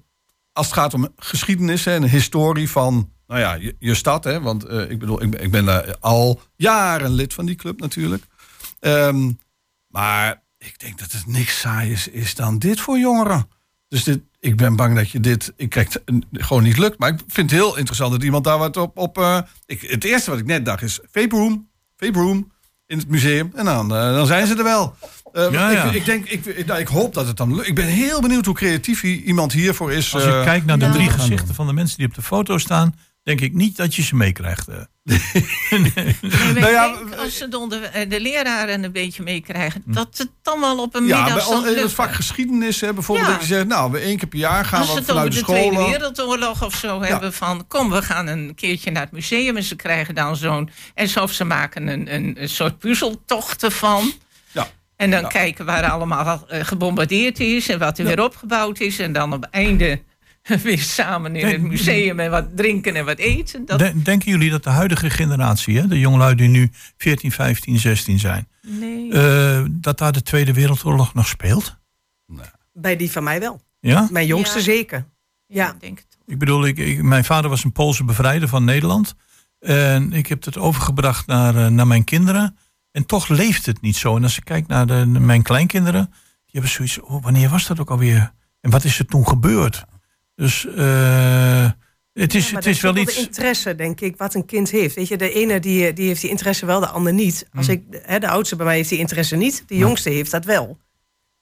als 0.51 0.65
het 0.65 0.75
gaat 0.75 0.93
om 0.93 1.07
geschiedenis 1.17 1.85
en 1.85 2.03
historie 2.03 2.69
van 2.69 3.09
nou 3.33 3.45
ja, 3.45 3.53
je, 3.53 3.75
je 3.79 3.95
stad. 3.95 4.23
Hè, 4.23 4.41
want 4.41 4.63
eh, 4.63 4.89
ik 4.89 4.99
bedoel, 4.99 5.21
ik 5.21 5.29
ben, 5.29 5.43
ik 5.43 5.51
ben 5.51 5.65
daar 5.65 5.97
al 5.99 6.41
jaren 6.55 7.11
lid 7.11 7.33
van 7.33 7.45
die 7.45 7.55
club 7.55 7.79
natuurlijk. 7.79 8.23
Ehm, 8.79 9.31
maar 9.87 10.43
ik 10.57 10.79
denk 10.79 10.99
dat 10.99 11.11
het 11.11 11.27
niks 11.27 11.59
saai 11.59 11.91
is, 11.91 12.07
is 12.07 12.35
dan 12.35 12.59
dit 12.59 12.79
voor 12.79 12.99
jongeren. 12.99 13.47
Dus 13.87 14.03
dit, 14.03 14.19
ik 14.39 14.57
ben 14.57 14.75
bang 14.75 14.95
dat 14.95 15.09
je 15.09 15.19
dit 15.19 15.53
ik 15.55 15.69
kijk, 15.69 15.93
het 15.93 16.25
gewoon 16.31 16.63
niet 16.63 16.77
lukt. 16.77 16.99
Maar 16.99 17.09
ik 17.09 17.19
vind 17.27 17.49
het 17.51 17.59
heel 17.59 17.77
interessant 17.77 18.11
dat 18.11 18.23
iemand 18.23 18.43
daar 18.43 18.57
wat 18.57 18.77
op... 18.77 18.97
op 18.97 19.17
eh, 19.17 19.39
ik, 19.65 19.81
het 19.81 20.03
eerste 20.03 20.29
wat 20.29 20.39
ik 20.39 20.45
net 20.45 20.65
dacht 20.65 20.81
is 20.81 20.99
vape 21.11 21.35
room, 21.35 21.69
vape 21.97 22.19
room 22.19 22.51
in 22.87 22.97
het 22.97 23.09
museum. 23.09 23.51
En 23.55 23.65
dan, 23.65 23.95
eh, 23.95 24.13
dan 24.13 24.25
zijn 24.25 24.47
ze 24.47 24.55
er 24.55 24.63
wel. 24.63 24.95
Eh, 25.33 25.51
Ja, 25.51 25.69
ja. 25.69 25.83
Ik, 25.83 25.93
ik, 25.93 26.05
denk, 26.05 26.27
ik, 26.27 26.45
ik, 26.45 26.65
nou, 26.65 26.79
ik 26.79 26.87
hoop 26.87 27.13
dat 27.13 27.27
het 27.27 27.37
dan 27.37 27.55
lukt. 27.55 27.67
Ik 27.67 27.75
ben 27.75 27.85
heel 27.85 28.21
benieuwd 28.21 28.45
hoe 28.45 28.55
creatief 28.55 29.03
iemand 29.03 29.51
hiervoor 29.51 29.91
is. 29.91 30.13
Als 30.13 30.23
je 30.23 30.41
kijkt 30.43 30.65
naar 30.65 30.79
de 30.79 30.89
drie 30.89 31.09
gezichten 31.09 31.55
van 31.55 31.67
de 31.67 31.73
mensen 31.73 31.97
die 31.97 32.07
op 32.07 32.13
de 32.15 32.21
foto 32.21 32.57
staan, 32.57 32.95
denk 33.23 33.41
ik 33.41 33.53
niet 33.53 33.77
dat 33.77 33.95
je 33.95 34.01
ze 34.01 34.15
meekrijgt. 34.15 34.67
eh. 34.67 34.75
Nee, 35.03 35.93
Nou 36.53 36.71
ja, 36.71 36.87
denk, 36.95 37.15
als 37.15 37.37
ze 37.37 37.47
de, 37.47 37.75
eh, 37.75 38.09
de 38.09 38.19
leraren 38.19 38.83
een 38.83 38.91
beetje 38.91 39.23
meekrijgen, 39.23 39.83
dat 39.85 40.17
het 40.17 40.29
dan 40.41 40.59
wel 40.59 40.79
op 40.81 40.95
een 40.95 41.05
ja, 41.05 41.15
bij, 41.15 41.23
middagstand 41.23 41.65
in 41.65 41.77
het 41.77 41.91
vak 41.93 42.13
geschiedenis 42.13 42.81
hè, 42.81 42.93
bijvoorbeeld. 42.93 43.27
Ja. 43.27 43.33
Dat 43.33 43.41
je 43.41 43.53
zegt, 43.53 43.67
nou, 43.67 43.91
we 43.91 43.99
één 43.99 44.17
keer 44.17 44.27
per 44.27 44.39
jaar 44.39 44.65
gaan 44.65 44.79
Als 44.79 44.87
we 44.87 44.93
ze 44.93 44.99
het 44.99 45.09
over 45.11 45.21
vanuit 45.21 45.33
de 45.33 45.39
de 45.39 45.45
Tweede 45.45 45.73
scholen. 45.73 45.91
Wereldoorlog 45.91 46.63
of 46.63 46.75
zo 46.75 47.01
hebben 47.01 47.33
van... 47.33 47.67
kom, 47.67 47.89
we 47.89 48.01
gaan 48.01 48.27
een 48.27 48.55
keertje 48.55 48.91
naar 48.91 49.03
het 49.03 49.11
museum 49.11 49.57
en 49.57 49.63
ze 49.63 49.75
krijgen 49.75 50.15
dan 50.15 50.35
zo'n... 50.35 50.69
en 50.93 51.07
zo, 51.07 51.21
of 51.23 51.31
ze 51.31 51.43
maken 51.43 51.87
een, 51.87 52.13
een, 52.13 52.35
een 52.41 52.49
soort 52.49 52.79
puzzeltocht 52.79 53.63
ervan. 53.63 54.11
Ja. 54.51 54.67
En 54.95 55.11
dan 55.11 55.21
Ja. 55.21 55.27
kijken 55.27 55.65
waar 55.65 55.89
allemaal 55.91 56.45
eh, 56.47 56.65
gebombardeerd 56.65 57.39
is... 57.39 57.69
en 57.69 57.79
wat 57.79 57.97
er 57.97 58.05
weer 58.05 58.23
opgebouwd 58.23 58.79
is. 58.79 58.99
En 58.99 59.13
dan 59.13 59.33
op 59.33 59.47
einde 59.51 60.01
weer 60.63 60.79
samen 60.79 61.35
in 61.35 61.47
het 61.47 61.61
museum... 61.61 62.19
en 62.19 62.31
wat 62.31 62.45
drinken 62.55 62.95
en 62.95 63.05
wat 63.05 63.17
eten. 63.17 63.65
Dat, 63.65 63.79
Den- 63.79 64.03
Denken 64.03 64.31
jullie 64.31 64.49
dat 64.49 64.63
de 64.63 64.69
huidige 64.69 65.09
generatie, 65.09 65.77
hè, 65.79 65.87
de 65.87 65.99
jongelui 65.99 66.35
die 66.35 66.47
nu 66.47 66.71
14, 66.97 67.31
15, 67.31 67.79
16 67.79 68.19
zijn, 68.19 68.47
nee. 68.61 69.11
eh, 69.11 69.63
dat 69.69 69.97
daar 69.97 70.11
de 70.11 70.21
Tweede 70.21 70.53
Wereldoorlog 70.53 71.13
nog 71.13 71.27
speelt? 71.27 71.77
Bij 72.73 72.95
die 72.95 73.11
van 73.11 73.23
mij 73.23 73.39
wel. 73.39 73.61
Ja? 73.79 74.07
Mijn 74.11 74.25
jongste 74.27 74.57
Ja. 74.57 74.63
zeker. 74.63 75.05
ja. 75.47 75.73
ik 75.73 75.79
denk 75.79 75.97
het. 75.97 76.17
Ik 76.25 76.39
bedoel, 76.39 76.65
ik, 76.65 76.77
ik- 76.77 77.01
mijn 77.03 77.25
vader 77.25 77.49
was 77.49 77.63
een 77.63 77.71
Poolse 77.71 78.03
bevrijder 78.03 78.47
van 78.47 78.63
Nederland. 78.63 79.15
En 79.59 80.13
ik 80.13 80.27
heb 80.27 80.43
het 80.45 80.57
overgebracht 80.57 81.27
naar, 81.27 81.55
eh, 81.55 81.67
naar 81.67 81.87
mijn 81.87 82.03
kinderen. 82.03 82.57
En 82.91 83.05
toch 83.05 83.27
leeft 83.27 83.65
het 83.65 83.81
niet 83.81 83.95
zo. 83.97 84.15
En 84.15 84.23
als 84.23 84.37
ik 84.37 84.43
kijk 84.45 84.67
naar 84.67 84.87
de, 84.87 85.05
mijn 85.05 85.41
kleinkinderen, 85.41 86.05
die 86.11 86.51
hebben 86.51 86.69
zoiets. 86.71 86.99
Oh, 86.99 87.23
wanneer 87.23 87.49
was 87.49 87.67
dat 87.67 87.79
ook 87.79 87.89
alweer? 87.91 88.31
En 88.61 88.69
wat 88.69 88.83
is 88.83 88.99
er 88.99 89.05
toen 89.05 89.27
gebeurd? 89.27 89.85
Dus 90.35 90.65
eh, 90.65 91.69
het 92.13 92.33
is, 92.33 92.51
Maar 92.51 92.61
het 92.61 92.71
is 92.71 92.81
wel 92.81 92.95
iets. 92.97 93.15
de 93.15 93.21
interesse, 93.21 93.75
denk 93.75 94.01
ik, 94.01 94.17
wat 94.17 94.33
een 94.33 94.45
kind 94.45 94.69
heeft. 94.69 94.95
Weet 94.95 95.07
je, 95.07 95.17
de 95.17 95.31
ene 95.31 95.59
die, 95.59 95.93
die 95.93 96.07
heeft 96.07 96.21
die 96.21 96.29
interesse 96.29 96.65
wel, 96.65 96.79
de 96.79 96.87
ander 96.87 97.13
niet. 97.13 97.47
Als 97.53 97.67
Hmm. 97.67 97.75
ik, 97.75 97.99
hè, 98.01 98.19
de 98.19 98.27
oudste 98.27 98.55
bij 98.55 98.65
mij 98.65 98.75
heeft 98.75 98.89
die 98.89 98.99
interesse 98.99 99.35
niet. 99.35 99.63
De 99.67 99.77
jongste 99.77 100.09
heeft 100.09 100.31
dat 100.31 100.45
wel. 100.45 100.77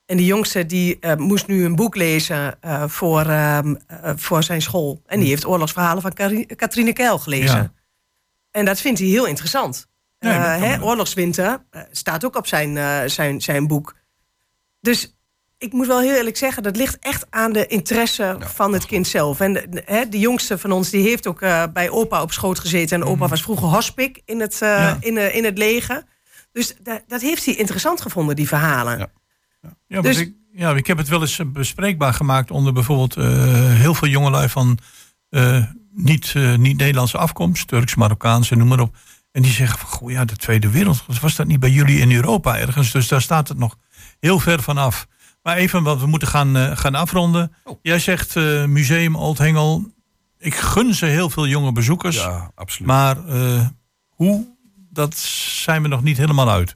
En 0.05 0.17
die 0.17 0.25
jongste 0.25 0.65
die 0.65 0.97
eh, 0.99 1.15
moest 1.15 1.47
nu 1.47 1.65
een 1.65 1.75
boek 1.75 1.95
lezen 1.95 2.61
eh, 2.61 2.83
voor, 2.87 3.25
ehm, 3.25 3.75
eh, 3.87 4.11
voor 4.15 4.43
zijn 4.43 4.61
school. 4.61 5.01
En 5.05 5.19
die 5.19 5.29
heeft 5.29 5.45
oorlogsverhalen 5.45 6.01
van 6.01 6.13
Katrine 6.55 6.93
Keil 6.93 7.19
gelezen. 7.19 7.57
Hmm. 7.57 7.71
Ja. 7.73 7.73
En 8.51 8.65
dat 8.65 8.79
vindt 8.79 8.99
hij 8.99 9.07
heel 9.07 9.25
interessant. 9.27 9.89
Nee, 10.19 10.33
hè. 10.33 10.81
Oorlogswinter 10.81 11.65
staat 11.91 12.25
ook 12.25 12.35
op 12.35 12.47
zijn, 12.47 13.09
zijn, 13.09 13.41
zijn 13.41 13.67
boek. 13.67 13.95
Dus 14.79 15.15
ik 15.61 15.73
moet 15.73 15.87
wel 15.87 15.99
heel 15.99 16.15
eerlijk 16.15 16.37
zeggen, 16.37 16.63
dat 16.63 16.75
ligt 16.75 16.97
echt 16.99 17.25
aan 17.29 17.53
de 17.53 17.67
interesse 17.67 18.37
van 18.39 18.73
het 18.73 18.85
kind 18.85 19.07
zelf. 19.07 19.39
En 19.39 19.53
de, 19.53 19.65
de- 19.69 19.83
hè, 19.85 20.09
de 20.09 20.19
jongste 20.19 20.57
van 20.57 20.71
ons, 20.71 20.89
die 20.89 21.03
heeft 21.03 21.27
ook 21.27 21.41
eh, 21.41 21.63
bij 21.73 21.89
opa 21.89 22.21
op 22.21 22.31
schoot 22.31 22.59
gezeten. 22.59 23.01
En 23.01 23.07
opa 23.07 23.27
was 23.27 23.41
vroeger 23.41 23.67
hospik 23.67 24.21
in 24.25 24.39
het, 24.39 24.61
eh, 24.61 24.69
Mhm. 24.69 24.79
Ja. 24.81 24.97
in, 24.99 25.17
eh, 25.17 25.35
in 25.35 25.43
het 25.43 25.57
leger. 25.57 26.03
Dus 26.51 26.75
da- 26.83 27.01
dat 27.07 27.21
heeft 27.21 27.45
hij 27.45 27.53
interessant 27.55 28.01
gevonden, 28.01 28.35
die 28.35 28.47
verhalen. 28.47 28.97
Ja. 28.97 29.07
Ja, 29.87 30.01
Dus- 30.01 30.17
ik, 30.17 30.33
ja, 30.53 30.71
ik 30.75 30.87
heb 30.87 30.97
het 30.97 31.07
wel 31.07 31.21
eens 31.21 31.39
eh, 31.39 31.45
bespreekbaar 31.45 32.13
gemaakt 32.13 32.51
onder 32.51 32.73
bijvoorbeeld 32.73 33.15
eh, 33.15 33.25
heel 33.73 33.93
veel 33.93 34.07
jongelui 34.07 34.49
van 34.49 34.77
eh, 35.29 35.63
niet, 35.93 36.31
eh, 36.35 36.55
niet 36.55 36.77
Nederlandse 36.77 37.17
afkomst, 37.17 37.67
Turks, 37.67 37.95
Marokkaans 37.95 38.51
en 38.51 38.57
noem 38.57 38.67
maar 38.67 38.79
op. 38.79 38.95
En 39.31 39.41
die 39.41 39.51
zeggen 39.51 39.79
van, 39.79 39.89
goh 39.89 40.11
ja, 40.11 40.25
de 40.25 40.35
Tweede 40.35 40.69
Wereldoorlog, 40.69 41.19
was 41.21 41.35
dat 41.35 41.47
niet 41.47 41.59
bij 41.59 41.69
jullie 41.69 41.99
in 41.99 42.11
Europa 42.11 42.57
ergens? 42.59 42.91
Dus 42.91 43.07
daar 43.07 43.21
staat 43.21 43.47
het 43.47 43.57
nog 43.57 43.77
heel 44.19 44.39
ver 44.39 44.61
van 44.61 44.77
af. 44.77 45.07
Maar 45.43 45.57
even, 45.57 45.83
want 45.83 46.01
we 46.01 46.07
moeten 46.07 46.27
gaan, 46.27 46.57
eh, 46.57 46.77
gaan 46.77 46.95
afronden. 46.95 47.53
Oh. 47.63 47.79
Jij 47.81 47.99
zegt 47.99 48.35
eh, 48.35 48.65
Museum 48.65 49.15
Old 49.15 49.37
Hengel. 49.37 49.91
Ik 50.39 50.55
gun 50.55 50.93
ze 50.93 51.05
heel 51.05 51.29
veel 51.29 51.47
jonge 51.47 51.71
bezoekers. 51.71 52.15
Ja, 52.15 52.51
absoluut. 52.55 52.87
Maar 52.87 53.27
eh, 53.27 53.67
hoe, 54.09 54.47
dat 54.89 55.17
zijn 55.63 55.81
we 55.81 55.87
nog 55.87 56.03
niet 56.03 56.17
helemaal 56.17 56.49
uit. 56.49 56.75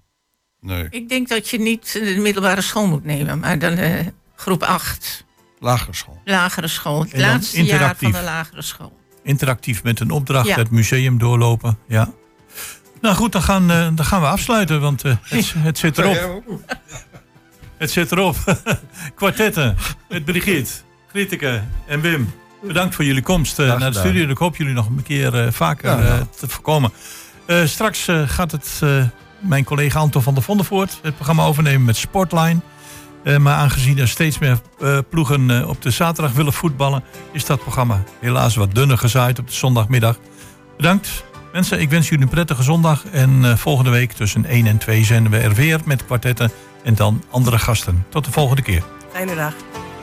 nee. 0.62 0.88
Ik 0.90 1.10
denk 1.10 1.28
dat 1.30 1.50
je 1.50 1.60
niet 1.60 1.92
de 1.94 2.18
middelbare 2.20 2.62
school 2.62 2.88
moet 2.88 3.04
nemen, 3.04 3.40
maar 3.40 3.60
dan 3.60 3.74
eh, 3.74 4.06
groep 4.36 4.64
8. 4.64 5.26
Lagere 5.60 5.94
school. 5.94 6.22
lagere 6.26 6.68
school. 6.68 7.02
Het 7.02 7.18
laatste 7.18 7.64
jaar 7.64 7.96
van 7.96 8.12
de 8.12 8.22
lagere 8.22 8.62
school. 8.62 8.98
Interactief 9.24 9.84
met 9.84 10.00
een 10.00 10.12
opdracht, 10.12 10.48
Ja. 10.48 10.56
het 10.56 10.72
museum 10.72 11.18
doorlopen. 11.18 11.78
Ja. 11.88 12.12
Nou 13.02 13.16
goed, 13.16 13.32
dan 13.32 13.42
gaan, 13.42 13.72
eh, 13.72 13.88
dan 13.96 14.06
gaan 14.06 14.22
we 14.22 14.28
afsluiten, 14.28 14.82
want 14.82 15.04
eh, 15.04 15.16
het, 15.22 15.54
het 15.58 15.78
zit 15.78 15.98
erop. 16.00 16.44
Het 17.78 17.92
zit 17.92 18.12
erop. 18.12 18.36
Kwartetten 19.16 19.76
met 20.10 20.26
Brigitte, 20.26 20.72
Grieteke 21.08 21.62
en 21.88 22.02
Wim. 22.02 22.34
Bedankt 22.62 22.96
voor 22.96 23.06
jullie 23.06 23.22
komst 23.22 23.60
eh, 23.60 23.80
naar 23.80 23.92
de 23.92 24.00
studio. 24.00 24.30
Ik 24.30 24.38
hoop 24.38 24.56
jullie 24.56 24.74
nog 24.74 24.88
een 24.88 25.04
keer 25.04 25.44
eh, 25.46 25.52
vaker 25.52 25.90
Ja, 25.90 25.98
eh, 25.98 26.10
nou. 26.10 26.24
te 26.40 26.48
voorkomen. 26.48 26.92
Straks 27.66 28.08
gaat 28.26 28.52
het 28.52 28.82
mijn 29.40 29.64
collega 29.64 30.00
Anton 30.00 30.22
van 30.22 30.34
der 30.34 30.44
Vondervoort 30.44 31.00
het 31.02 31.16
programma 31.16 31.44
overnemen 31.44 31.86
met 31.86 31.96
Sportline. 31.96 32.60
Maar 33.40 33.56
aangezien 33.56 33.98
er 33.98 34.08
steeds 34.08 34.40
meer 34.40 34.60
ploegen 35.10 35.68
op 35.68 35.82
de 35.82 35.92
zaterdag 35.92 36.34
willen 36.34 36.54
voetballen, 36.54 37.04
is 37.32 37.46
dat 37.46 37.60
programma 37.60 38.04
helaas 38.20 38.56
wat 38.56 38.76
dunner 38.76 38.98
gezaaid 38.98 39.40
op 39.40 39.48
de 39.48 39.54
zondagmiddag. 39.54 40.20
Bedankt. 40.78 41.24
Mensen, 41.54 41.80
ik 41.80 41.90
wens 41.90 42.10
jullie 42.10 42.24
een 42.24 42.30
prettige 42.30 42.64
zondag. 42.64 43.06
En 43.06 43.58
volgende 43.58 43.90
week 43.90 44.12
tussen 44.12 44.46
1 44.46 44.68
en 44.68 44.78
2 44.78 45.04
zenden 45.04 45.32
we 45.32 45.38
er 45.38 45.54
weer 45.54 45.80
met 45.86 46.06
kwartetten 46.06 46.52
en 46.86 46.96
dan 46.96 47.24
andere 47.30 47.58
gasten. 47.58 48.06
Tot 48.10 48.26
de 48.26 48.32
volgende 48.32 48.62
keer. 48.62 48.84
Fijne 49.12 49.36
dag. 49.36 49.54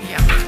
Ja. 0.08 0.41